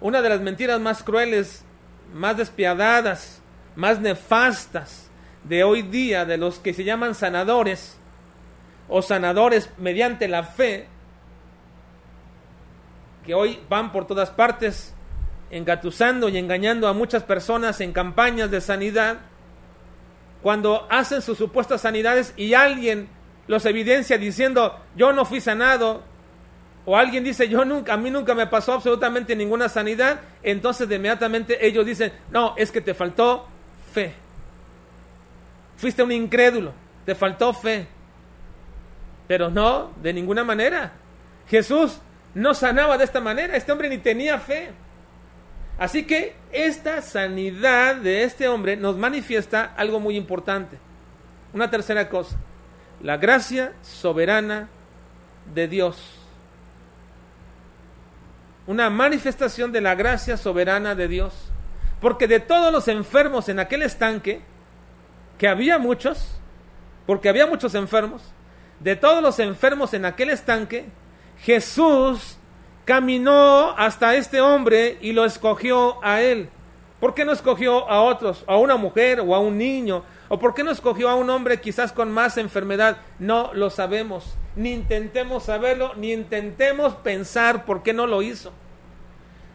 Una 0.00 0.20
de 0.20 0.28
las 0.28 0.40
mentiras 0.40 0.80
más 0.80 1.02
crueles, 1.02 1.64
más 2.12 2.36
despiadadas, 2.36 3.40
más 3.76 4.00
nefastas 4.00 5.10
de 5.44 5.64
hoy 5.64 5.82
día, 5.82 6.24
de 6.24 6.36
los 6.36 6.58
que 6.58 6.74
se 6.74 6.84
llaman 6.84 7.14
sanadores 7.14 7.96
o 8.88 9.02
sanadores 9.02 9.70
mediante 9.78 10.28
la 10.28 10.44
fe, 10.44 10.88
que 13.24 13.34
hoy 13.34 13.60
van 13.68 13.92
por 13.92 14.06
todas 14.06 14.30
partes 14.30 14.94
engatusando 15.50 16.28
y 16.28 16.38
engañando 16.38 16.88
a 16.88 16.92
muchas 16.92 17.22
personas 17.22 17.80
en 17.80 17.92
campañas 17.92 18.50
de 18.50 18.60
sanidad, 18.60 19.18
cuando 20.42 20.86
hacen 20.90 21.22
sus 21.22 21.38
supuestas 21.38 21.82
sanidades 21.82 22.34
y 22.36 22.54
alguien 22.54 23.08
los 23.46 23.66
evidencia 23.66 24.18
diciendo 24.18 24.78
yo 24.96 25.12
no 25.12 25.24
fui 25.24 25.40
sanado 25.40 26.02
o 26.84 26.96
alguien 26.96 27.24
dice 27.24 27.48
yo 27.48 27.64
nunca 27.64 27.94
a 27.94 27.96
mí 27.96 28.10
nunca 28.10 28.34
me 28.34 28.46
pasó 28.46 28.74
absolutamente 28.74 29.36
ninguna 29.36 29.68
sanidad, 29.68 30.20
entonces 30.42 30.88
de 30.88 30.96
inmediatamente 30.96 31.64
ellos 31.66 31.86
dicen, 31.86 32.12
"No, 32.30 32.54
es 32.56 32.72
que 32.72 32.80
te 32.80 32.94
faltó 32.94 33.46
fe. 33.92 34.14
Fuiste 35.76 36.02
un 36.02 36.12
incrédulo, 36.12 36.72
te 37.04 37.14
faltó 37.14 37.52
fe." 37.52 37.86
Pero 39.28 39.50
no, 39.50 39.92
de 40.02 40.12
ninguna 40.12 40.44
manera. 40.44 40.92
Jesús 41.48 42.00
no 42.34 42.54
sanaba 42.54 42.98
de 42.98 43.04
esta 43.04 43.20
manera, 43.20 43.56
este 43.56 43.72
hombre 43.72 43.88
ni 43.88 43.98
tenía 43.98 44.38
fe. 44.38 44.70
Así 45.78 46.04
que 46.04 46.34
esta 46.52 47.02
sanidad 47.02 47.96
de 47.96 48.24
este 48.24 48.48
hombre 48.48 48.76
nos 48.76 48.96
manifiesta 48.96 49.72
algo 49.76 50.00
muy 50.00 50.16
importante. 50.16 50.78
Una 51.52 51.70
tercera 51.70 52.08
cosa, 52.08 52.36
la 53.02 53.16
gracia 53.16 53.72
soberana 53.82 54.68
de 55.52 55.68
Dios. 55.68 55.96
Una 58.66 58.90
manifestación 58.90 59.72
de 59.72 59.80
la 59.80 59.96
gracia 59.96 60.36
soberana 60.36 60.94
de 60.94 61.08
Dios. 61.08 61.34
Porque 62.00 62.28
de 62.28 62.40
todos 62.40 62.72
los 62.72 62.88
enfermos 62.88 63.48
en 63.48 63.58
aquel 63.58 63.82
estanque, 63.82 64.40
que 65.36 65.48
había 65.48 65.78
muchos, 65.78 66.38
porque 67.06 67.28
había 67.28 67.46
muchos 67.46 67.74
enfermos, 67.74 68.22
de 68.80 68.96
todos 68.96 69.22
los 69.22 69.38
enfermos 69.38 69.94
en 69.94 70.04
aquel 70.04 70.30
estanque, 70.30 70.86
Jesús 71.38 72.36
caminó 72.84 73.74
hasta 73.76 74.14
este 74.14 74.40
hombre 74.40 74.98
y 75.00 75.12
lo 75.12 75.24
escogió 75.24 76.02
a 76.04 76.20
él. 76.20 76.48
¿Por 77.00 77.14
qué 77.14 77.24
no 77.24 77.32
escogió 77.32 77.88
a 77.88 78.02
otros, 78.02 78.44
a 78.46 78.56
una 78.56 78.76
mujer 78.76 79.20
o 79.20 79.34
a 79.34 79.40
un 79.40 79.58
niño? 79.58 80.04
¿O 80.34 80.38
por 80.38 80.54
qué 80.54 80.64
no 80.64 80.70
escogió 80.70 81.10
a 81.10 81.14
un 81.14 81.28
hombre 81.28 81.60
quizás 81.60 81.92
con 81.92 82.10
más 82.10 82.38
enfermedad? 82.38 82.96
No 83.18 83.52
lo 83.52 83.68
sabemos. 83.68 84.34
Ni 84.56 84.72
intentemos 84.72 85.42
saberlo, 85.42 85.92
ni 85.94 86.10
intentemos 86.10 86.94
pensar 86.94 87.66
por 87.66 87.82
qué 87.82 87.92
no 87.92 88.06
lo 88.06 88.22
hizo. 88.22 88.50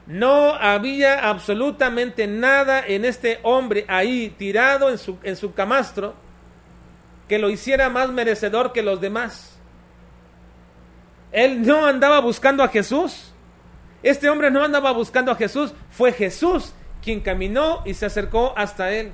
No 0.05 0.53
había 0.53 1.31
absolutamente 1.31 2.27
nada 2.27 2.85
en 2.85 3.05
este 3.05 3.39
hombre 3.41 3.85
ahí 3.87 4.35
tirado 4.37 4.91
en 4.91 4.99
su, 4.99 5.17
en 5.23 5.35
su 5.35 5.55
camastro 5.55 6.13
que 7.27 7.39
lo 7.39 7.49
hiciera 7.49 7.89
más 7.89 8.11
merecedor 8.11 8.71
que 8.71 8.83
los 8.83 9.01
demás. 9.01 9.57
Él 11.31 11.65
no 11.65 11.87
andaba 11.87 12.19
buscando 12.19 12.61
a 12.61 12.67
Jesús. 12.67 13.33
Este 14.03 14.29
hombre 14.29 14.51
no 14.51 14.63
andaba 14.63 14.91
buscando 14.91 15.31
a 15.31 15.35
Jesús. 15.35 15.73
Fue 15.89 16.11
Jesús 16.11 16.75
quien 17.01 17.21
caminó 17.21 17.81
y 17.83 17.95
se 17.95 18.05
acercó 18.05 18.53
hasta 18.55 18.91
él. 18.91 19.11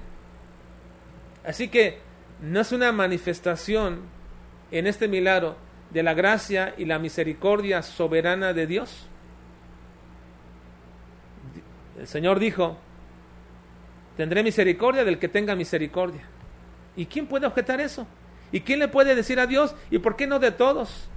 Así 1.46 1.68
que 1.68 2.00
no 2.41 2.60
es 2.60 2.72
una 2.72 2.91
manifestación 2.91 4.02
en 4.72 4.88
este 4.88 5.08
milagro 5.08 5.56
de 5.91 6.04
la 6.04 6.14
gracia 6.14 6.74
y 6.78 6.86
la 6.86 7.00
misericordia 7.00 7.82
soberana 7.82 8.54
de 8.54 8.68
Dios. 8.68 9.08
El 12.00 12.08
Señor 12.08 12.39
dijo, 12.39 12.78
tendré 14.18 14.44
misericordia 14.44 15.04
del 15.04 15.20
que 15.20 15.28
tenga 15.28 15.56
misericordia. 15.56 16.22
¿Y 16.96 17.06
quién 17.06 17.28
puede 17.28 17.46
objetar 17.46 17.80
eso? 17.80 18.08
¿Y 18.52 18.62
quién 18.62 18.80
le 18.80 18.88
puede 18.88 19.16
decir 19.16 19.39
a 19.39 19.48
Dios? 19.48 19.76
¿Y 19.89 20.00
por 20.00 20.16
qué 20.16 20.28
no 20.28 20.39
de 20.39 20.52
todos? 20.52 21.10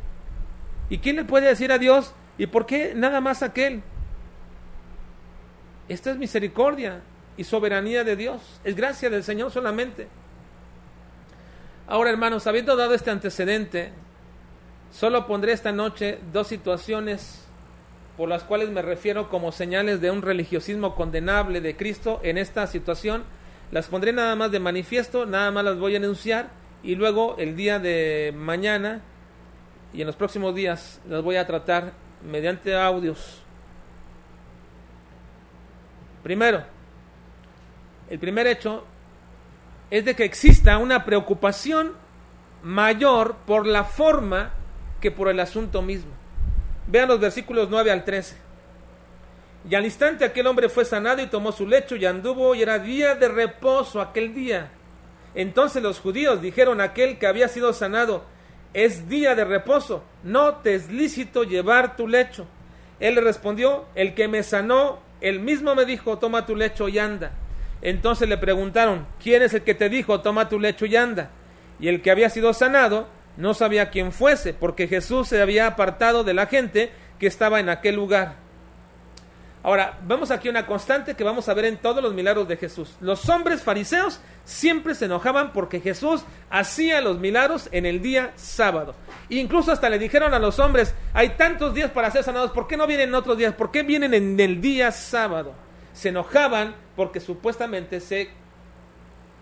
¿Y 0.88 0.98
quién 0.98 1.16
le 1.16 1.24
puede 1.24 1.48
decir 1.48 1.72
a 1.72 1.78
Dios? 1.78 2.14
¿Y 2.38 2.46
por 2.46 2.66
qué 2.66 2.92
nada 2.94 3.20
más 3.20 3.42
aquel? 3.42 3.82
Esta 5.88 6.10
es 6.10 6.18
misericordia 6.18 7.00
y 7.36 7.44
soberanía 7.44 8.04
de 8.04 8.16
Dios. 8.16 8.42
Es 8.64 8.76
gracia 8.76 9.10
del 9.10 9.24
Señor 9.24 9.50
solamente. 9.50 10.08
Ahora, 11.86 12.10
hermanos, 12.10 12.46
habiendo 12.46 12.76
dado 12.76 12.94
este 12.94 13.10
antecedente, 13.10 13.92
solo 14.90 15.26
pondré 15.26 15.52
esta 15.52 15.72
noche 15.72 16.18
dos 16.32 16.48
situaciones 16.48 17.46
por 18.16 18.28
las 18.28 18.44
cuales 18.44 18.70
me 18.70 18.82
refiero 18.82 19.28
como 19.28 19.52
señales 19.52 20.00
de 20.00 20.10
un 20.10 20.22
religiosismo 20.22 20.94
condenable 20.94 21.60
de 21.60 21.76
Cristo 21.76 22.20
en 22.22 22.38
esta 22.38 22.66
situación. 22.66 23.24
Las 23.70 23.88
pondré 23.88 24.12
nada 24.12 24.34
más 24.36 24.50
de 24.50 24.58
manifiesto, 24.58 25.26
nada 25.26 25.50
más 25.50 25.64
las 25.64 25.78
voy 25.78 25.94
a 25.94 25.98
enunciar 25.98 26.48
y 26.82 26.94
luego 26.94 27.36
el 27.38 27.56
día 27.56 27.78
de 27.78 28.32
mañana 28.34 29.02
y 29.92 30.00
en 30.00 30.06
los 30.06 30.16
próximos 30.16 30.54
días 30.54 31.00
las 31.08 31.22
voy 31.22 31.36
a 31.36 31.46
tratar 31.46 31.92
mediante 32.24 32.76
audios. 32.76 33.42
Primero, 36.22 36.64
el 38.08 38.18
primer 38.18 38.46
hecho 38.46 38.84
es 39.90 40.04
de 40.04 40.14
que 40.14 40.24
exista 40.24 40.78
una 40.78 41.04
preocupación 41.04 41.92
mayor 42.62 43.36
por 43.46 43.66
la 43.66 43.84
forma 43.84 44.52
que 45.00 45.10
por 45.10 45.28
el 45.28 45.40
asunto 45.40 45.82
mismo. 45.82 46.12
Vean 46.86 47.08
los 47.08 47.20
versículos 47.20 47.68
9 47.70 47.90
al 47.90 48.04
13. 48.04 48.36
Y 49.68 49.74
al 49.74 49.84
instante 49.84 50.24
aquel 50.24 50.46
hombre 50.46 50.68
fue 50.68 50.84
sanado 50.84 51.22
y 51.22 51.26
tomó 51.26 51.50
su 51.50 51.66
lecho 51.66 51.96
y 51.96 52.04
anduvo 52.04 52.54
y 52.54 52.62
era 52.62 52.78
día 52.78 53.14
de 53.14 53.28
reposo 53.28 54.00
aquel 54.00 54.32
día. 54.32 54.70
Entonces 55.34 55.82
los 55.82 56.00
judíos 56.00 56.40
dijeron 56.40 56.80
a 56.80 56.84
aquel 56.84 57.18
que 57.18 57.26
había 57.26 57.48
sido 57.48 57.72
sanado, 57.72 58.24
es 58.72 59.08
día 59.08 59.34
de 59.34 59.44
reposo, 59.44 60.04
no 60.22 60.56
te 60.56 60.74
es 60.74 60.90
lícito 60.90 61.44
llevar 61.44 61.96
tu 61.96 62.06
lecho. 62.06 62.46
Él 63.00 63.16
le 63.16 63.20
respondió, 63.20 63.86
el 63.94 64.14
que 64.14 64.28
me 64.28 64.42
sanó, 64.42 65.00
él 65.20 65.40
mismo 65.40 65.74
me 65.74 65.84
dijo, 65.84 66.18
toma 66.18 66.46
tu 66.46 66.56
lecho 66.56 66.88
y 66.88 66.98
anda. 66.98 67.32
Entonces 67.86 68.28
le 68.28 68.36
preguntaron, 68.36 69.06
¿quién 69.22 69.42
es 69.42 69.54
el 69.54 69.62
que 69.62 69.72
te 69.72 69.88
dijo, 69.88 70.20
toma 70.20 70.48
tu 70.48 70.58
lecho 70.58 70.86
y 70.86 70.96
anda? 70.96 71.30
Y 71.78 71.86
el 71.86 72.02
que 72.02 72.10
había 72.10 72.28
sido 72.30 72.52
sanado 72.52 73.06
no 73.36 73.54
sabía 73.54 73.90
quién 73.90 74.10
fuese, 74.10 74.54
porque 74.54 74.88
Jesús 74.88 75.28
se 75.28 75.40
había 75.40 75.68
apartado 75.68 76.24
de 76.24 76.34
la 76.34 76.46
gente 76.46 76.90
que 77.20 77.28
estaba 77.28 77.60
en 77.60 77.68
aquel 77.68 77.94
lugar. 77.94 78.34
Ahora, 79.62 80.00
vemos 80.02 80.32
aquí 80.32 80.48
una 80.48 80.66
constante 80.66 81.14
que 81.14 81.22
vamos 81.22 81.48
a 81.48 81.54
ver 81.54 81.66
en 81.66 81.76
todos 81.76 82.02
los 82.02 82.12
milagros 82.12 82.48
de 82.48 82.56
Jesús. 82.56 82.96
Los 83.00 83.28
hombres 83.28 83.62
fariseos 83.62 84.18
siempre 84.44 84.96
se 84.96 85.04
enojaban 85.04 85.52
porque 85.52 85.78
Jesús 85.78 86.24
hacía 86.50 87.00
los 87.00 87.20
milagros 87.20 87.68
en 87.70 87.86
el 87.86 88.02
día 88.02 88.32
sábado. 88.34 88.96
Incluso 89.28 89.70
hasta 89.70 89.88
le 89.88 90.00
dijeron 90.00 90.34
a 90.34 90.40
los 90.40 90.58
hombres, 90.58 90.92
hay 91.14 91.36
tantos 91.36 91.72
días 91.72 91.92
para 91.92 92.10
ser 92.10 92.24
sanados, 92.24 92.50
¿por 92.50 92.66
qué 92.66 92.76
no 92.76 92.88
vienen 92.88 93.10
en 93.10 93.14
otros 93.14 93.38
días? 93.38 93.54
¿Por 93.54 93.70
qué 93.70 93.84
vienen 93.84 94.12
en 94.12 94.40
el 94.40 94.60
día 94.60 94.90
sábado? 94.90 95.54
Se 95.92 96.08
enojaban 96.08 96.74
porque 96.96 97.20
supuestamente 97.20 98.00
se, 98.00 98.30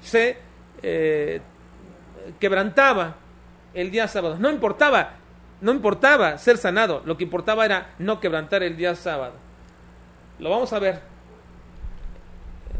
se 0.02 0.36
eh, 0.82 1.40
quebrantaba 2.40 3.16
el 3.72 3.90
día 3.90 4.09
sábado. 4.09 4.36
No 4.38 4.50
importaba, 4.50 5.14
no 5.61 5.72
importaba 5.72 6.36
ser 6.36 6.59
sanado, 6.59 7.02
lo 7.07 7.16
que 7.16 7.24
importaba 7.24 7.64
era 7.64 7.94
no 7.98 8.20
quebrantar 8.20 8.62
el 8.62 8.76
día 8.76 8.94
sábado. 8.96 9.34
Lo 10.38 10.50
vamos 10.50 10.72
a 10.72 10.78
ver 10.80 11.00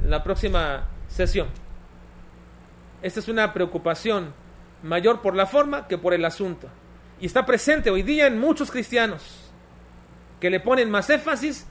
en 0.03 0.11
la 0.11 0.23
próxima 0.23 0.89
sesión. 1.09 1.49
Esta 3.01 3.21
es 3.21 3.29
una 3.29 3.53
preocupación 3.53 4.35
mayor 4.83 5.23
por 5.23 5.37
la 5.37 5.47
forma 5.47 5.87
que 5.87 5.99
por 5.99 6.15
el 6.15 6.25
asunto. 6.25 6.69
Y 7.21 7.27
está 7.27 7.47
presente 7.47 7.91
hoy 7.91 8.03
día 8.03 8.27
en 8.27 8.41
muchos 8.41 8.71
cristianos 8.71 9.53
que 10.41 10.51
le 10.51 10.59
ponen 10.59 10.91
más 10.91 11.09
énfasis 11.11 11.67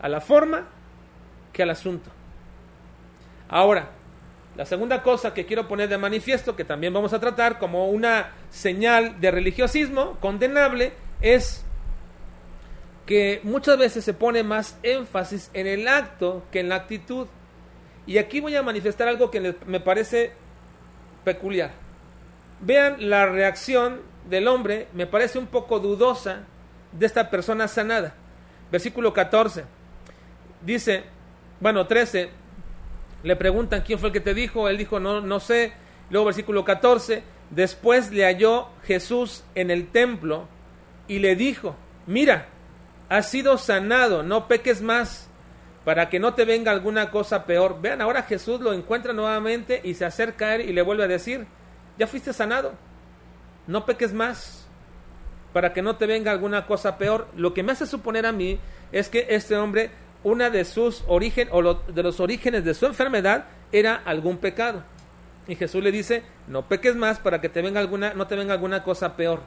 a 0.00 0.08
la 0.08 0.20
forma 0.20 0.68
que 1.52 1.62
al 1.62 1.70
asunto. 1.70 2.10
Ahora, 3.48 3.90
la 4.56 4.66
segunda 4.66 5.02
cosa 5.02 5.32
que 5.34 5.46
quiero 5.46 5.68
poner 5.68 5.88
de 5.88 5.98
manifiesto, 5.98 6.56
que 6.56 6.64
también 6.64 6.92
vamos 6.92 7.12
a 7.12 7.20
tratar 7.20 7.58
como 7.58 7.88
una 7.88 8.32
señal 8.50 9.20
de 9.20 9.30
religiosismo 9.30 10.18
condenable, 10.20 10.92
es 11.20 11.64
que 13.06 13.40
muchas 13.42 13.78
veces 13.78 14.04
se 14.04 14.14
pone 14.14 14.42
más 14.42 14.76
énfasis 14.82 15.50
en 15.54 15.66
el 15.66 15.88
acto 15.88 16.44
que 16.50 16.60
en 16.60 16.68
la 16.68 16.74
actitud. 16.74 17.26
Y 18.06 18.18
aquí 18.18 18.40
voy 18.40 18.56
a 18.56 18.62
manifestar 18.62 19.08
algo 19.08 19.30
que 19.30 19.54
me 19.66 19.80
parece 19.80 20.32
peculiar. 21.24 21.70
Vean 22.60 23.08
la 23.08 23.26
reacción 23.26 24.00
del 24.28 24.48
hombre, 24.48 24.88
me 24.92 25.06
parece 25.06 25.38
un 25.38 25.46
poco 25.46 25.78
dudosa 25.78 26.40
de 26.92 27.06
esta 27.06 27.30
persona 27.30 27.68
sanada. 27.68 28.14
Versículo 28.70 29.12
14. 29.12 29.64
Dice, 30.62 31.04
bueno, 31.60 31.86
13, 31.86 32.30
le 33.22 33.36
preguntan 33.36 33.82
quién 33.84 33.98
fue 33.98 34.08
el 34.08 34.12
que 34.12 34.20
te 34.20 34.34
dijo, 34.34 34.68
él 34.68 34.78
dijo 34.78 35.00
no, 35.00 35.20
no 35.20 35.40
sé. 35.40 35.72
Luego 36.10 36.26
versículo 36.26 36.64
14, 36.64 37.22
después 37.50 38.10
le 38.10 38.24
halló 38.24 38.68
Jesús 38.84 39.44
en 39.54 39.70
el 39.70 39.88
templo 39.88 40.48
y 41.06 41.18
le 41.18 41.36
dijo, 41.36 41.76
mira, 42.06 42.46
has 43.08 43.30
sido 43.30 43.58
sanado, 43.58 44.22
no 44.22 44.48
peques 44.48 44.80
más, 44.80 45.28
para 45.84 46.08
que 46.08 46.18
no 46.18 46.34
te 46.34 46.44
venga 46.44 46.70
alguna 46.70 47.10
cosa 47.10 47.44
peor. 47.44 47.80
Vean, 47.80 48.00
ahora 48.00 48.22
Jesús 48.22 48.60
lo 48.60 48.72
encuentra 48.72 49.12
nuevamente 49.12 49.80
y 49.84 49.94
se 49.94 50.04
acerca 50.04 50.46
a 50.46 50.54
él 50.56 50.62
y 50.62 50.72
le 50.72 50.82
vuelve 50.82 51.04
a 51.04 51.08
decir, 51.08 51.46
ya 51.98 52.06
fuiste 52.06 52.32
sanado, 52.32 52.72
no 53.66 53.84
peques 53.84 54.12
más, 54.12 54.66
para 55.52 55.72
que 55.72 55.82
no 55.82 55.96
te 55.96 56.06
venga 56.06 56.30
alguna 56.30 56.66
cosa 56.66 56.98
peor. 56.98 57.26
Lo 57.36 57.52
que 57.52 57.62
me 57.62 57.72
hace 57.72 57.86
suponer 57.86 58.26
a 58.26 58.32
mí 58.32 58.58
es 58.92 59.08
que 59.08 59.26
este 59.30 59.56
hombre 59.56 59.90
una 60.24 60.50
de 60.50 60.64
sus 60.64 61.04
orígenes 61.06 61.52
o 61.52 61.74
de 61.74 62.02
los 62.02 62.20
orígenes 62.20 62.64
de 62.64 62.74
su 62.74 62.86
enfermedad 62.86 63.46
era 63.72 63.94
algún 64.04 64.38
pecado. 64.38 64.82
Y 65.46 65.54
Jesús 65.54 65.82
le 65.82 65.92
dice, 65.92 66.22
no 66.46 66.68
peques 66.68 66.94
más 66.94 67.18
para 67.18 67.40
que 67.40 67.48
te 67.48 67.62
venga 67.62 67.80
alguna, 67.80 68.12
no 68.14 68.26
te 68.26 68.36
venga 68.36 68.52
alguna 68.52 68.82
cosa 68.82 69.16
peor. 69.16 69.42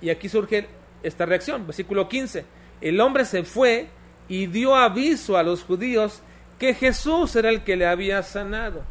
Y 0.00 0.10
aquí 0.10 0.28
surge 0.28 0.68
esta 1.02 1.24
reacción, 1.26 1.66
versículo 1.66 2.08
15. 2.08 2.44
El 2.80 3.00
hombre 3.00 3.24
se 3.24 3.44
fue 3.44 3.88
y 4.28 4.46
dio 4.46 4.74
aviso 4.74 5.36
a 5.36 5.42
los 5.42 5.62
judíos 5.62 6.20
que 6.58 6.74
Jesús 6.74 7.36
era 7.36 7.50
el 7.50 7.62
que 7.62 7.76
le 7.76 7.86
había 7.86 8.22
sanado. 8.22 8.82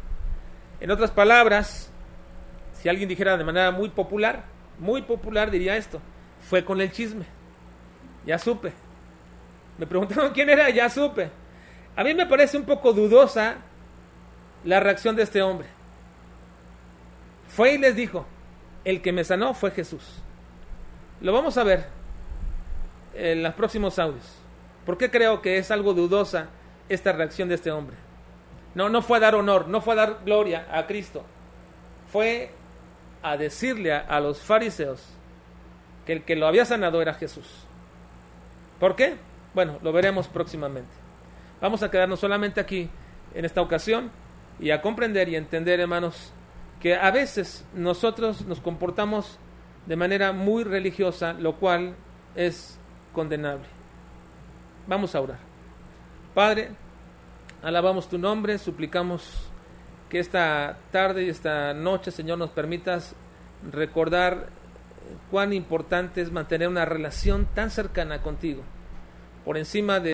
En 0.80 0.90
otras 0.90 1.10
palabras, 1.10 1.90
si 2.72 2.88
alguien 2.88 3.08
dijera 3.08 3.36
de 3.36 3.44
manera 3.44 3.70
muy 3.70 3.90
popular, 3.90 4.44
muy 4.78 5.02
popular 5.02 5.50
diría 5.50 5.76
esto, 5.76 6.00
fue 6.40 6.64
con 6.64 6.80
el 6.80 6.92
chisme. 6.92 7.26
Ya 8.24 8.38
supe, 8.38 8.72
me 9.78 9.86
preguntaron 9.86 10.30
quién 10.34 10.50
era, 10.50 10.70
ya 10.70 10.88
supe. 10.88 11.30
A 11.94 12.04
mí 12.04 12.14
me 12.14 12.26
parece 12.26 12.56
un 12.56 12.64
poco 12.64 12.92
dudosa 12.92 13.56
la 14.64 14.80
reacción 14.80 15.16
de 15.16 15.22
este 15.22 15.42
hombre. 15.42 15.68
Fue 17.48 17.74
y 17.74 17.78
les 17.78 17.96
dijo, 17.96 18.26
el 18.84 19.00
que 19.00 19.12
me 19.12 19.24
sanó 19.24 19.54
fue 19.54 19.70
Jesús. 19.70 20.22
Lo 21.20 21.32
vamos 21.32 21.56
a 21.56 21.64
ver 21.64 21.86
en 23.14 23.42
los 23.42 23.54
próximos 23.54 23.98
audios. 23.98 24.38
¿Por 24.84 24.98
qué 24.98 25.10
creo 25.10 25.40
que 25.40 25.58
es 25.58 25.70
algo 25.70 25.94
dudosa 25.94 26.48
esta 26.88 27.12
reacción 27.12 27.48
de 27.48 27.56
este 27.56 27.70
hombre. 27.70 27.96
No, 28.74 28.88
no 28.88 29.02
fue 29.02 29.18
a 29.18 29.20
dar 29.20 29.34
honor, 29.34 29.68
no 29.68 29.80
fue 29.80 29.94
a 29.94 29.96
dar 29.96 30.18
gloria 30.24 30.66
a 30.70 30.86
Cristo. 30.86 31.24
Fue 32.12 32.50
a 33.22 33.36
decirle 33.36 33.92
a, 33.92 34.00
a 34.00 34.20
los 34.20 34.40
fariseos 34.40 35.02
que 36.04 36.12
el 36.12 36.24
que 36.24 36.36
lo 36.36 36.46
había 36.46 36.64
sanado 36.64 37.02
era 37.02 37.14
Jesús. 37.14 37.48
¿Por 38.78 38.94
qué? 38.94 39.16
Bueno, 39.56 39.78
lo 39.80 39.90
veremos 39.90 40.28
próximamente. 40.28 40.92
Vamos 41.62 41.82
a 41.82 41.90
quedarnos 41.90 42.20
solamente 42.20 42.60
aquí 42.60 42.90
en 43.32 43.46
esta 43.46 43.62
ocasión 43.62 44.10
y 44.60 44.68
a 44.68 44.82
comprender 44.82 45.30
y 45.30 45.36
entender, 45.36 45.80
hermanos, 45.80 46.34
que 46.78 46.94
a 46.94 47.10
veces 47.10 47.64
nosotros 47.72 48.44
nos 48.44 48.60
comportamos 48.60 49.38
de 49.86 49.96
manera 49.96 50.32
muy 50.32 50.62
religiosa, 50.62 51.32
lo 51.32 51.56
cual 51.56 51.94
es 52.34 52.78
condenable. 53.14 53.64
Vamos 54.86 55.14
a 55.14 55.22
orar. 55.22 55.38
Padre, 56.34 56.72
alabamos 57.62 58.10
tu 58.10 58.18
nombre, 58.18 58.58
suplicamos 58.58 59.48
que 60.10 60.18
esta 60.18 60.76
tarde 60.92 61.24
y 61.24 61.30
esta 61.30 61.72
noche, 61.72 62.10
Señor, 62.10 62.36
nos 62.36 62.50
permitas 62.50 63.14
recordar 63.72 64.50
cuán 65.30 65.54
importante 65.54 66.20
es 66.20 66.30
mantener 66.30 66.68
una 66.68 66.84
relación 66.84 67.46
tan 67.54 67.70
cercana 67.70 68.20
contigo, 68.20 68.62
por 69.46 69.56
encima 69.56 70.00
de 70.00 70.04